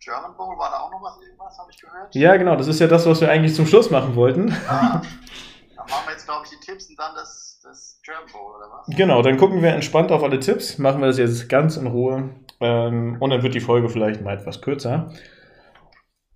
German 0.00 0.36
Bowl 0.36 0.58
war 0.58 0.70
da 0.70 0.80
auch 0.80 0.90
noch 0.90 1.02
was, 1.02 1.16
irgendwas, 1.48 1.58
habe 1.58 1.70
ich 1.70 1.80
gehört? 1.80 2.14
Ja, 2.14 2.36
genau. 2.36 2.56
Das 2.56 2.68
ist 2.68 2.80
ja 2.80 2.86
das, 2.86 3.06
was 3.06 3.20
wir 3.20 3.30
eigentlich 3.30 3.54
zum 3.54 3.66
Schluss 3.66 3.90
machen 3.90 4.14
wollten. 4.14 4.52
Ah, 4.68 5.02
dann 5.76 5.86
machen 5.86 6.06
wir 6.06 6.12
jetzt, 6.12 6.26
glaube 6.26 6.44
ich, 6.44 6.50
die 6.50 6.64
Tipps 6.64 6.88
und 6.88 6.98
dann 6.98 7.14
das, 7.14 7.60
das 7.62 8.00
German 8.04 8.30
Bowl, 8.32 8.56
oder 8.56 8.66
was? 8.70 8.96
Genau, 8.96 9.22
dann 9.22 9.36
gucken 9.36 9.62
wir 9.62 9.70
entspannt 9.70 10.12
auf 10.12 10.22
alle 10.22 10.40
Tipps, 10.40 10.78
machen 10.78 11.00
wir 11.00 11.06
das 11.06 11.18
jetzt 11.18 11.48
ganz 11.48 11.76
in 11.76 11.86
Ruhe 11.86 12.30
ähm, 12.60 13.16
und 13.20 13.30
dann 13.30 13.42
wird 13.42 13.54
die 13.54 13.60
Folge 13.60 13.88
vielleicht 13.88 14.22
mal 14.22 14.34
etwas 14.34 14.60
kürzer. 14.60 15.12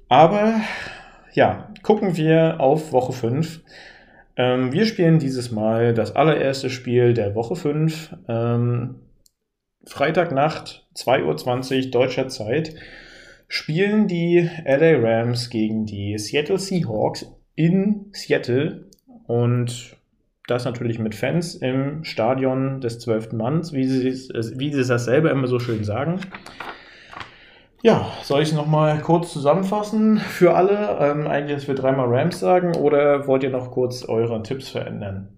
Aber 0.09 0.55
ja, 1.33 1.69
gucken 1.83 2.17
wir 2.17 2.61
auf 2.61 2.93
Woche 2.93 3.13
5. 3.13 3.61
Ähm, 4.37 4.73
wir 4.73 4.87
spielen 4.87 5.19
dieses 5.19 5.51
Mal 5.51 5.95
das 5.95 6.15
allererste 6.15 6.71
Spiel 6.71 7.15
der 7.15 7.35
Woche 7.35 7.57
5. 7.57 8.17
Ähm, 8.29 8.97
Freitagnacht, 9.85 10.87
2.20 10.95 11.87
Uhr 11.87 11.91
deutscher 11.91 12.29
Zeit, 12.29 12.75
spielen 13.53 14.09
die 14.09 14.49
LA 14.65 14.97
Rams 14.97 15.51
gegen 15.51 15.85
die 15.85 16.17
Seattle 16.17 16.59
Seahawks 16.59 17.27
in 17.55 18.07
Seattle 18.13 18.87
und 19.27 19.95
das 20.47 20.65
natürlich 20.65 20.99
mit 20.99 21.15
Fans 21.15 21.57
im 21.57 22.03
Stadion 22.03 22.81
des 22.81 22.99
12. 23.01 23.33
Manns, 23.35 23.75
wie 23.75 23.85
sie, 23.85 24.11
wie 24.57 24.73
sie 24.73 24.89
das 24.89 25.05
selber 25.05 25.31
immer 25.31 25.49
so 25.49 25.59
schön 25.59 25.85
sagen. 25.85 26.21
Ja, 27.83 28.11
soll 28.23 28.41
ich 28.41 28.49
es 28.49 28.55
nochmal 28.55 29.01
kurz 29.01 29.35
zusammenfassen 29.35 30.17
für 30.17 30.55
alle? 30.55 30.97
Ähm, 30.99 31.27
eigentlich, 31.27 31.57
dass 31.59 31.69
wir 31.69 31.75
dreimal 31.75 32.09
Rams 32.09 32.41
sagen 32.41 32.75
oder 32.77 33.27
wollt 33.27 33.43
ihr 33.43 33.51
noch 33.51 33.71
kurz 33.71 34.09
eure 34.09 34.43
Tipps 34.43 34.71
verändern? 34.71 35.29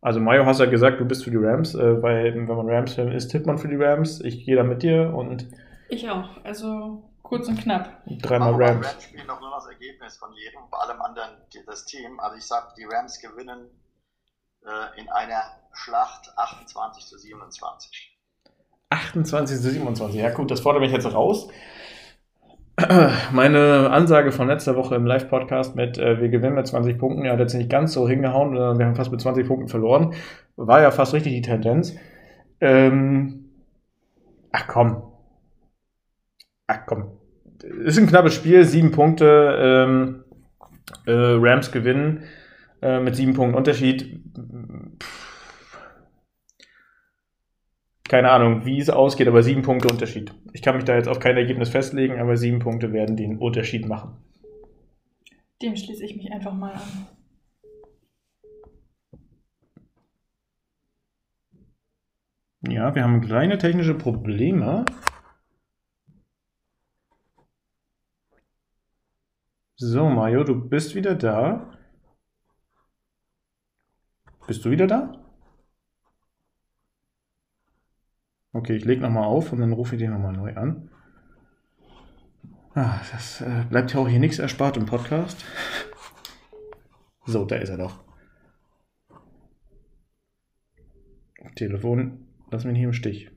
Also 0.00 0.20
Mario 0.20 0.46
hast 0.46 0.60
ja 0.60 0.66
gesagt, 0.66 1.00
du 1.00 1.04
bist 1.04 1.24
für 1.24 1.32
die 1.32 1.38
Rams, 1.38 1.74
äh, 1.74 2.00
weil 2.00 2.32
wenn 2.36 2.46
man 2.46 2.70
Rams-Fan 2.70 3.10
ist, 3.10 3.32
tippt 3.32 3.46
man 3.46 3.58
für 3.58 3.66
die 3.66 3.74
Rams. 3.74 4.20
Ich 4.20 4.46
gehe 4.46 4.54
da 4.54 4.62
mit 4.62 4.84
dir 4.84 5.12
und... 5.12 5.48
Ich 5.90 6.08
auch, 6.08 6.28
also 6.44 7.07
kurz 7.28 7.48
und 7.48 7.60
knapp. 7.60 8.02
Dreimal 8.06 8.54
Rams. 8.54 8.86
Rams 8.86 9.04
spielen 9.04 9.26
noch 9.26 9.40
nur 9.40 9.50
das 9.50 9.66
Ergebnis 9.66 10.16
von 10.16 10.32
jedem, 10.32 10.60
bei 10.70 10.78
allem 10.78 11.00
anderen 11.02 11.30
das 11.66 11.84
Team. 11.84 12.18
Also 12.20 12.36
ich 12.36 12.44
sag, 12.44 12.74
die 12.74 12.84
Rams 12.84 13.20
gewinnen 13.20 13.68
äh, 14.64 15.00
in 15.00 15.08
einer 15.10 15.42
Schlacht 15.72 16.30
28 16.36 17.06
zu 17.06 17.18
27. 17.18 18.16
28 18.90 19.56
zu 19.58 19.70
27, 19.70 20.18
ja 20.18 20.30
gut, 20.30 20.50
das 20.50 20.60
fordert 20.60 20.80
mich 20.80 20.92
jetzt 20.92 21.12
raus. 21.12 21.48
Meine 23.32 23.90
Ansage 23.90 24.32
von 24.32 24.46
letzter 24.46 24.76
Woche 24.76 24.94
im 24.94 25.04
Live-Podcast 25.04 25.76
mit 25.76 25.98
äh, 25.98 26.20
wir 26.20 26.30
gewinnen 26.30 26.54
mit 26.54 26.66
20 26.66 26.96
Punkten, 26.96 27.24
ja, 27.24 27.32
hat 27.32 27.40
jetzt 27.40 27.54
nicht 27.54 27.68
ganz 27.68 27.92
so 27.92 28.08
hingehauen, 28.08 28.54
wir 28.54 28.86
haben 28.86 28.96
fast 28.96 29.10
mit 29.10 29.20
20 29.20 29.46
Punkten 29.46 29.68
verloren. 29.68 30.14
War 30.56 30.80
ja 30.80 30.90
fast 30.90 31.12
richtig 31.12 31.34
die 31.34 31.42
Tendenz. 31.42 31.94
Ähm, 32.60 33.50
ach 34.52 34.66
komm. 34.68 35.02
Ach 36.66 36.80
komm. 36.86 37.17
Ist 37.84 37.98
ein 37.98 38.06
knappes 38.06 38.34
Spiel, 38.34 38.64
sieben 38.64 38.92
Punkte. 38.92 39.56
Ähm, 39.60 40.24
äh, 41.06 41.12
Rams 41.12 41.70
gewinnen 41.70 42.22
äh, 42.80 43.00
mit 43.00 43.16
sieben 43.16 43.34
Punkten 43.34 43.56
Unterschied. 43.56 44.20
Pff 45.02 45.28
keine 48.08 48.30
Ahnung, 48.30 48.64
wie 48.64 48.80
es 48.80 48.90
ausgeht, 48.90 49.28
aber 49.28 49.42
sieben 49.42 49.62
Punkte 49.62 49.88
Unterschied. 49.88 50.32
Ich 50.54 50.62
kann 50.62 50.76
mich 50.76 50.84
da 50.84 50.96
jetzt 50.96 51.08
auf 51.08 51.20
kein 51.20 51.36
Ergebnis 51.36 51.68
festlegen, 51.68 52.18
aber 52.18 52.36
sieben 52.36 52.58
Punkte 52.58 52.92
werden 52.92 53.16
den 53.16 53.36
Unterschied 53.36 53.86
machen. 53.86 54.16
Dem 55.60 55.76
schließe 55.76 56.04
ich 56.04 56.16
mich 56.16 56.32
einfach 56.32 56.54
mal 56.54 56.72
an. 56.72 57.06
Ja, 62.66 62.94
wir 62.94 63.04
haben 63.04 63.20
kleine 63.20 63.58
technische 63.58 63.94
Probleme. 63.94 64.84
So, 69.80 70.08
Mario, 70.08 70.42
du 70.42 70.56
bist 70.68 70.96
wieder 70.96 71.14
da. 71.14 71.70
Bist 74.48 74.64
du 74.64 74.70
wieder 74.70 74.88
da? 74.88 75.24
Okay, 78.52 78.74
ich 78.74 78.84
lege 78.84 79.00
nochmal 79.02 79.22
auf 79.24 79.52
und 79.52 79.60
dann 79.60 79.72
rufe 79.72 79.94
ich 79.94 80.00
den 80.00 80.10
nochmal 80.10 80.32
neu 80.32 80.56
an. 80.56 80.90
Ah, 82.74 83.00
das 83.12 83.40
äh, 83.40 83.66
bleibt 83.70 83.94
ja 83.94 84.00
auch 84.00 84.08
hier 84.08 84.18
nichts 84.18 84.40
erspart 84.40 84.76
im 84.76 84.86
Podcast. 84.86 85.44
So, 87.26 87.44
da 87.44 87.56
ist 87.56 87.68
er 87.68 87.76
doch. 87.76 88.02
Telefon, 91.56 92.26
lass 92.50 92.64
mich 92.64 92.72
nicht 92.72 92.84
im 92.84 92.94
Stich. 92.94 93.30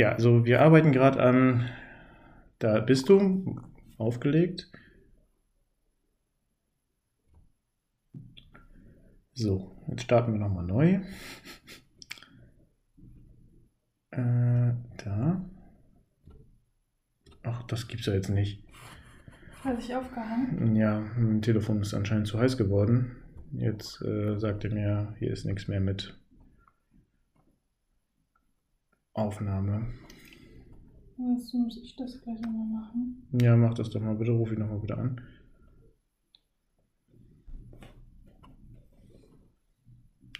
Ja, 0.00 0.12
also 0.12 0.46
wir 0.46 0.62
arbeiten 0.62 0.92
gerade 0.92 1.20
an. 1.22 1.68
Da 2.58 2.80
bist 2.80 3.10
du 3.10 3.60
aufgelegt. 3.98 4.72
So, 9.34 9.76
jetzt 9.88 10.04
starten 10.04 10.32
wir 10.32 10.40
nochmal 10.40 10.64
neu. 10.64 11.00
Äh, 14.12 14.72
da. 15.04 15.44
Ach, 17.42 17.62
das 17.64 17.86
gibt's 17.86 18.06
ja 18.06 18.14
jetzt 18.14 18.30
nicht. 18.30 18.64
Hat 19.62 19.82
sich 19.82 19.94
aufgehangen? 19.94 20.76
Ja, 20.76 21.00
mein 21.18 21.42
Telefon 21.42 21.82
ist 21.82 21.92
anscheinend 21.92 22.26
zu 22.26 22.38
heiß 22.38 22.56
geworden. 22.56 23.16
Jetzt 23.52 24.00
äh, 24.00 24.38
sagt 24.38 24.64
er 24.64 24.72
mir, 24.72 25.14
hier 25.18 25.30
ist 25.30 25.44
nichts 25.44 25.68
mehr 25.68 25.80
mit 25.80 26.18
Aufnahme. 29.12 29.86
Jetzt 31.16 31.52
muss 31.52 31.76
ich 31.76 31.96
das 31.96 32.20
gleich 32.22 32.40
nochmal 32.40 32.66
machen. 32.66 33.28
Ja, 33.40 33.56
mach 33.56 33.74
das 33.74 33.90
doch 33.90 34.00
mal 34.00 34.14
bitte, 34.14 34.30
ruf 34.30 34.52
ihn 34.52 34.60
nochmal 34.60 34.78
bitte 34.78 34.96
an. 34.96 35.20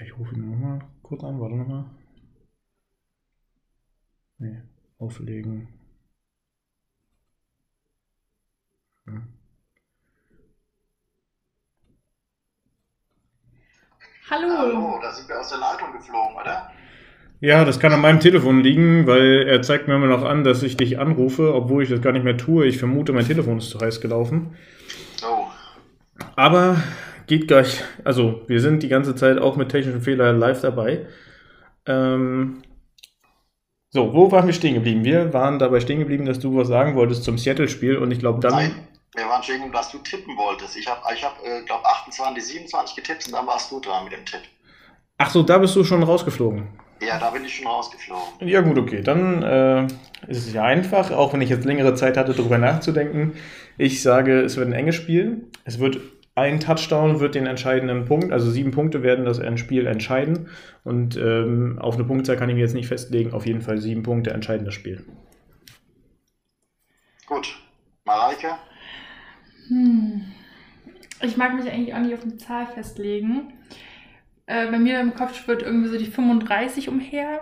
Ich 0.02 0.16
rufe 0.16 0.34
ihn 0.34 0.50
nochmal 0.50 0.80
kurz 1.02 1.22
an, 1.22 1.38
warte 1.38 1.56
nochmal. 1.56 1.84
Nee, 4.38 4.62
auflegen. 4.98 5.68
Hm. 9.04 9.34
Hallo. 14.30 14.48
Hallo, 14.56 14.98
da 15.02 15.12
sind 15.12 15.28
wir 15.28 15.40
aus 15.40 15.50
der 15.50 15.58
Leitung 15.58 15.92
geflogen, 15.92 16.36
oder? 16.36 16.72
Ja, 17.40 17.64
das 17.64 17.80
kann 17.80 17.92
an 17.92 18.02
meinem 18.02 18.20
Telefon 18.20 18.62
liegen, 18.62 19.06
weil 19.06 19.48
er 19.48 19.62
zeigt 19.62 19.88
mir 19.88 19.94
immer 19.94 20.06
noch 20.06 20.24
an, 20.24 20.44
dass 20.44 20.62
ich 20.62 20.76
dich 20.76 20.98
anrufe, 20.98 21.54
obwohl 21.54 21.82
ich 21.82 21.88
das 21.88 22.02
gar 22.02 22.12
nicht 22.12 22.24
mehr 22.24 22.36
tue. 22.36 22.66
Ich 22.66 22.76
vermute, 22.76 23.14
mein 23.14 23.26
Telefon 23.26 23.58
ist 23.58 23.70
zu 23.70 23.80
heiß 23.80 24.02
gelaufen. 24.02 24.56
Oh. 25.22 25.46
Aber 26.36 26.76
geht 27.26 27.48
gleich, 27.48 27.82
also 28.04 28.42
wir 28.46 28.60
sind 28.60 28.82
die 28.82 28.88
ganze 28.88 29.14
Zeit 29.14 29.38
auch 29.38 29.56
mit 29.56 29.70
technischen 29.70 30.02
Fehlern 30.02 30.38
live 30.38 30.60
dabei. 30.60 31.06
Ähm, 31.86 32.62
so, 33.88 34.12
wo 34.12 34.30
waren 34.30 34.46
wir 34.46 34.52
stehen 34.52 34.74
geblieben? 34.74 35.02
Wir 35.02 35.32
waren 35.32 35.58
dabei 35.58 35.80
stehen 35.80 35.98
geblieben, 35.98 36.26
dass 36.26 36.40
du 36.40 36.54
was 36.56 36.68
sagen 36.68 36.94
wolltest 36.94 37.24
zum 37.24 37.38
Seattle-Spiel 37.38 37.96
und 37.96 38.10
ich 38.10 38.18
glaube 38.18 38.40
dann. 38.40 38.52
Nein, 38.52 38.88
wir 39.14 39.24
waren 39.24 39.42
stehen 39.42 39.56
geblieben, 39.56 39.72
dass 39.72 39.90
du 39.90 39.98
tippen 39.98 40.36
wolltest. 40.36 40.76
Ich 40.76 40.86
habe, 40.86 41.00
ich 41.14 41.24
hab, 41.24 41.42
äh, 41.42 41.64
glaube 41.64 41.86
28, 41.86 42.44
27 42.44 42.96
getippt 42.96 43.26
und 43.28 43.32
dann 43.32 43.46
warst 43.46 43.72
du 43.72 43.80
dran 43.80 44.04
mit 44.04 44.12
dem 44.12 44.26
Tipp. 44.26 44.42
Ach 45.16 45.30
so, 45.30 45.42
da 45.42 45.56
bist 45.56 45.74
du 45.74 45.84
schon 45.84 46.02
rausgeflogen. 46.02 46.68
Ja, 47.00 47.18
da 47.18 47.30
bin 47.30 47.44
ich 47.44 47.54
schon 47.56 47.66
rausgeflogen. 47.66 48.46
Ja 48.46 48.60
gut, 48.60 48.78
okay, 48.78 49.02
dann 49.02 49.42
äh, 49.42 49.84
ist 50.28 50.46
es 50.46 50.52
ja 50.52 50.64
einfach, 50.64 51.10
auch 51.10 51.32
wenn 51.32 51.40
ich 51.40 51.48
jetzt 51.48 51.64
längere 51.64 51.94
Zeit 51.94 52.16
hatte, 52.16 52.34
darüber 52.34 52.58
nachzudenken. 52.58 53.32
Ich 53.78 54.02
sage, 54.02 54.40
es 54.40 54.56
wird 54.56 54.68
ein 54.68 54.74
enges 54.74 54.96
Spiel. 54.96 55.48
Es 55.64 55.78
wird 55.78 55.98
ein 56.34 56.60
Touchdown 56.60 57.20
wird 57.20 57.34
den 57.34 57.46
entscheidenden 57.46 58.04
Punkt, 58.06 58.32
also 58.32 58.50
sieben 58.50 58.70
Punkte 58.70 59.02
werden 59.02 59.24
das 59.24 59.40
Spiel 59.58 59.86
entscheiden. 59.86 60.48
Und 60.84 61.16
ähm, 61.16 61.78
auf 61.80 61.94
eine 61.94 62.04
Punktzahl 62.04 62.36
kann 62.36 62.48
ich 62.48 62.54
mir 62.54 62.62
jetzt 62.62 62.74
nicht 62.74 62.88
festlegen. 62.88 63.32
Auf 63.32 63.46
jeden 63.46 63.60
Fall 63.62 63.78
sieben 63.78 64.02
Punkte 64.02 64.30
entscheiden 64.30 64.64
das 64.64 64.74
Spiel. 64.74 65.04
Gut. 67.26 67.58
Mareike? 68.04 68.56
Hm. 69.68 70.22
Ich 71.22 71.36
mag 71.36 71.54
mich 71.54 71.70
eigentlich 71.70 71.94
auch 71.94 72.00
nicht 72.00 72.14
auf 72.14 72.22
eine 72.22 72.36
Zahl 72.38 72.66
festlegen. 72.66 73.52
Äh, 74.50 74.68
bei 74.68 74.80
mir 74.80 75.00
im 75.00 75.14
Kopf 75.14 75.46
wird 75.46 75.62
irgendwie 75.62 75.88
so 75.88 75.96
die 75.96 76.06
35 76.06 76.88
umher, 76.88 77.40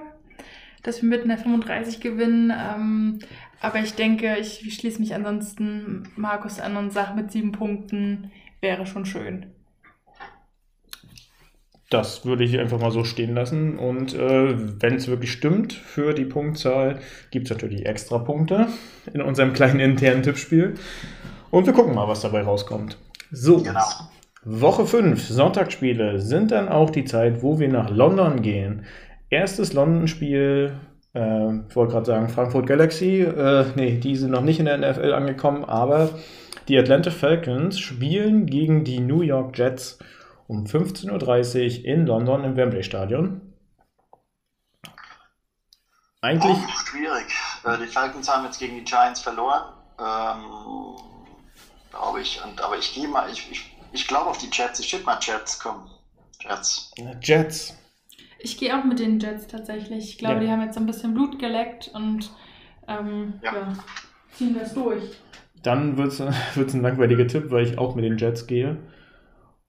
dass 0.82 1.00
wir 1.00 1.08
mit 1.08 1.24
einer 1.24 1.38
35 1.38 2.00
gewinnen. 2.00 2.52
Ähm, 2.54 3.20
aber 3.62 3.78
ich 3.78 3.94
denke, 3.94 4.36
ich 4.38 4.74
schließe 4.74 5.00
mich 5.00 5.14
ansonsten 5.14 6.02
Markus 6.16 6.60
an 6.60 6.76
und 6.76 6.92
sage 6.92 7.14
mit 7.14 7.32
sieben 7.32 7.52
Punkten 7.52 8.30
wäre 8.60 8.84
schon 8.84 9.06
schön. 9.06 9.46
Das 11.88 12.26
würde 12.26 12.44
ich 12.44 12.58
einfach 12.58 12.78
mal 12.78 12.90
so 12.90 13.04
stehen 13.04 13.34
lassen. 13.34 13.78
Und 13.78 14.12
äh, 14.12 14.82
wenn 14.82 14.96
es 14.96 15.08
wirklich 15.08 15.32
stimmt 15.32 15.72
für 15.72 16.12
die 16.12 16.26
Punktzahl, 16.26 17.00
gibt 17.30 17.46
es 17.46 17.50
natürlich 17.50 17.86
extra 17.86 18.18
Punkte 18.18 18.68
in 19.14 19.22
unserem 19.22 19.54
kleinen 19.54 19.80
internen 19.80 20.22
Tippspiel. 20.22 20.74
Und 21.50 21.64
wir 21.64 21.72
gucken 21.72 21.94
mal, 21.94 22.06
was 22.06 22.20
dabei 22.20 22.42
rauskommt. 22.42 22.98
So, 23.30 23.62
genau. 23.62 23.80
Woche 24.50 24.86
5, 24.86 25.28
Sonntagsspiele, 25.28 26.20
sind 26.20 26.52
dann 26.52 26.70
auch 26.70 26.88
die 26.88 27.04
Zeit, 27.04 27.42
wo 27.42 27.58
wir 27.58 27.68
nach 27.68 27.90
London 27.90 28.40
gehen. 28.40 28.86
Erstes 29.28 29.74
London-Spiel, 29.74 30.72
äh, 31.14 31.56
ich 31.68 31.76
wollte 31.76 31.92
gerade 31.92 32.06
sagen 32.06 32.28
Frankfurt 32.30 32.66
Galaxy. 32.66 33.20
Äh, 33.20 33.66
nee, 33.76 33.98
die 33.98 34.16
sind 34.16 34.30
noch 34.30 34.40
nicht 34.40 34.58
in 34.58 34.64
der 34.64 34.78
NFL 34.78 35.12
angekommen, 35.12 35.66
aber 35.66 36.08
die 36.66 36.78
Atlanta 36.78 37.10
Falcons 37.10 37.78
spielen 37.78 38.46
gegen 38.46 38.84
die 38.84 39.00
New 39.00 39.20
York 39.20 39.58
Jets 39.58 39.98
um 40.46 40.64
15.30 40.64 41.80
Uhr 41.80 41.84
in 41.84 42.06
London 42.06 42.44
im 42.44 42.56
Wembley 42.56 42.82
Stadion. 42.82 43.42
Eigentlich. 46.22 46.56
Oh, 46.56 46.86
schwierig. 46.86 47.26
Äh, 47.64 47.84
die 47.84 47.86
Falcons 47.86 48.34
haben 48.34 48.46
jetzt 48.46 48.58
gegen 48.58 48.76
die 48.76 48.84
Giants 48.84 49.20
verloren. 49.20 49.74
Ähm, 50.00 50.96
glaube 51.90 52.22
ich. 52.22 52.42
Und, 52.42 52.62
aber 52.62 52.78
ich 52.78 52.94
gehe 52.94 53.08
mal, 53.08 53.30
ich, 53.30 53.46
ich 53.52 53.77
Ich 53.92 54.06
glaube 54.06 54.30
auf 54.30 54.38
die 54.38 54.48
Jets. 54.52 54.80
Ich 54.80 54.90
tippe 54.90 55.04
mal 55.04 55.18
Jets. 55.20 55.58
Komm. 55.60 55.88
Jets. 56.40 56.92
Jets. 57.22 57.76
Ich 58.40 58.58
gehe 58.58 58.78
auch 58.78 58.84
mit 58.84 58.98
den 59.00 59.18
Jets 59.18 59.46
tatsächlich. 59.48 60.10
Ich 60.10 60.18
glaube, 60.18 60.36
Ja. 60.36 60.40
die 60.40 60.50
haben 60.50 60.62
jetzt 60.62 60.74
so 60.74 60.80
ein 60.80 60.86
bisschen 60.86 61.14
Blut 61.14 61.38
geleckt 61.38 61.90
und 61.94 62.30
ähm, 62.86 63.34
Ja. 63.42 63.52
ja. 63.54 63.72
ziehen 64.32 64.54
das 64.58 64.74
durch. 64.74 65.02
Dann 65.62 65.96
wird 65.96 66.12
es 66.12 66.20
ein 66.74 66.82
langweiliger 66.82 67.26
Tipp, 67.26 67.50
weil 67.50 67.64
ich 67.64 67.78
auch 67.78 67.94
mit 67.96 68.04
den 68.04 68.16
Jets 68.18 68.46
gehe. 68.46 68.76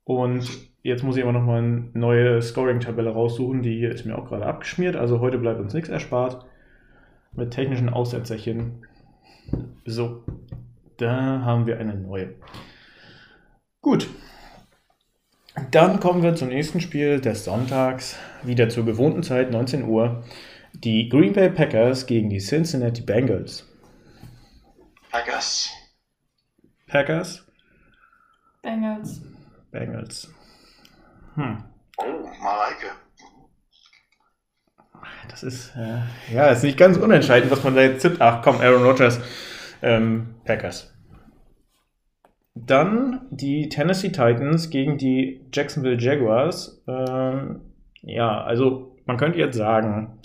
Und 0.03 0.47
jetzt 0.83 1.03
muss 1.03 1.17
ich 1.17 1.23
aber 1.23 1.33
nochmal 1.33 1.59
eine 1.59 1.89
neue 1.93 2.41
Scoring-Tabelle 2.41 3.09
raussuchen. 3.11 3.63
Die 3.63 3.77
hier 3.77 3.91
ist 3.91 4.05
mir 4.05 4.17
auch 4.17 4.27
gerade 4.27 4.45
abgeschmiert. 4.45 4.95
Also 4.95 5.19
heute 5.19 5.37
bleibt 5.39 5.59
uns 5.59 5.73
nichts 5.73 5.89
erspart. 5.89 6.45
Mit 7.33 7.51
technischen 7.51 7.89
Aussetzerchen. 7.89 8.85
So, 9.85 10.23
da 10.97 11.41
haben 11.43 11.65
wir 11.65 11.79
eine 11.79 11.95
neue. 11.95 12.35
Gut. 13.81 14.09
Dann 15.71 15.99
kommen 15.99 16.23
wir 16.23 16.35
zum 16.35 16.49
nächsten 16.49 16.81
Spiel 16.81 17.19
des 17.19 17.45
Sonntags. 17.45 18.15
Wieder 18.43 18.69
zur 18.69 18.85
gewohnten 18.85 19.23
Zeit, 19.23 19.51
19 19.51 19.83
Uhr. 19.83 20.23
Die 20.73 21.09
Green 21.09 21.33
Bay 21.33 21.49
Packers 21.49 22.05
gegen 22.05 22.29
die 22.29 22.39
Cincinnati 22.39 23.01
Bengals. 23.01 23.65
Packers. 25.11 25.69
Packers, 26.87 27.45
Bengals. 28.61 29.21
Bengals. 29.71 30.33
Hm. 31.35 31.63
Oh, 31.97 32.29
Mareike. 32.41 32.87
Das 35.29 35.43
ist, 35.43 35.75
äh, 35.75 36.33
ja, 36.33 36.47
ist 36.47 36.63
nicht 36.63 36.77
ganz 36.77 36.97
unentscheidend, 36.97 37.51
was 37.51 37.63
man 37.63 37.75
da 37.75 37.81
jetzt 37.81 38.01
tippt. 38.01 38.19
Ach 38.21 38.41
komm, 38.41 38.59
Aaron 38.59 38.83
Rodgers, 38.83 39.19
ähm, 39.81 40.35
Packers. 40.45 40.91
Dann 42.65 43.21
die 43.29 43.69
Tennessee 43.69 44.09
Titans 44.09 44.69
gegen 44.69 44.97
die 44.97 45.41
Jacksonville 45.53 45.99
Jaguars. 45.99 46.81
Ähm, 46.87 47.61
ja, 48.01 48.43
also 48.43 48.95
man 49.05 49.17
könnte 49.17 49.39
jetzt 49.39 49.57
sagen, 49.57 50.19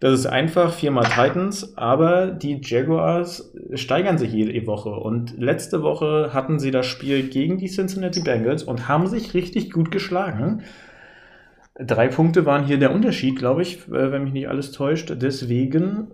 das 0.00 0.12
ist 0.12 0.26
einfach 0.26 0.74
viermal 0.74 1.04
Titans, 1.04 1.76
aber 1.78 2.26
die 2.26 2.60
Jaguars 2.62 3.52
steigern 3.74 4.18
sich 4.18 4.32
jede 4.32 4.66
Woche. 4.66 4.90
Und 4.90 5.38
letzte 5.38 5.82
Woche 5.82 6.30
hatten 6.34 6.58
sie 6.58 6.70
das 6.70 6.86
Spiel 6.86 7.28
gegen 7.28 7.56
die 7.56 7.68
Cincinnati 7.68 8.20
Bengals 8.20 8.62
und 8.62 8.88
haben 8.88 9.06
sich 9.06 9.32
richtig 9.32 9.72
gut 9.72 9.90
geschlagen. 9.90 10.62
Drei 11.78 12.08
Punkte 12.08 12.46
waren 12.46 12.64
hier 12.64 12.78
der 12.78 12.92
Unterschied, 12.92 13.36
glaube 13.38 13.62
ich, 13.62 13.88
äh, 13.88 14.12
wenn 14.12 14.24
mich 14.24 14.32
nicht 14.32 14.48
alles 14.48 14.72
täuscht. 14.72 15.12
Deswegen 15.14 16.08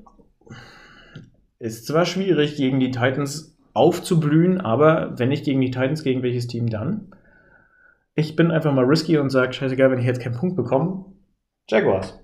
ist 1.58 1.86
zwar 1.86 2.04
schwierig, 2.04 2.56
gegen 2.56 2.80
die 2.80 2.90
Titans 2.90 3.51
aufzublühen, 3.74 4.60
aber 4.60 5.18
wenn 5.18 5.28
nicht 5.28 5.44
gegen 5.44 5.60
die 5.60 5.70
Titans, 5.70 6.02
gegen 6.02 6.22
welches 6.22 6.46
Team 6.46 6.68
dann? 6.68 7.14
Ich 8.14 8.36
bin 8.36 8.50
einfach 8.50 8.72
mal 8.72 8.84
risky 8.84 9.18
und 9.18 9.30
sage, 9.30 9.52
scheißegal, 9.52 9.90
wenn 9.90 9.98
ich 9.98 10.06
jetzt 10.06 10.20
keinen 10.20 10.36
Punkt 10.36 10.56
bekomme. 10.56 11.06
Jaguars. 11.68 12.18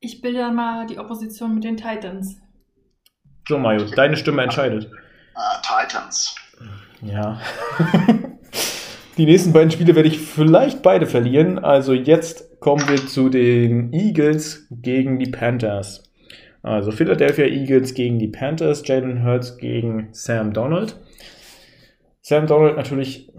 Ich 0.00 0.20
bilde 0.20 0.38
dann 0.38 0.54
mal 0.54 0.86
die 0.86 0.98
Opposition 0.98 1.54
mit 1.54 1.64
den 1.64 1.76
Titans. 1.76 2.40
Joe 3.46 3.58
Mayo, 3.58 3.84
deine 3.84 4.16
Stimme 4.16 4.42
entscheidet. 4.42 4.84
Äh, 4.84 5.62
Titans. 5.62 6.34
Ja. 7.02 7.40
Die 9.18 9.24
nächsten 9.24 9.52
beiden 9.52 9.72
Spiele 9.72 9.96
werde 9.96 10.08
ich 10.08 10.20
vielleicht 10.20 10.82
beide 10.82 11.06
verlieren. 11.06 11.58
Also 11.58 11.92
jetzt 11.92 12.60
kommen 12.60 12.88
wir 12.88 13.04
zu 13.04 13.28
den 13.28 13.92
Eagles 13.92 14.68
gegen 14.70 15.18
die 15.18 15.30
Panthers. 15.30 16.07
Also 16.68 16.92
Philadelphia 16.92 17.46
Eagles 17.46 17.94
gegen 17.94 18.18
die 18.18 18.28
Panthers, 18.28 18.86
Jalen 18.86 19.24
Hurts 19.24 19.56
gegen 19.56 20.08
Sam 20.12 20.52
Donald. 20.52 21.00
Sam 22.20 22.46
Donald 22.46 22.76
natürlich 22.76 23.32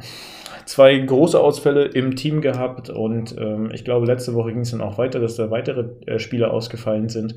zwei 0.66 0.98
große 0.98 1.40
Ausfälle 1.40 1.86
im 1.86 2.16
Team 2.16 2.42
gehabt 2.42 2.90
und 2.90 3.38
ähm, 3.38 3.70
ich 3.72 3.86
glaube, 3.86 4.08
letzte 4.08 4.34
Woche 4.34 4.52
ging 4.52 4.62
es 4.62 4.72
dann 4.72 4.82
auch 4.82 4.98
weiter, 4.98 5.20
dass 5.20 5.36
da 5.36 5.52
weitere 5.52 5.90
äh, 6.08 6.18
Spieler 6.18 6.52
ausgefallen 6.52 7.08
sind. 7.08 7.36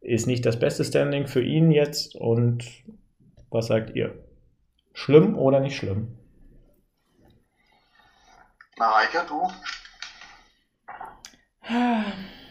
Ist 0.00 0.28
nicht 0.28 0.46
das 0.46 0.60
beste 0.60 0.84
Standing 0.84 1.26
für 1.26 1.42
ihn 1.42 1.72
jetzt 1.72 2.14
und 2.14 2.64
was 3.50 3.66
sagt 3.66 3.96
ihr? 3.96 4.14
Schlimm 4.92 5.36
oder 5.36 5.58
nicht 5.58 5.76
schlimm? 5.76 6.16
Mareike, 8.78 9.26
du? 9.26 9.48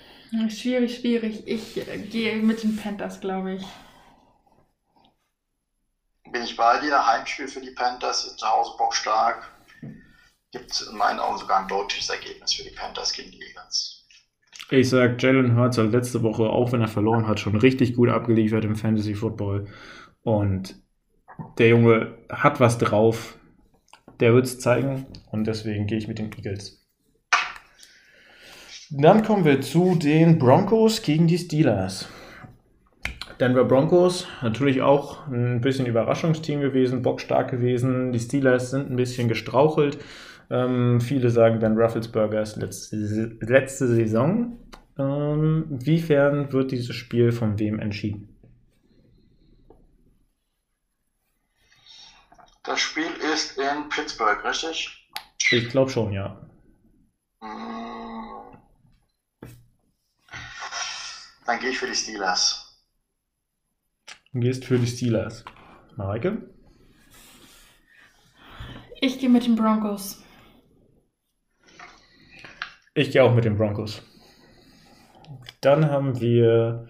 Schwierig, 0.49 0.95
schwierig. 0.95 1.43
Ich 1.45 1.77
äh, 1.77 1.97
gehe 1.99 2.37
mit 2.37 2.63
den 2.63 2.75
Panthers, 2.75 3.19
glaube 3.19 3.55
ich. 3.55 3.63
Bin 6.31 6.41
ich 6.41 6.55
bei 6.57 6.79
dir? 6.79 7.05
Heimspiel 7.05 7.47
für 7.47 7.61
die 7.61 7.71
Panthers, 7.71 8.35
zu 8.35 8.47
Hause 8.47 8.71
bockstark. 8.77 9.47
Gibt 10.51 10.87
in 10.89 10.97
meinen 10.97 11.19
Augen 11.19 11.37
sogar 11.37 11.61
ein 11.61 11.67
deutliches 11.67 12.09
Ergebnis 12.09 12.53
für 12.53 12.63
die 12.63 12.75
Panthers 12.75 13.13
gegen 13.13 13.31
die 13.31 13.41
Eagles. 13.41 14.07
Ich 14.71 14.89
sag, 14.89 15.21
Jalen 15.21 15.55
Hurts 15.55 15.77
hat 15.77 15.91
letzte 15.91 16.23
Woche, 16.23 16.43
auch 16.43 16.71
wenn 16.71 16.81
er 16.81 16.87
verloren 16.87 17.27
hat, 17.27 17.39
schon 17.39 17.55
richtig 17.55 17.95
gut 17.95 18.09
abgeliefert 18.09 18.65
im 18.65 18.75
Fantasy 18.75 19.13
Football. 19.13 19.67
Und 20.23 20.75
der 21.59 21.69
Junge 21.69 22.17
hat 22.29 22.59
was 22.59 22.79
drauf. 22.79 23.37
Der 24.19 24.33
wird 24.33 24.45
es 24.45 24.59
zeigen. 24.59 25.05
Und 25.31 25.45
deswegen 25.45 25.85
gehe 25.85 25.99
ich 25.99 26.07
mit 26.07 26.17
den 26.17 26.31
Eagles. 26.33 26.82
Dann 28.95 29.23
kommen 29.23 29.43
wir 29.43 29.59
zu 29.59 29.95
den 29.95 30.37
Broncos 30.37 31.01
gegen 31.01 31.25
die 31.25 31.39
Steelers. 31.39 32.07
Denver 33.39 33.63
Broncos, 33.63 34.27
natürlich 34.43 34.83
auch 34.83 35.25
ein 35.25 35.61
bisschen 35.61 35.87
Überraschungsteam 35.87 36.61
gewesen, 36.61 37.01
bockstark 37.01 37.49
gewesen. 37.49 38.11
Die 38.11 38.19
Steelers 38.19 38.69
sind 38.69 38.91
ein 38.91 38.95
bisschen 38.95 39.27
gestrauchelt. 39.27 39.97
Ähm, 40.51 41.01
viele 41.01 41.31
sagen 41.31 41.57
Ben 41.57 41.75
Rufflesburgers 41.75 42.57
letzte, 42.57 43.35
letzte 43.41 43.87
Saison. 43.87 44.59
Ähm, 44.99 45.65
inwiefern 45.71 46.53
wird 46.53 46.71
dieses 46.71 46.95
Spiel 46.95 47.31
von 47.31 47.57
wem 47.57 47.79
entschieden? 47.79 48.29
Das 52.63 52.79
Spiel 52.79 53.09
ist 53.33 53.57
in 53.57 53.89
Pittsburgh, 53.89 54.45
richtig? 54.45 55.09
Ich 55.49 55.69
glaube 55.69 55.89
schon, 55.89 56.13
ja. 56.13 56.39
Mm. 57.41 57.82
Dann 61.45 61.59
gehe 61.59 61.69
ich 61.69 61.77
für 61.77 61.87
die 61.87 61.95
Steelers. 61.95 62.81
Du 64.31 64.39
gehst 64.39 64.65
für 64.65 64.79
die 64.79 64.87
Steelers. 64.87 65.43
Mareike? 65.95 66.49
Ich 69.01 69.19
gehe 69.19 69.29
mit 69.29 69.45
den 69.45 69.55
Broncos. 69.55 70.23
Ich 72.95 73.11
gehe 73.11 73.23
auch 73.23 73.33
mit 73.33 73.45
den 73.45 73.57
Broncos. 73.57 74.01
Dann 75.61 75.89
haben 75.89 76.19
wir 76.19 76.87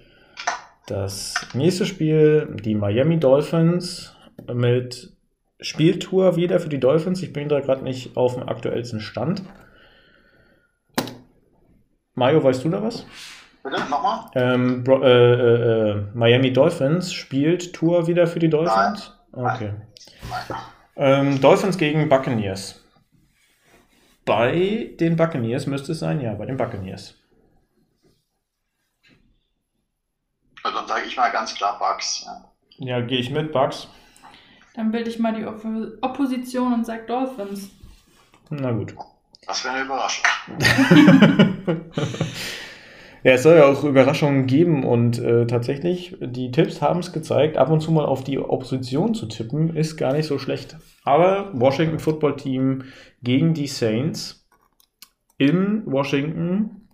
das 0.87 1.33
nächste 1.53 1.85
Spiel, 1.85 2.55
die 2.63 2.75
Miami 2.75 3.19
Dolphins 3.19 4.15
mit 4.53 5.15
Spieltour 5.59 6.35
wieder 6.35 6.59
für 6.59 6.69
die 6.69 6.79
Dolphins. 6.79 7.23
Ich 7.23 7.33
bin 7.33 7.49
da 7.49 7.61
gerade 7.61 7.83
nicht 7.83 8.17
auf 8.17 8.35
dem 8.35 8.47
aktuellsten 8.47 8.99
Stand. 8.99 9.43
Mario, 12.15 12.43
weißt 12.43 12.63
du 12.63 12.69
da 12.69 12.83
was? 12.83 13.05
Bitte, 13.63 13.89
nochmal? 13.89 14.29
Ähm, 14.35 14.83
Bro 14.83 15.03
äh, 15.03 15.33
äh, 15.33 15.91
äh, 15.91 16.05
Miami 16.13 16.51
Dolphins 16.51 17.13
spielt 17.13 17.73
Tour 17.73 18.07
wieder 18.07 18.27
für 18.27 18.39
die 18.39 18.49
Dolphins? 18.49 19.13
Okay. 19.31 19.73
Nein. 20.29 20.57
Ähm, 20.95 21.41
Dolphins 21.41 21.77
gegen 21.77 22.09
Buccaneers. 22.09 22.83
Bei 24.25 24.91
den 24.99 25.15
Buccaneers 25.15 25.65
müsste 25.65 25.93
es 25.93 25.99
sein, 25.99 26.19
ja, 26.19 26.33
bei 26.33 26.45
den 26.45 26.57
Buccaneers. 26.57 27.15
Also 30.61 30.77
dann 30.77 30.87
sage 30.87 31.05
ich 31.07 31.15
mal 31.15 31.31
ganz 31.31 31.55
klar 31.55 31.79
Bugs. 31.79 32.25
Ja. 32.25 32.49
Ja, 32.77 33.01
gehe 33.01 33.19
ich 33.19 33.29
mit, 33.29 33.53
Bucks. 33.53 33.87
Dann 34.75 34.91
bilde 34.91 35.09
ich 35.09 35.19
mal 35.19 35.33
die 35.33 35.45
Oppo 35.45 35.69
Opposition 36.01 36.73
und 36.73 36.85
sage 36.85 37.05
Dolphins. 37.05 37.69
Na 38.49 38.71
gut. 38.71 38.95
Was 39.45 39.61
für 39.61 39.71
eine 39.71 39.83
Überraschung. 39.83 40.25
ja, 43.23 43.31
es 43.33 43.43
soll 43.43 43.55
ja 43.55 43.65
auch 43.65 43.83
Überraschungen 43.83 44.47
geben 44.47 44.83
und 44.83 45.19
äh, 45.19 45.47
tatsächlich, 45.47 46.17
die 46.19 46.51
Tipps 46.51 46.81
haben 46.81 46.99
es 46.99 47.13
gezeigt, 47.13 47.57
ab 47.57 47.69
und 47.69 47.79
zu 47.79 47.91
mal 47.91 48.05
auf 48.05 48.23
die 48.23 48.37
Opposition 48.37 49.13
zu 49.13 49.27
tippen, 49.27 49.75
ist 49.75 49.95
gar 49.97 50.13
nicht 50.13 50.27
so 50.27 50.37
schlecht. 50.39 50.77
Aber 51.03 51.51
Washington 51.53 51.99
Football 51.99 52.35
Team 52.35 52.83
gegen 53.21 53.53
die 53.53 53.67
Saints 53.67 54.47
in 55.37 55.83
Washington, 55.85 56.87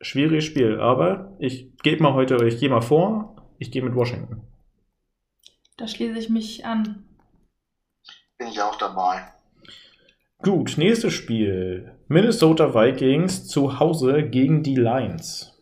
schwieriges 0.00 0.44
Spiel. 0.44 0.80
Aber 0.80 1.36
ich 1.38 1.76
gebe 1.82 2.02
mal 2.02 2.14
heute, 2.14 2.36
ich 2.46 2.58
gehe 2.60 2.68
mal 2.68 2.80
vor, 2.80 3.36
ich 3.58 3.70
gehe 3.70 3.82
mit 3.82 3.94
Washington. 3.94 4.42
Da 5.76 5.86
schließe 5.86 6.18
ich 6.18 6.28
mich 6.28 6.64
an. 6.64 7.04
Bin 8.38 8.48
ich 8.48 8.60
auch 8.60 8.76
dabei. 8.76 9.22
Gut, 10.42 10.74
nächstes 10.78 11.12
Spiel. 11.12 11.97
Minnesota 12.10 12.74
Vikings 12.74 13.46
zu 13.48 13.78
Hause 13.78 14.22
gegen 14.22 14.62
die 14.62 14.76
Lions. 14.76 15.54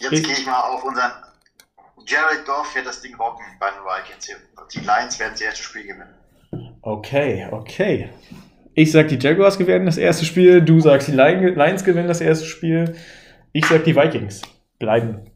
Jetzt 0.00 0.24
gehe 0.24 0.32
ich 0.32 0.46
mal 0.46 0.58
auf 0.58 0.82
unseren 0.84 1.12
Jared 2.06 2.46
Goff 2.46 2.74
wird 2.74 2.86
das 2.86 3.02
Ding 3.02 3.14
rocken 3.16 3.44
bei 3.60 3.68
den 3.68 3.80
Vikings. 3.84 4.26
Die 4.72 4.80
Lions 4.80 5.20
werden 5.20 5.32
das 5.32 5.42
erste 5.42 5.62
Spiel 5.62 5.82
gewinnen. 5.82 6.14
Okay, 6.80 7.46
okay. 7.50 8.08
Ich 8.72 8.90
sag, 8.90 9.08
die 9.08 9.18
Jaguars 9.18 9.58
gewinnen 9.58 9.84
das 9.84 9.98
erste 9.98 10.24
Spiel. 10.24 10.62
Du 10.62 10.80
sagst, 10.80 11.08
die 11.08 11.12
Lions 11.12 11.84
gewinnen 11.84 12.08
das 12.08 12.22
erste 12.22 12.46
Spiel. 12.46 12.96
Ich 13.52 13.66
sag, 13.66 13.84
die 13.84 13.94
Vikings 13.94 14.40
bleiben. 14.78 15.30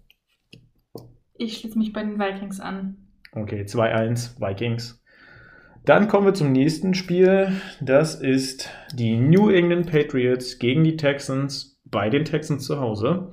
Ich 1.34 1.58
schließe 1.58 1.78
mich 1.78 1.92
bei 1.92 2.02
den 2.02 2.18
Vikings 2.18 2.60
an. 2.60 2.96
Okay, 3.32 3.64
2-1 3.64 4.40
Vikings. 4.40 5.02
Dann 5.86 6.08
kommen 6.08 6.26
wir 6.26 6.34
zum 6.34 6.50
nächsten 6.50 6.94
Spiel. 6.94 7.52
Das 7.80 8.16
ist 8.16 8.68
die 8.92 9.16
New 9.16 9.50
England 9.50 9.88
Patriots 9.88 10.58
gegen 10.58 10.82
die 10.82 10.96
Texans 10.96 11.80
bei 11.84 12.10
den 12.10 12.24
Texans 12.24 12.64
zu 12.64 12.80
Hause. 12.80 13.30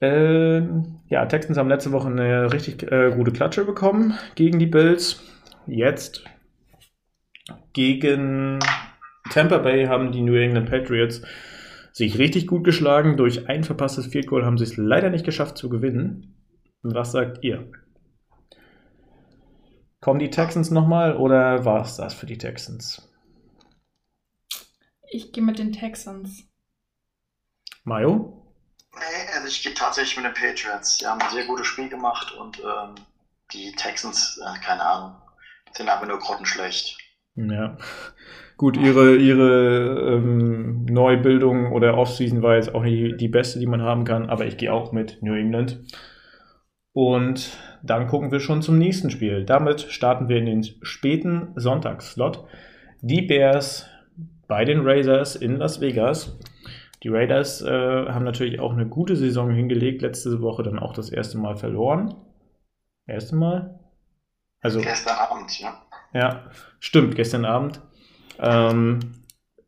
Äh, 0.00 0.60
ja, 1.08 1.26
Texans 1.26 1.58
haben 1.58 1.68
letzte 1.68 1.90
Woche 1.90 2.06
eine 2.06 2.52
richtig 2.52 2.90
äh, 2.90 3.10
gute 3.10 3.32
Klatsche 3.32 3.64
bekommen 3.64 4.14
gegen 4.36 4.60
die 4.60 4.66
Bills. 4.66 5.24
Jetzt 5.66 6.24
gegen 7.72 8.60
Tampa 9.30 9.58
Bay 9.58 9.86
haben 9.86 10.12
die 10.12 10.22
New 10.22 10.36
England 10.36 10.70
Patriots 10.70 11.22
sich 11.90 12.16
richtig 12.18 12.46
gut 12.46 12.62
geschlagen. 12.62 13.16
Durch 13.16 13.48
ein 13.48 13.64
verpasstes 13.64 14.06
Field 14.06 14.28
Goal 14.28 14.44
haben 14.44 14.56
sie 14.56 14.64
es 14.64 14.76
leider 14.76 15.10
nicht 15.10 15.24
geschafft 15.24 15.58
zu 15.58 15.68
gewinnen. 15.68 16.36
Was 16.82 17.10
sagt 17.10 17.42
ihr? 17.42 17.66
Kommen 20.00 20.18
die 20.18 20.30
Texans 20.30 20.70
nochmal 20.70 21.16
oder 21.16 21.64
war 21.64 21.82
es 21.82 21.96
das 21.96 22.14
für 22.14 22.26
die 22.26 22.38
Texans? 22.38 23.06
Ich 25.10 25.32
gehe 25.32 25.42
mit 25.42 25.58
den 25.58 25.72
Texans. 25.72 26.44
Mayo? 27.84 28.54
Nee, 28.94 29.34
also 29.34 29.48
ich 29.48 29.62
gehe 29.62 29.74
tatsächlich 29.74 30.16
mit 30.16 30.24
den 30.24 30.34
Patriots. 30.34 30.98
Die 30.98 31.06
haben 31.06 31.20
ein 31.20 31.30
sehr 31.30 31.46
gutes 31.46 31.66
Spiel 31.66 31.88
gemacht 31.88 32.32
und 32.32 32.60
ähm, 32.60 32.94
die 33.52 33.72
Texans, 33.72 34.40
äh, 34.42 34.58
keine 34.64 34.82
Ahnung, 34.82 35.16
sind 35.72 35.88
aber 35.88 36.06
nur 36.06 36.18
grottenschlecht. 36.18 36.96
Ja. 37.34 37.76
Gut, 38.56 38.76
ihre, 38.76 39.16
ihre 39.16 40.16
ähm, 40.16 40.84
Neubildung 40.86 41.72
oder 41.72 41.96
Offseason 41.96 42.42
war 42.42 42.56
jetzt 42.56 42.74
auch 42.74 42.82
nicht 42.82 43.20
die 43.20 43.28
beste, 43.28 43.58
die 43.58 43.66
man 43.66 43.82
haben 43.82 44.04
kann, 44.04 44.28
aber 44.28 44.46
ich 44.46 44.56
gehe 44.56 44.72
auch 44.72 44.92
mit 44.92 45.22
New 45.22 45.34
England. 45.34 45.80
Und 46.92 47.56
dann 47.82 48.08
gucken 48.08 48.32
wir 48.32 48.40
schon 48.40 48.62
zum 48.62 48.78
nächsten 48.78 49.10
Spiel. 49.10 49.44
Damit 49.44 49.82
starten 49.82 50.28
wir 50.28 50.36
in 50.36 50.46
den 50.46 50.64
späten 50.82 51.52
Sonntagsslot. 51.56 52.44
Die 53.00 53.22
Bears 53.22 53.88
bei 54.48 54.64
den 54.64 54.80
Raiders 54.82 55.36
in 55.36 55.56
Las 55.56 55.80
Vegas. 55.80 56.38
Die 57.02 57.08
Raiders 57.08 57.62
äh, 57.62 57.68
haben 57.68 58.24
natürlich 58.24 58.60
auch 58.60 58.72
eine 58.72 58.86
gute 58.86 59.16
Saison 59.16 59.50
hingelegt. 59.50 60.02
Letzte 60.02 60.42
Woche 60.42 60.62
dann 60.62 60.78
auch 60.78 60.92
das 60.92 61.10
erste 61.10 61.38
Mal 61.38 61.56
verloren. 61.56 62.14
Erste 63.06 63.36
Mal? 63.36 63.80
Also, 64.60 64.80
gestern 64.80 65.16
Abend, 65.16 65.58
ja. 65.58 65.82
Ja, 66.12 66.50
stimmt, 66.80 67.14
gestern 67.14 67.44
Abend. 67.44 67.80
Ähm, 68.38 69.00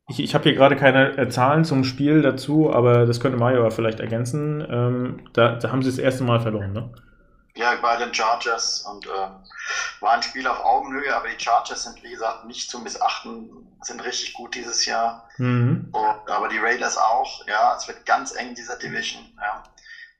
ich 0.08 0.22
ich 0.22 0.34
habe 0.34 0.44
hier 0.44 0.54
gerade 0.54 0.76
keine 0.76 1.16
äh, 1.16 1.28
Zahlen 1.28 1.64
zum 1.64 1.84
Spiel 1.84 2.20
dazu, 2.20 2.72
aber 2.72 3.06
das 3.06 3.20
könnte 3.20 3.38
Mario 3.38 3.70
vielleicht 3.70 4.00
ergänzen. 4.00 4.66
Ähm, 4.68 5.20
da, 5.32 5.56
da, 5.56 5.72
haben 5.72 5.82
sie 5.82 5.90
das 5.90 5.98
erste 5.98 6.24
Mal 6.24 6.40
verloren, 6.40 6.72
ne? 6.72 6.90
Ja, 7.54 7.74
bei 7.76 7.96
den 7.96 8.14
Chargers 8.14 8.80
und 8.82 9.06
äh, 9.06 9.10
war 10.00 10.12
ein 10.12 10.22
Spiel 10.22 10.46
auf 10.46 10.64
Augenhöhe, 10.64 11.14
aber 11.14 11.28
die 11.28 11.42
Chargers 11.42 11.84
sind, 11.84 12.02
wie 12.02 12.10
gesagt, 12.10 12.46
nicht 12.46 12.70
zu 12.70 12.78
missachten, 12.78 13.50
sind 13.82 14.02
richtig 14.04 14.32
gut 14.32 14.54
dieses 14.54 14.86
Jahr. 14.86 15.28
Mhm. 15.36 15.90
Und, 15.92 16.30
aber 16.30 16.48
die 16.48 16.58
Raiders 16.58 16.96
auch, 16.96 17.46
ja, 17.46 17.76
es 17.76 17.86
wird 17.88 18.06
ganz 18.06 18.34
eng 18.34 18.54
dieser 18.54 18.78
Division, 18.78 19.22
ja, 19.38 19.62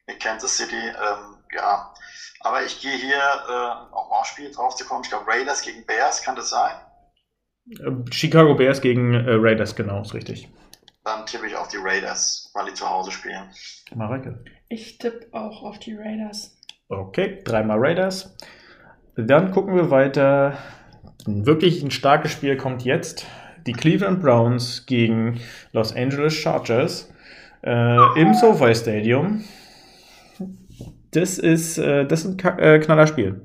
mit 0.07 0.21
Kansas 0.21 0.57
City, 0.57 0.77
ähm, 0.77 1.37
ja. 1.53 1.95
Aber 2.41 2.63
ich 2.65 2.81
gehe 2.81 2.97
hier, 2.97 3.17
äh, 3.17 3.95
auch 3.95 4.11
mal 4.11 4.21
aufs 4.21 4.31
Spiel 4.31 4.53
drauf 4.53 4.75
zu 4.77 4.85
kommen, 4.85 5.03
ich 5.05 5.09
glaube 5.09 5.27
Raiders 5.27 5.63
gegen 5.63 5.87
Bears, 5.87 6.23
kann 6.23 6.37
das 6.37 6.51
sein? 6.51 6.75
Äh, 7.71 8.11
Chicago 8.13 8.55
Bears 8.55 8.81
gegen 8.83 9.15
äh, 9.15 9.37
Raiders, 9.37 9.75
genau, 9.75 10.03
ist 10.03 10.13
richtig. 10.13 10.51
Dann 11.05 11.27
tippe 11.27 11.47
ich 11.47 11.57
auf 11.57 11.69
die 11.69 11.79
Raiders, 11.79 12.51
weil 12.55 12.67
die 12.67 12.75
zu 12.75 12.89
Hause 12.89 13.11
spielen. 13.11 13.51
Mareke. 13.95 14.45
Ich 14.69 14.99
tippe 14.99 15.29
auch 15.33 15.63
auf 15.63 15.79
die 15.79 15.95
Raiders. 15.95 16.57
Okay, 16.93 17.39
dreimal 17.43 17.79
Raiders. 17.79 18.37
Dann 19.17 19.51
gucken 19.51 19.75
wir 19.75 19.91
weiter. 19.91 20.59
Wirklich 21.25 21.83
ein 21.83 21.91
starkes 21.91 22.33
Spiel 22.33 22.59
kommt 22.59 22.85
jetzt. 22.85 23.27
Die 23.67 23.73
Cleveland 23.73 24.21
Browns 24.21 24.85
gegen 24.85 25.41
Los 25.73 25.97
Angeles 25.97 26.35
Chargers 26.35 27.11
äh, 27.65 28.21
im 28.21 28.35
SoFi 28.35 28.75
Stadium. 28.75 29.43
Das 31.13 31.39
ist, 31.39 31.79
äh, 31.79 32.05
das 32.05 32.27
ist 32.27 32.45
ein 32.45 32.59
äh, 32.59 32.79
knaller 32.81 33.07
Spiel. 33.07 33.41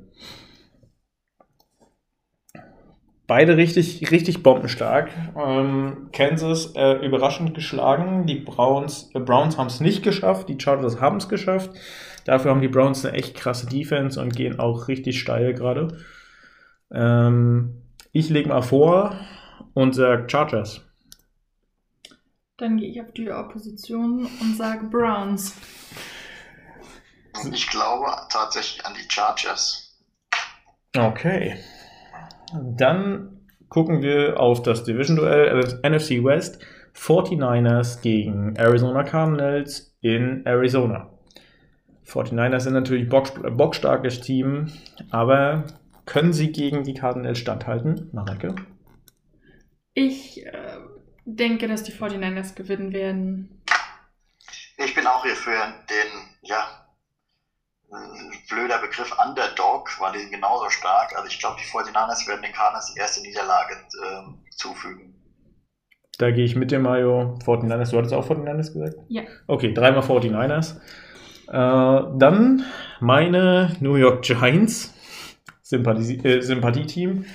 Beide 3.28 3.56
richtig, 3.56 4.12
richtig 4.12 4.44
bombenstark. 4.44 5.10
Ähm, 5.38 6.10
Kansas 6.12 6.74
äh, 6.76 7.06
überraschend 7.06 7.54
geschlagen. 7.54 8.26
Die 8.26 8.40
Browns, 8.40 9.10
äh, 9.14 9.22
Browns 9.22 9.58
haben 9.58 9.68
es 9.68 9.80
nicht 9.80 10.04
geschafft. 10.04 10.50
Die 10.50 10.60
Chargers 10.60 11.00
haben 11.00 11.18
es 11.18 11.30
geschafft. 11.30 11.72
Dafür 12.28 12.52
haben 12.52 12.60
die 12.60 12.68
Browns 12.68 13.06
eine 13.06 13.18
echt 13.18 13.38
krasse 13.38 13.68
Defense 13.68 14.22
und 14.22 14.36
gehen 14.36 14.60
auch 14.60 14.90
richtig 14.90 15.18
steil 15.18 15.54
gerade. 15.54 15.98
Ähm, 16.92 17.82
ich 18.12 18.30
lege 18.30 18.50
mal 18.50 18.62
vor 18.62 19.18
und 19.74 19.96
sage 19.96 20.28
Chargers. 20.30 20.82
Dann 22.58 22.76
gehe 22.76 22.90
ich 22.90 23.02
auf 23.02 23.14
die 23.14 23.32
Opposition 23.32 24.28
und 24.42 24.58
sage 24.58 24.88
Browns. 24.88 25.56
Ich 27.54 27.70
glaube 27.70 28.08
tatsächlich 28.30 28.86
an 28.86 28.94
die 28.94 29.10
Chargers. 29.10 29.98
Okay. 30.98 31.56
Dann 32.54 33.40
gucken 33.70 34.02
wir 34.02 34.38
auf 34.38 34.64
das 34.64 34.84
Division-Duell 34.84 35.80
NFC 35.82 36.22
West. 36.26 36.62
49ers 36.94 38.02
gegen 38.02 38.56
Arizona 38.58 39.04
Cardinals 39.04 39.96
in 40.02 40.46
Arizona. 40.46 41.17
49ers 42.08 42.62
sind 42.62 42.74
natürlich 42.74 43.12
ein 43.12 43.58
bockstarkes 43.58 44.22
Team, 44.22 44.72
aber 45.12 45.66
können 46.06 46.32
sie 46.32 46.52
gegen 46.52 46.84
die 46.84 46.94
Cardinals 46.94 47.38
standhalten? 47.38 48.10
Mareke? 48.14 48.56
Ich 49.94 50.46
äh, 50.46 50.78
denke, 51.26 51.68
dass 51.68 51.84
die 51.84 51.92
49ers 51.92 52.56
gewinnen 52.56 52.94
werden. 52.94 53.62
Ich 54.78 54.96
bin 54.96 55.06
auch 55.06 55.24
hier 55.24 55.36
für 55.36 55.58
den, 55.90 56.08
ja, 56.44 56.88
blöder 58.50 58.80
Begriff 58.80 59.14
Underdog, 59.26 59.90
weil 60.00 60.14
die 60.14 60.20
sind 60.20 60.32
genauso 60.32 60.70
stark. 60.70 61.16
Also 61.16 61.28
ich 61.28 61.40
glaube, 61.40 61.58
die 61.60 61.66
49ers 61.66 62.28
werden 62.28 62.42
den 62.42 62.54
Cardinals 62.54 62.94
die 62.94 63.00
erste 63.00 63.22
Niederlage 63.22 63.74
äh, 63.74 64.52
zufügen. 64.52 65.14
Da 66.18 66.32
gehe 66.32 66.46
ich 66.46 66.56
mit 66.56 66.72
dem 66.72 66.82
Mayo. 66.82 67.38
49ers, 67.46 67.92
du 67.92 67.98
hattest 67.98 68.14
auch 68.14 68.28
49ers 68.28 68.74
gesagt? 68.74 68.96
Ja. 69.08 69.24
Okay, 69.46 69.74
dreimal 69.74 70.02
49ers. 70.02 70.80
Äh, 71.48 71.52
dann 71.54 72.66
meine 73.00 73.76
New 73.80 73.96
York 73.96 74.24
Giants, 74.24 74.94
Sympathie, 75.62 76.18
äh, 76.24 76.42
Sympathie-Team, 76.42 77.26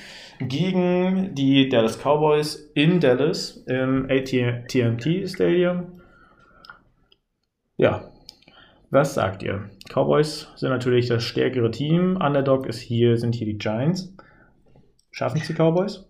gegen 0.41 1.35
die 1.35 1.69
Dallas 1.69 1.99
Cowboys 1.99 2.57
in 2.75 3.01
Dallas 3.01 3.59
im 3.67 4.09
AT&T 4.11 5.29
Stadium. 5.29 6.01
Ja, 7.77 8.11
was 8.91 9.15
sagt 9.15 9.43
ihr? 9.43 9.71
Cowboys 9.89 10.49
sind 10.57 10.71
natürlich 10.71 11.09
das 11.09 11.25
stärkere 11.25 11.71
Team. 11.71 12.17
Underdog 12.17 12.67
ist 12.67 12.81
hier, 12.81 13.17
sind 13.17 13.35
hier 13.35 13.47
die 13.47 13.59
Giants. 13.59 14.15
Schaffen 15.11 15.41
es 15.41 15.47
die 15.47 15.55
Cowboys? 15.55 16.05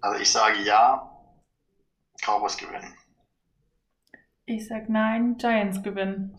Also 0.00 0.22
ich 0.22 0.30
sage 0.30 0.62
ja, 0.64 1.10
Cowboys 2.22 2.56
gewinnen. 2.56 2.97
Ich 4.50 4.66
sag 4.66 4.88
nein, 4.88 5.36
Giants 5.36 5.82
gewinnen. 5.82 6.34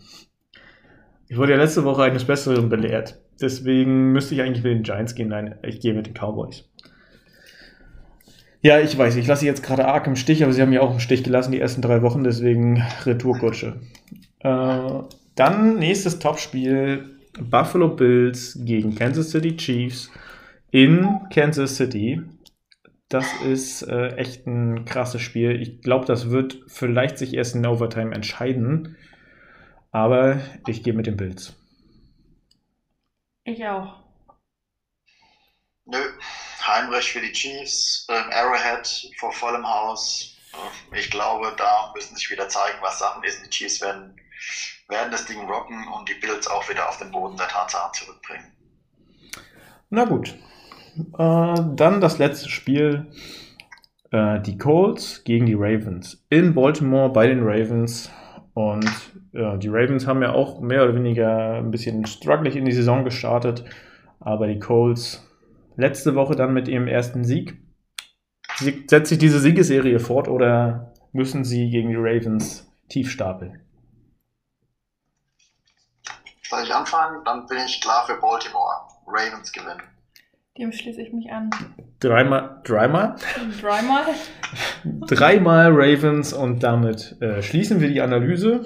Ich 1.27 1.37
wurde 1.37 1.51
ja 1.51 1.59
letzte 1.59 1.83
Woche 1.83 2.01
eines 2.01 2.25
Besseren 2.25 2.67
belehrt. 2.67 3.21
Deswegen 3.39 4.11
müsste 4.13 4.33
ich 4.33 4.41
eigentlich 4.41 4.63
mit 4.63 4.73
den 4.73 4.81
Giants 4.81 5.13
gehen. 5.13 5.27
Nein, 5.27 5.53
ich 5.61 5.79
gehe 5.79 5.93
mit 5.93 6.07
den 6.07 6.15
Cowboys. 6.15 6.67
Ja, 8.61 8.79
ich 8.79 8.97
weiß, 8.97 9.15
ich 9.15 9.27
lasse 9.27 9.45
jetzt 9.45 9.61
gerade 9.61 9.87
arg 9.87 10.07
im 10.07 10.15
Stich, 10.15 10.43
aber 10.43 10.51
sie 10.53 10.61
haben 10.63 10.73
ja 10.73 10.81
auch 10.81 10.91
im 10.91 10.99
Stich 10.99 11.23
gelassen 11.23 11.51
die 11.51 11.59
ersten 11.59 11.83
drei 11.83 12.01
Wochen, 12.01 12.23
deswegen 12.23 12.83
Retourkutsche. 13.05 13.79
Äh, 14.39 15.03
dann 15.35 15.77
nächstes 15.77 16.17
Topspiel: 16.17 17.15
Buffalo 17.39 17.89
Bills 17.89 18.59
gegen 18.65 18.95
Kansas 18.95 19.29
City 19.29 19.55
Chiefs 19.55 20.09
in 20.71 21.07
Kansas 21.31 21.75
City. 21.75 22.23
Das 23.09 23.25
ist 23.41 23.81
äh, 23.81 24.15
echt 24.17 24.45
ein 24.45 24.85
krasses 24.85 25.21
Spiel. 25.21 25.61
Ich 25.61 25.81
glaube, 25.81 26.05
das 26.05 26.29
wird 26.29 26.59
vielleicht 26.67 27.17
sich 27.17 27.33
erst 27.33 27.55
in 27.55 27.65
Overtime 27.65 28.13
entscheiden. 28.13 28.97
Aber 29.91 30.39
ich 30.67 30.83
gehe 30.83 30.93
mit 30.93 31.07
den 31.07 31.17
Bills. 31.17 31.55
Ich 33.43 33.65
auch. 33.65 34.03
Nö, 35.85 35.97
Heimrecht 36.67 37.09
für 37.09 37.21
die 37.21 37.31
Chiefs, 37.31 38.05
ähm, 38.11 38.29
Arrowhead 38.31 39.09
vor 39.17 39.31
vollem 39.31 39.67
Haus. 39.67 40.37
Ich 40.93 41.09
glaube, 41.09 41.53
da 41.57 41.91
müssen 41.95 42.15
sich 42.15 42.29
wieder 42.29 42.47
zeigen, 42.47 42.77
was 42.81 42.99
Sachen 42.99 43.23
ist. 43.23 43.43
Die 43.43 43.49
Chiefs 43.49 43.81
werden 43.81 44.15
werden 44.89 45.11
das 45.11 45.25
Ding 45.25 45.39
rocken 45.47 45.87
und 45.87 46.09
die 46.09 46.15
Bills 46.15 46.47
auch 46.47 46.67
wieder 46.67 46.89
auf 46.89 46.97
den 46.97 47.11
Boden 47.11 47.37
der 47.37 47.47
Tatsachen 47.47 47.93
zurückbringen. 47.93 48.51
Na 49.89 50.05
gut. 50.05 50.35
Äh, 50.97 51.55
dann 51.75 52.01
das 52.01 52.17
letzte 52.17 52.49
Spiel. 52.49 53.07
Äh, 54.11 54.41
die 54.41 54.57
Colts 54.57 55.23
gegen 55.23 55.45
die 55.45 55.55
Ravens. 55.55 56.25
In 56.29 56.53
Baltimore 56.53 57.11
bei 57.11 57.27
den 57.27 57.43
Ravens. 57.43 58.11
Und 58.53 58.89
äh, 59.33 59.57
die 59.57 59.69
Ravens 59.69 60.07
haben 60.07 60.21
ja 60.21 60.33
auch 60.33 60.59
mehr 60.59 60.83
oder 60.83 60.95
weniger 60.95 61.55
ein 61.55 61.71
bisschen 61.71 62.05
strugglig 62.05 62.55
in 62.55 62.65
die 62.65 62.71
Saison 62.71 63.03
gestartet. 63.03 63.63
Aber 64.19 64.47
die 64.47 64.59
Colts 64.59 65.25
letzte 65.75 66.15
Woche 66.15 66.35
dann 66.35 66.53
mit 66.53 66.67
ihrem 66.67 66.87
ersten 66.87 67.23
Sieg. 67.23 67.57
Sie, 68.57 68.85
setzt 68.89 69.09
sich 69.09 69.17
diese 69.17 69.39
Siegesserie 69.39 69.99
fort 69.99 70.27
oder 70.27 70.93
müssen 71.13 71.45
sie 71.45 71.69
gegen 71.69 71.89
die 71.89 71.95
Ravens 71.95 72.69
tief 72.89 73.09
stapeln? 73.09 73.61
Soll 76.49 76.63
ich 76.63 76.73
anfangen? 76.73 77.23
Dann 77.23 77.45
bin 77.45 77.59
ich 77.65 77.79
klar 77.79 78.05
für 78.05 78.19
Baltimore. 78.19 78.87
Ravens 79.05 79.51
gewinnen. 79.51 79.81
Dem 80.59 80.73
schließe 80.73 81.01
ich 81.01 81.13
mich 81.13 81.31
an. 81.31 81.49
Dreimal, 82.01 82.59
dreimal? 82.65 83.15
Dreimal? 83.61 84.03
Dreimal 85.07 85.71
Ravens 85.71 86.33
und 86.33 86.63
damit 86.63 87.15
äh, 87.21 87.41
schließen 87.41 87.79
wir 87.79 87.87
die 87.87 88.01
Analyse. 88.01 88.65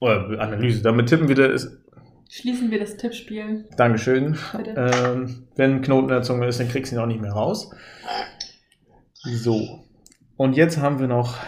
Oder 0.00 0.40
Analyse, 0.40 0.82
damit 0.82 1.08
tippen 1.08 1.28
wir 1.28 1.36
das. 1.36 1.80
Schließen 2.28 2.72
wir 2.72 2.80
das 2.80 2.96
Tippspiel. 2.96 3.68
Dankeschön. 3.76 4.36
Ähm, 4.74 5.46
wenn 5.54 5.80
Knoten 5.80 6.08
in 6.08 6.14
der 6.14 6.22
Zunge 6.22 6.48
ist, 6.48 6.58
dann 6.58 6.68
kriegst 6.68 6.90
du 6.90 6.96
ihn 6.96 7.02
auch 7.02 7.06
nicht 7.06 7.20
mehr 7.20 7.32
raus. 7.32 7.70
So. 9.22 9.84
Und 10.36 10.56
jetzt 10.56 10.78
haben 10.78 10.98
wir 10.98 11.06
noch 11.06 11.38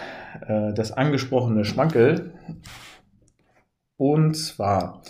äh, 0.47 0.73
das 0.73 0.93
angesprochene 0.93 1.65
Schmankel. 1.65 2.33
Und 3.97 4.35
zwar, 4.35 5.03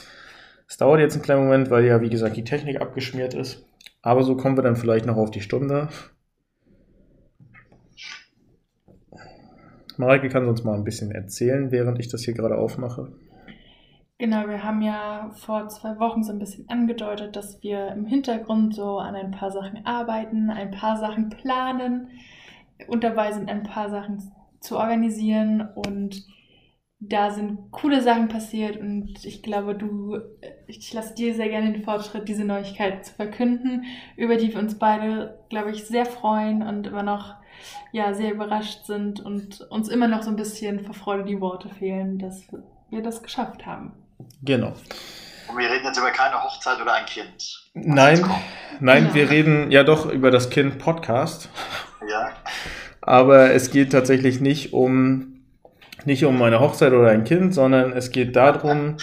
es 0.67 0.79
dauert 0.79 1.01
jetzt 1.01 1.17
einen 1.17 1.23
kleinen 1.23 1.45
Moment, 1.45 1.69
weil 1.69 1.85
ja, 1.85 2.01
wie 2.01 2.09
gesagt, 2.09 2.39
die 2.39 2.45
Technik 2.45 2.81
abgeschmiert 2.81 3.35
ist. 3.35 3.66
Aber 4.07 4.23
so 4.23 4.37
kommen 4.37 4.57
wir 4.57 4.63
dann 4.63 4.77
vielleicht 4.77 5.05
noch 5.05 5.17
auf 5.17 5.33
die 5.33 5.41
Stunde. 5.41 5.89
Mareike 9.97 10.29
kann 10.29 10.47
uns 10.47 10.63
mal 10.63 10.77
ein 10.77 10.85
bisschen 10.85 11.11
erzählen, 11.11 11.73
während 11.73 11.99
ich 11.99 12.07
das 12.07 12.23
hier 12.23 12.33
gerade 12.33 12.57
aufmache. 12.57 13.13
Genau, 14.19 14.47
wir 14.47 14.63
haben 14.63 14.81
ja 14.81 15.33
vor 15.35 15.67
zwei 15.71 15.99
Wochen 15.99 16.23
so 16.23 16.33
ein 16.33 16.39
bisschen 16.39 16.69
angedeutet, 16.69 17.35
dass 17.35 17.61
wir 17.65 17.89
im 17.89 18.07
Hintergrund 18.07 18.77
so 18.77 18.99
an 18.99 19.17
ein 19.17 19.33
paar 19.33 19.51
Sachen 19.51 19.85
arbeiten, 19.85 20.51
ein 20.51 20.71
paar 20.71 20.99
Sachen 20.99 21.29
planen 21.29 22.11
und 22.87 23.03
dabei 23.03 23.33
sind 23.33 23.51
ein 23.51 23.65
paar 23.65 23.91
Sachen 23.91 24.23
zu 24.61 24.79
organisieren 24.79 25.69
und 25.75 26.25
da 26.99 27.31
sind 27.31 27.71
coole 27.73 28.03
Sachen 28.03 28.29
passiert 28.29 28.79
und 28.79 29.25
ich 29.25 29.43
glaube, 29.43 29.75
du, 29.75 30.19
ich 30.67 30.93
lasse 30.93 31.15
dir 31.15 31.35
sehr 31.35 31.49
gerne 31.49 31.73
den 31.73 31.85
Fortschritt, 31.85 32.29
diese 32.29 32.45
Neuigkeit 32.45 33.05
zu 33.05 33.15
verkünden, 33.15 33.85
über 34.17 34.37
die 34.37 34.53
wir 34.53 34.59
uns 34.59 34.79
beide, 34.79 35.39
glaube 35.51 35.73
ich, 35.73 35.85
sehr 35.85 36.07
freuen 36.07 36.63
und 36.63 36.87
immer 36.87 37.03
noch 37.03 37.35
ja, 37.93 38.15
sehr 38.15 38.33
überrascht 38.33 38.85
sind 38.87 39.21
und 39.21 39.61
uns 39.71 39.89
immer 39.89 40.09
noch 40.09 40.23
so 40.23 40.31
ein 40.31 40.37
bisschen 40.37 40.81
vor 40.85 40.95
Freude 40.95 41.25
die 41.25 41.41
Worte 41.41 41.69
fehlen, 41.69 42.19
dass 42.19 42.45
wir 42.91 43.03
das 43.03 43.23
geschafft 43.23 43.67
haben. 43.67 43.93
Genau. 44.43 44.73
Und 45.49 45.59
wir 45.59 45.71
reden 45.71 45.85
jetzt 45.85 45.99
über 45.99 46.11
keine 46.11 46.43
Hochzeit 46.43 46.81
oder 46.81 46.95
ein 46.95 47.07
Kind. 47.07 47.71
Nein, 47.75 48.25
nein, 48.81 49.05
Genau. 49.05 49.15
wir 49.15 49.31
reden 49.31 49.71
ja 49.71 49.85
doch 49.85 50.11
über 50.11 50.31
das 50.31 50.51
Kind 50.51 50.79
Podcast. 50.79 51.51
Ja. 52.11 52.31
Aber 53.01 53.53
es 53.53 53.71
geht 53.71 53.93
tatsächlich 53.93 54.41
nicht 54.41 54.73
um, 54.73 55.36
nicht 56.05 56.25
um 56.25 56.41
eine 56.43 56.61
Hochzeit 56.61 56.93
oder 56.93 57.09
ein 57.09 57.25
Kind, 57.25 57.55
sondern 57.55 57.93
es 57.93 58.11
geht 58.11 58.37
darum, 58.37 58.97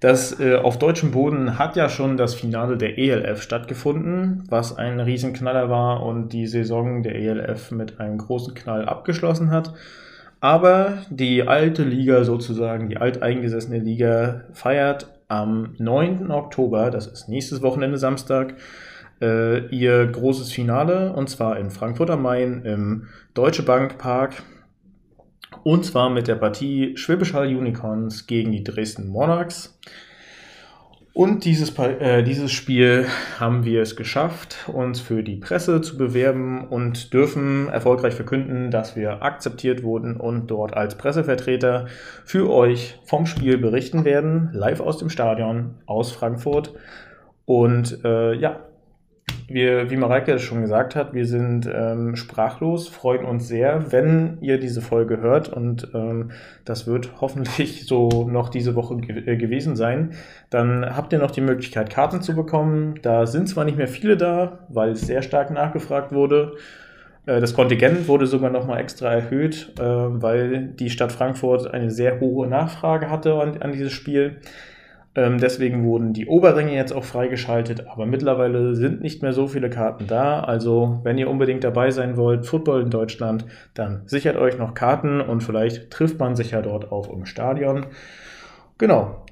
dass 0.00 0.40
äh, 0.40 0.56
auf 0.56 0.78
deutschem 0.78 1.10
Boden 1.10 1.58
hat 1.58 1.76
ja 1.76 1.88
schon 1.90 2.16
das 2.16 2.34
Finale 2.34 2.78
der 2.78 2.98
ELF 2.98 3.42
stattgefunden, 3.42 4.44
was 4.48 4.76
ein 4.76 4.98
Riesenknaller 4.98 5.68
war 5.68 6.02
und 6.02 6.30
die 6.30 6.46
Saison 6.46 7.02
der 7.02 7.14
ELF 7.16 7.70
mit 7.70 8.00
einem 8.00 8.16
großen 8.16 8.54
Knall 8.54 8.86
abgeschlossen 8.86 9.50
hat. 9.50 9.74
Aber 10.40 10.94
die 11.10 11.46
alte 11.46 11.82
Liga 11.82 12.24
sozusagen, 12.24 12.88
die 12.88 12.96
alteingesessene 12.96 13.78
Liga 13.78 14.42
feiert 14.54 15.06
am 15.28 15.74
9. 15.78 16.30
Oktober, 16.30 16.90
das 16.90 17.06
ist 17.06 17.28
nächstes 17.28 17.60
Wochenende 17.60 17.98
Samstag, 17.98 18.54
äh, 19.20 19.66
ihr 19.66 20.06
großes 20.06 20.50
Finale 20.50 21.12
und 21.12 21.28
zwar 21.28 21.58
in 21.58 21.70
Frankfurt 21.70 22.08
am 22.08 22.22
Main 22.22 22.62
im 22.64 23.08
Deutsche 23.34 23.62
Bank 23.62 23.98
Park 23.98 24.42
und 25.62 25.84
zwar 25.84 26.10
mit 26.10 26.28
der 26.28 26.36
Partie 26.36 26.96
Schwäbisch 26.96 27.34
Hall 27.34 27.46
Unicorns 27.48 28.26
gegen 28.26 28.52
die 28.52 28.64
Dresden 28.64 29.08
Monarchs. 29.08 29.78
Und 31.12 31.44
dieses, 31.44 31.76
äh, 31.78 32.22
dieses 32.22 32.52
Spiel 32.52 33.06
haben 33.38 33.64
wir 33.64 33.82
es 33.82 33.96
geschafft, 33.96 34.68
uns 34.72 35.00
für 35.00 35.24
die 35.24 35.36
Presse 35.36 35.80
zu 35.80 35.98
bewerben 35.98 36.68
und 36.68 37.12
dürfen 37.12 37.68
erfolgreich 37.68 38.14
verkünden, 38.14 38.70
dass 38.70 38.94
wir 38.94 39.22
akzeptiert 39.22 39.82
wurden 39.82 40.16
und 40.16 40.46
dort 40.46 40.72
als 40.74 40.96
Pressevertreter 40.96 41.86
für 42.24 42.48
euch 42.48 43.00
vom 43.04 43.26
Spiel 43.26 43.58
berichten 43.58 44.04
werden, 44.04 44.50
live 44.52 44.80
aus 44.80 44.98
dem 44.98 45.10
Stadion 45.10 45.74
aus 45.84 46.12
Frankfurt. 46.12 46.74
Und 47.44 48.04
äh, 48.04 48.34
ja, 48.34 48.60
wir, 49.50 49.90
wie 49.90 49.96
Mareike 49.96 50.32
es 50.32 50.42
schon 50.42 50.62
gesagt 50.62 50.94
hat, 50.94 51.12
wir 51.12 51.26
sind 51.26 51.68
ähm, 51.72 52.14
sprachlos, 52.16 52.88
freuen 52.88 53.24
uns 53.24 53.48
sehr, 53.48 53.90
wenn 53.92 54.38
ihr 54.40 54.58
diese 54.58 54.80
Folge 54.80 55.20
hört 55.20 55.48
und 55.48 55.88
ähm, 55.92 56.30
das 56.64 56.86
wird 56.86 57.20
hoffentlich 57.20 57.86
so 57.86 58.28
noch 58.30 58.48
diese 58.48 58.76
Woche 58.76 58.96
ge 58.98 59.26
äh, 59.26 59.36
gewesen 59.36 59.74
sein. 59.76 60.12
Dann 60.50 60.96
habt 60.96 61.12
ihr 61.12 61.18
noch 61.18 61.32
die 61.32 61.40
Möglichkeit, 61.40 61.90
Karten 61.90 62.22
zu 62.22 62.34
bekommen. 62.34 62.94
Da 63.02 63.26
sind 63.26 63.48
zwar 63.48 63.64
nicht 63.64 63.76
mehr 63.76 63.88
viele 63.88 64.16
da, 64.16 64.60
weil 64.68 64.90
es 64.92 65.02
sehr 65.02 65.22
stark 65.22 65.50
nachgefragt 65.50 66.12
wurde. 66.12 66.52
Äh, 67.26 67.40
Das 67.40 67.54
Kontingent 67.54 68.08
wurde 68.08 68.26
sogar 68.26 68.50
noch 68.50 68.66
mal 68.66 68.78
extra 68.78 69.12
erhöht, 69.12 69.72
äh, 69.78 69.82
weil 69.82 70.68
die 70.68 70.90
Stadt 70.90 71.12
Frankfurt 71.12 71.72
eine 71.72 71.90
sehr 71.90 72.20
hohe 72.20 72.46
Nachfrage 72.46 73.10
hatte 73.10 73.34
an 73.34 73.72
dieses 73.72 73.92
Spiel. 73.92 74.36
Ähm, 75.16 75.38
deswegen 75.38 75.84
wurden 75.84 76.12
die 76.12 76.26
Oberränge 76.26 76.74
jetzt 76.74 76.92
auch 76.92 77.02
freigeschaltet, 77.02 77.88
aber 77.88 78.06
mittlerweile 78.06 78.76
sind 78.76 79.00
nicht 79.00 79.22
mehr 79.22 79.32
so 79.32 79.48
viele 79.48 79.68
Karten 79.68 80.06
da. 80.06 80.40
Also, 80.40 81.00
wenn 81.02 81.18
ihr 81.18 81.28
unbedingt 81.28 81.64
dabei 81.64 81.90
sein 81.90 82.16
wollt, 82.16 82.46
Football 82.46 82.82
in 82.82 82.90
Deutschland, 82.90 83.44
dann 83.74 84.02
sichert 84.06 84.36
euch 84.36 84.56
noch 84.56 84.74
Karten 84.74 85.20
und 85.20 85.42
vielleicht 85.42 85.90
trifft 85.90 86.20
man 86.20 86.36
sich 86.36 86.52
ja 86.52 86.62
dort 86.62 86.92
auch 86.92 87.12
im 87.12 87.26
Stadion. 87.26 87.86
Genau. 88.78 89.26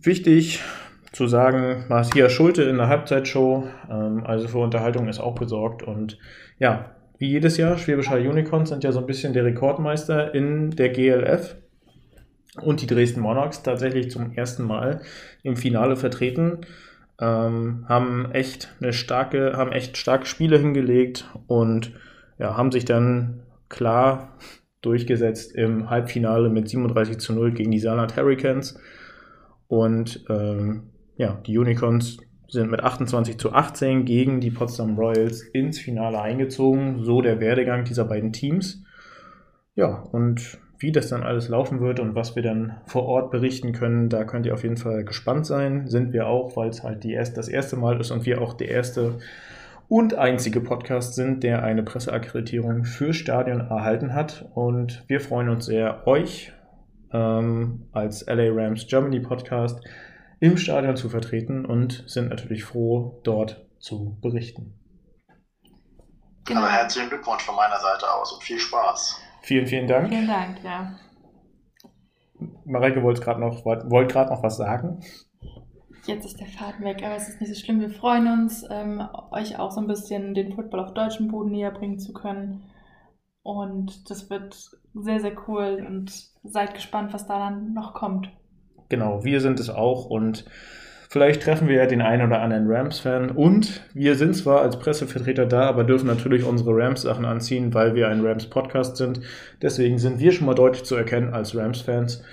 Wichtig 0.00 0.62
zu 1.10 1.26
sagen, 1.26 1.84
Matthias 1.88 2.32
Schulte 2.32 2.62
in 2.62 2.76
der 2.76 2.88
Halbzeitshow, 2.88 3.64
ähm, 3.90 4.22
also 4.24 4.46
für 4.48 4.58
Unterhaltung 4.58 5.08
ist 5.08 5.20
auch 5.20 5.34
gesorgt 5.34 5.82
und 5.82 6.18
ja, 6.58 6.94
wie 7.18 7.28
jedes 7.28 7.56
Jahr, 7.56 7.78
Schwäbisch 7.78 8.10
Hall 8.10 8.26
Unicorns 8.26 8.70
sind 8.70 8.84
ja 8.84 8.92
so 8.92 9.00
ein 9.00 9.06
bisschen 9.06 9.32
der 9.32 9.44
Rekordmeister 9.44 10.34
in 10.34 10.70
der 10.70 10.88
GLF 10.90 11.56
und 12.60 12.82
die 12.82 12.86
Dresden 12.86 13.20
Monarchs 13.20 13.62
tatsächlich 13.62 14.10
zum 14.10 14.32
ersten 14.32 14.64
Mal 14.64 15.02
im 15.42 15.56
Finale 15.56 15.96
vertreten. 15.96 16.60
Ähm, 17.20 17.84
haben 17.88 18.32
echt 18.32 18.74
eine 18.80 18.92
starke, 18.92 19.56
haben 19.56 19.72
echt 19.72 19.96
starke 19.96 20.26
Spiele 20.26 20.58
hingelegt 20.58 21.30
und 21.46 21.92
ja, 22.38 22.56
haben 22.56 22.72
sich 22.72 22.84
dann 22.84 23.42
klar 23.68 24.36
durchgesetzt 24.82 25.54
im 25.54 25.88
Halbfinale 25.90 26.48
mit 26.50 26.68
37 26.68 27.18
zu 27.18 27.32
0 27.32 27.52
gegen 27.52 27.70
die 27.70 27.78
Saarland 27.78 28.16
Hurricanes. 28.16 28.78
Und 29.66 30.24
ähm, 30.28 30.90
ja, 31.16 31.40
die 31.46 31.56
Unicorns 31.56 32.18
sind 32.48 32.70
mit 32.70 32.82
28 32.82 33.38
zu 33.38 33.52
18 33.52 34.04
gegen 34.04 34.40
die 34.40 34.50
Potsdam 34.50 34.96
Royals 34.96 35.42
ins 35.42 35.78
Finale 35.78 36.20
eingezogen. 36.20 37.04
So 37.04 37.22
der 37.22 37.40
Werdegang 37.40 37.84
dieser 37.84 38.04
beiden 38.04 38.32
Teams. 38.32 38.82
Ja, 39.74 40.02
und 40.12 40.58
wie 40.84 40.92
das 40.92 41.08
dann 41.08 41.22
alles 41.22 41.48
laufen 41.48 41.80
wird 41.80 41.98
und 41.98 42.14
was 42.14 42.36
wir 42.36 42.42
dann 42.42 42.76
vor 42.84 43.06
Ort 43.06 43.30
berichten 43.30 43.72
können, 43.72 44.10
da 44.10 44.24
könnt 44.24 44.44
ihr 44.44 44.52
auf 44.52 44.64
jeden 44.64 44.76
Fall 44.76 45.02
gespannt 45.02 45.46
sein. 45.46 45.88
Sind 45.88 46.12
wir 46.12 46.26
auch, 46.26 46.58
weil 46.58 46.68
es 46.68 46.82
halt 46.82 47.04
die 47.04 47.14
erst, 47.14 47.38
das 47.38 47.48
erste 47.48 47.76
Mal 47.76 47.98
ist 47.98 48.10
und 48.10 48.26
wir 48.26 48.42
auch 48.42 48.52
der 48.52 48.68
erste 48.68 49.18
und 49.88 50.14
einzige 50.14 50.60
Podcast 50.60 51.14
sind, 51.14 51.42
der 51.42 51.62
eine 51.62 51.82
Presseakkreditierung 51.84 52.84
für 52.84 53.14
Stadion 53.14 53.60
erhalten 53.60 54.12
hat. 54.12 54.44
Und 54.52 55.04
wir 55.08 55.22
freuen 55.22 55.48
uns 55.48 55.64
sehr, 55.64 56.06
euch 56.06 56.52
ähm, 57.14 57.88
als 57.92 58.26
LA 58.26 58.50
Rams 58.50 58.86
Germany 58.86 59.20
Podcast 59.20 59.82
im 60.40 60.58
Stadion 60.58 60.96
zu 60.96 61.08
vertreten 61.08 61.64
und 61.64 62.04
sind 62.06 62.28
natürlich 62.28 62.64
froh, 62.64 63.22
dort 63.24 63.64
zu 63.78 64.18
berichten. 64.20 64.78
Genau. 66.44 66.60
Aber 66.60 66.70
herzlichen 66.70 67.08
Glückwunsch 67.08 67.42
von 67.42 67.56
meiner 67.56 67.80
Seite 67.80 68.12
aus 68.12 68.32
und 68.34 68.42
viel 68.42 68.58
Spaß. 68.58 69.23
Vielen, 69.44 69.66
vielen 69.66 69.86
Dank. 69.86 70.08
Vielen 70.08 70.26
Dank, 70.26 70.64
ja. 70.64 70.98
Mareike 72.64 73.02
wollte 73.02 73.20
gerade 73.20 73.40
noch, 73.40 73.66
wollt 73.66 74.10
grad 74.10 74.30
noch 74.30 74.42
was 74.42 74.56
sagen. 74.56 75.00
Jetzt 76.06 76.24
ist 76.24 76.40
der 76.40 76.46
Faden 76.46 76.82
weg, 76.82 77.02
aber 77.04 77.16
es 77.16 77.28
ist 77.28 77.42
nicht 77.42 77.54
so 77.54 77.60
schlimm. 77.60 77.80
Wir 77.80 77.90
freuen 77.90 78.26
uns, 78.26 78.64
ähm, 78.70 79.06
euch 79.32 79.58
auch 79.58 79.70
so 79.70 79.82
ein 79.82 79.86
bisschen 79.86 80.32
den 80.32 80.54
Football 80.54 80.80
auf 80.80 80.94
deutschem 80.94 81.28
Boden 81.28 81.50
näher 81.50 81.72
bringen 81.72 81.98
zu 81.98 82.14
können. 82.14 82.70
Und 83.42 84.08
das 84.08 84.30
wird 84.30 84.70
sehr, 84.94 85.20
sehr 85.20 85.34
cool 85.46 85.84
und 85.86 86.10
seid 86.42 86.72
gespannt, 86.72 87.12
was 87.12 87.26
da 87.26 87.38
dann 87.38 87.74
noch 87.74 87.92
kommt. 87.92 88.30
Genau, 88.88 89.24
wir 89.24 89.42
sind 89.42 89.60
es 89.60 89.68
auch 89.68 90.06
und 90.06 90.46
vielleicht 91.14 91.44
treffen 91.44 91.68
wir 91.68 91.76
ja 91.76 91.86
den 91.86 92.02
einen 92.02 92.26
oder 92.26 92.42
anderen 92.42 92.68
Rams-Fan. 92.68 93.30
Und 93.30 93.82
wir 93.94 94.16
sind 94.16 94.34
zwar 94.34 94.62
als 94.62 94.80
Pressevertreter 94.80 95.46
da, 95.46 95.68
aber 95.68 95.84
dürfen 95.84 96.08
natürlich 96.08 96.42
unsere 96.42 96.76
Rams-Sachen 96.76 97.24
anziehen, 97.24 97.72
weil 97.72 97.94
wir 97.94 98.08
ein 98.08 98.26
Rams-Podcast 98.26 98.96
sind. 98.96 99.20
Deswegen 99.62 99.98
sind 99.98 100.18
wir 100.18 100.32
schon 100.32 100.46
mal 100.48 100.56
deutlich 100.56 100.82
zu 100.82 100.96
erkennen 100.96 101.32
als 101.32 101.54
Rams-Fans 101.54 102.24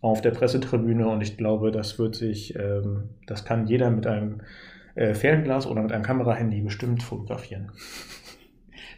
auf 0.00 0.22
der 0.22 0.30
Pressetribüne 0.30 1.06
und 1.06 1.20
ich 1.20 1.36
glaube, 1.36 1.70
das 1.70 1.98
wird 1.98 2.14
sich, 2.14 2.56
ähm, 2.56 3.10
das 3.26 3.44
kann 3.44 3.66
jeder 3.66 3.90
mit 3.90 4.06
einem 4.06 4.40
äh, 4.94 5.12
Fernglas 5.12 5.66
oder 5.66 5.82
mit 5.82 5.92
einem 5.92 6.02
Kamerahandy 6.02 6.62
bestimmt 6.62 7.02
fotografieren. 7.02 7.70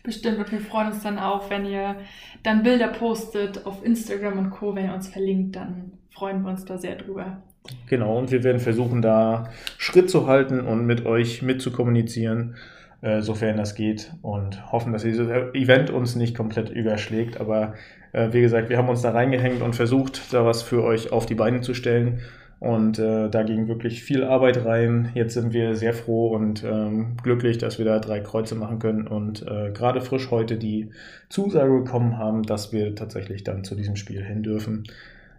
Bestimmt 0.04 0.38
und 0.38 0.52
wir 0.52 0.60
freuen 0.60 0.92
uns 0.92 1.02
dann 1.02 1.18
auch, 1.18 1.50
wenn 1.50 1.66
ihr 1.66 1.96
dann 2.44 2.62
Bilder 2.62 2.86
postet 2.86 3.66
auf 3.66 3.84
Instagram 3.84 4.38
und 4.38 4.50
Co., 4.50 4.76
wenn 4.76 4.86
ihr 4.86 4.94
uns 4.94 5.08
verlinkt, 5.08 5.56
dann 5.56 5.94
freuen 6.10 6.42
wir 6.42 6.50
uns 6.50 6.64
da 6.64 6.78
sehr 6.78 6.94
drüber. 6.94 7.42
Genau, 7.86 8.18
und 8.18 8.30
wir 8.32 8.42
werden 8.42 8.60
versuchen, 8.60 9.02
da 9.02 9.50
Schritt 9.78 10.10
zu 10.10 10.26
halten 10.26 10.60
und 10.60 10.84
mit 10.86 11.06
euch 11.06 11.42
mitzukommunizieren, 11.42 12.56
äh, 13.02 13.20
sofern 13.20 13.56
das 13.56 13.74
geht 13.74 14.12
und 14.22 14.72
hoffen, 14.72 14.92
dass 14.92 15.02
dieses 15.02 15.28
Event 15.54 15.90
uns 15.90 16.16
nicht 16.16 16.36
komplett 16.36 16.70
überschlägt, 16.70 17.40
aber 17.40 17.74
äh, 18.12 18.32
wie 18.32 18.40
gesagt, 18.40 18.68
wir 18.68 18.78
haben 18.78 18.88
uns 18.88 19.02
da 19.02 19.10
reingehängt 19.10 19.62
und 19.62 19.74
versucht, 19.74 20.32
da 20.32 20.44
was 20.44 20.62
für 20.62 20.82
euch 20.84 21.12
auf 21.12 21.26
die 21.26 21.34
Beine 21.34 21.60
zu 21.60 21.74
stellen. 21.74 22.20
Und 22.62 23.00
äh, 23.00 23.28
da 23.28 23.42
ging 23.42 23.66
wirklich 23.66 24.04
viel 24.04 24.22
Arbeit 24.22 24.64
rein. 24.64 25.10
Jetzt 25.14 25.34
sind 25.34 25.52
wir 25.52 25.74
sehr 25.74 25.92
froh 25.92 26.28
und 26.28 26.62
ähm, 26.62 27.16
glücklich, 27.20 27.58
dass 27.58 27.78
wir 27.78 27.84
da 27.84 27.98
drei 27.98 28.20
Kreuze 28.20 28.54
machen 28.54 28.78
können 28.78 29.08
und 29.08 29.42
äh, 29.42 29.72
gerade 29.72 30.00
frisch 30.00 30.30
heute 30.30 30.56
die 30.58 30.90
Zusage 31.28 31.72
bekommen 31.72 32.18
haben, 32.18 32.44
dass 32.44 32.72
wir 32.72 32.94
tatsächlich 32.94 33.42
dann 33.42 33.64
zu 33.64 33.74
diesem 33.74 33.96
Spiel 33.96 34.22
hin 34.22 34.44
dürfen. 34.44 34.84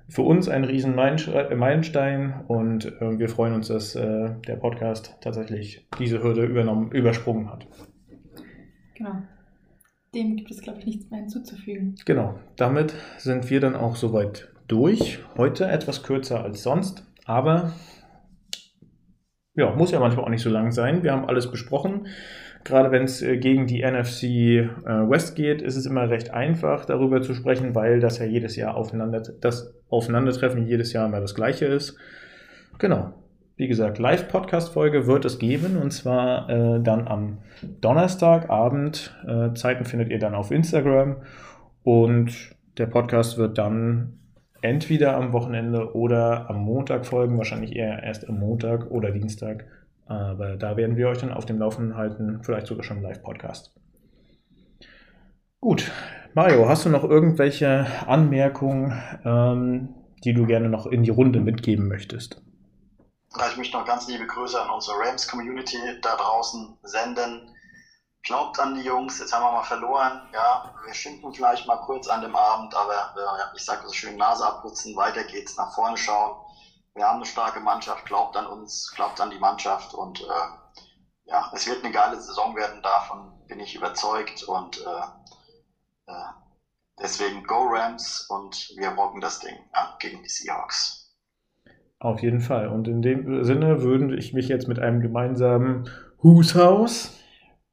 Für 0.09 0.23
uns 0.23 0.49
ein 0.49 0.63
riesen 0.63 0.95
Meilenstein 0.95 2.43
und 2.47 2.85
äh, 3.01 3.17
wir 3.17 3.29
freuen 3.29 3.53
uns, 3.53 3.67
dass 3.69 3.95
äh, 3.95 4.31
der 4.47 4.57
Podcast 4.57 5.17
tatsächlich 5.21 5.87
diese 5.99 6.21
Hürde 6.21 6.45
übernommen, 6.45 6.91
übersprungen 6.91 7.49
hat. 7.49 7.67
Genau 8.95 9.23
dem 10.13 10.35
gibt 10.35 10.51
es, 10.51 10.61
glaube 10.61 10.79
ich, 10.79 10.85
nichts 10.85 11.09
mehr 11.09 11.21
hinzuzufügen. 11.21 11.95
Genau, 12.05 12.39
damit 12.55 12.93
sind 13.17 13.49
wir 13.49 13.59
dann 13.59 13.75
auch 13.75 13.95
soweit 13.95 14.49
durch. 14.67 15.19
Heute 15.37 15.65
etwas 15.65 16.03
kürzer 16.03 16.43
als 16.43 16.63
sonst, 16.63 17.05
aber 17.25 17.73
ja, 19.55 19.75
muss 19.75 19.91
ja 19.91 19.99
manchmal 19.99 20.25
auch 20.25 20.29
nicht 20.29 20.41
so 20.41 20.49
lang 20.49 20.71
sein. 20.71 21.03
Wir 21.03 21.11
haben 21.11 21.25
alles 21.25 21.51
besprochen. 21.51 22.07
Gerade 22.63 22.91
wenn 22.91 23.03
es 23.03 23.21
äh, 23.21 23.37
gegen 23.37 23.67
die 23.67 23.81
NFC 23.83 24.23
äh, 24.23 24.69
West 24.85 25.35
geht, 25.35 25.61
ist 25.61 25.75
es 25.75 25.85
immer 25.85 26.09
recht 26.09 26.33
einfach, 26.33 26.85
darüber 26.85 27.21
zu 27.21 27.33
sprechen, 27.33 27.75
weil 27.75 27.99
das 27.99 28.19
ja 28.19 28.25
jedes 28.25 28.55
Jahr 28.55 28.75
aufeinander, 28.75 29.21
das 29.41 29.73
Aufeinandertreffen 29.89 30.65
jedes 30.65 30.93
Jahr 30.93 31.07
immer 31.07 31.19
das 31.19 31.35
gleiche 31.35 31.65
ist. 31.65 31.97
Genau 32.79 33.13
wie 33.55 33.67
gesagt, 33.67 33.99
Live-Podcast-Folge 33.99 35.05
wird 35.05 35.25
es 35.25 35.37
geben 35.37 35.77
und 35.77 35.91
zwar 35.91 36.49
äh, 36.49 36.81
dann 36.81 37.07
am 37.07 37.37
Donnerstagabend. 37.81 39.15
Äh, 39.27 39.53
Zeiten 39.53 39.85
findet 39.85 40.09
ihr 40.09 40.19
dann 40.19 40.33
auf 40.33 40.51
Instagram 40.51 41.17
und 41.83 42.55
der 42.77 42.87
Podcast 42.87 43.37
wird 43.37 43.57
dann 43.59 44.17
entweder 44.61 45.15
am 45.17 45.33
Wochenende 45.33 45.93
oder 45.93 46.49
am 46.49 46.61
Montag 46.61 47.05
folgen, 47.05 47.37
wahrscheinlich 47.37 47.75
eher 47.75 48.01
erst 48.01 48.27
am 48.27 48.39
Montag 48.39 48.89
oder 48.89 49.11
Dienstag. 49.11 49.65
Aber 50.05 50.57
da 50.57 50.75
werden 50.77 50.97
wir 50.97 51.07
euch 51.07 51.19
dann 51.19 51.31
auf 51.31 51.45
dem 51.45 51.59
Laufenden 51.59 51.95
halten, 51.95 52.41
vielleicht 52.43 52.67
sogar 52.67 52.83
schon 52.83 53.01
Live-Podcast. 53.01 53.73
Gut, 55.61 55.91
Mario, 56.33 56.67
hast 56.67 56.85
du 56.85 56.89
noch 56.89 57.03
irgendwelche 57.03 57.87
Anmerkungen, 58.05 59.01
ähm, 59.23 59.95
die 60.23 60.33
du 60.33 60.45
gerne 60.45 60.67
noch 60.67 60.85
in 60.87 61.03
die 61.03 61.09
Runde 61.09 61.39
mitgeben 61.39 61.87
möchtest? 61.87 62.41
ich 63.49 63.57
möchte 63.57 63.77
noch 63.77 63.85
ganz 63.85 64.07
liebe 64.07 64.27
Grüße 64.27 64.61
an 64.61 64.69
unsere 64.69 64.97
Rams-Community 64.99 65.77
da 66.01 66.15
draußen 66.15 66.77
senden. 66.83 67.49
Glaubt 68.21 68.59
an 68.59 68.75
die 68.75 68.81
Jungs, 68.81 69.19
jetzt 69.19 69.33
haben 69.33 69.43
wir 69.43 69.51
mal 69.51 69.63
verloren. 69.63 70.21
Ja, 70.33 70.73
wir 70.85 70.93
schimpfen 70.93 71.33
vielleicht 71.33 71.67
mal 71.67 71.77
kurz 71.77 72.07
an 72.07 72.21
dem 72.21 72.35
Abend, 72.35 72.75
aber 72.75 72.93
äh, 72.93 73.55
ich 73.55 73.65
sage 73.65 73.85
so 73.85 73.93
schön 73.93 74.17
Nase 74.17 74.45
abputzen, 74.45 74.95
weiter 74.95 75.23
geht's, 75.23 75.57
nach 75.57 75.73
vorne 75.73 75.97
schauen. 75.97 76.37
Wir 76.95 77.05
haben 77.05 77.17
eine 77.17 77.25
starke 77.25 77.59
Mannschaft, 77.59 78.05
glaubt 78.05 78.37
an 78.37 78.45
uns, 78.45 78.91
glaubt 78.95 79.19
an 79.19 79.31
die 79.31 79.39
Mannschaft 79.39 79.93
und 79.93 80.21
äh, 80.21 80.85
ja, 81.25 81.51
es 81.53 81.67
wird 81.67 81.83
eine 81.83 81.93
geile 81.93 82.19
Saison 82.19 82.55
werden, 82.55 82.81
davon 82.83 83.31
bin 83.47 83.59
ich 83.59 83.75
überzeugt 83.75 84.43
und 84.43 84.79
äh, 84.79 86.11
äh, 86.11 86.25
deswegen 87.01 87.43
Go 87.45 87.67
Rams 87.67 88.27
und 88.29 88.73
wir 88.77 88.89
rocken 88.89 89.21
das 89.21 89.39
Ding 89.39 89.55
an 89.71 89.87
gegen 89.99 90.21
die 90.21 90.29
Seahawks. 90.29 91.03
Auf 91.99 92.21
jeden 92.21 92.41
Fall. 92.41 92.67
Und 92.67 92.87
in 92.87 93.01
dem 93.01 93.43
Sinne 93.43 93.81
würde 93.81 94.15
ich 94.15 94.33
mich 94.33 94.49
jetzt 94.49 94.67
mit 94.67 94.77
einem 94.77 94.99
gemeinsamen 94.99 95.89
Whose 96.21 96.61
House? 96.61 97.17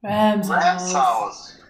Rams 0.01 0.49
House. 0.49 1.60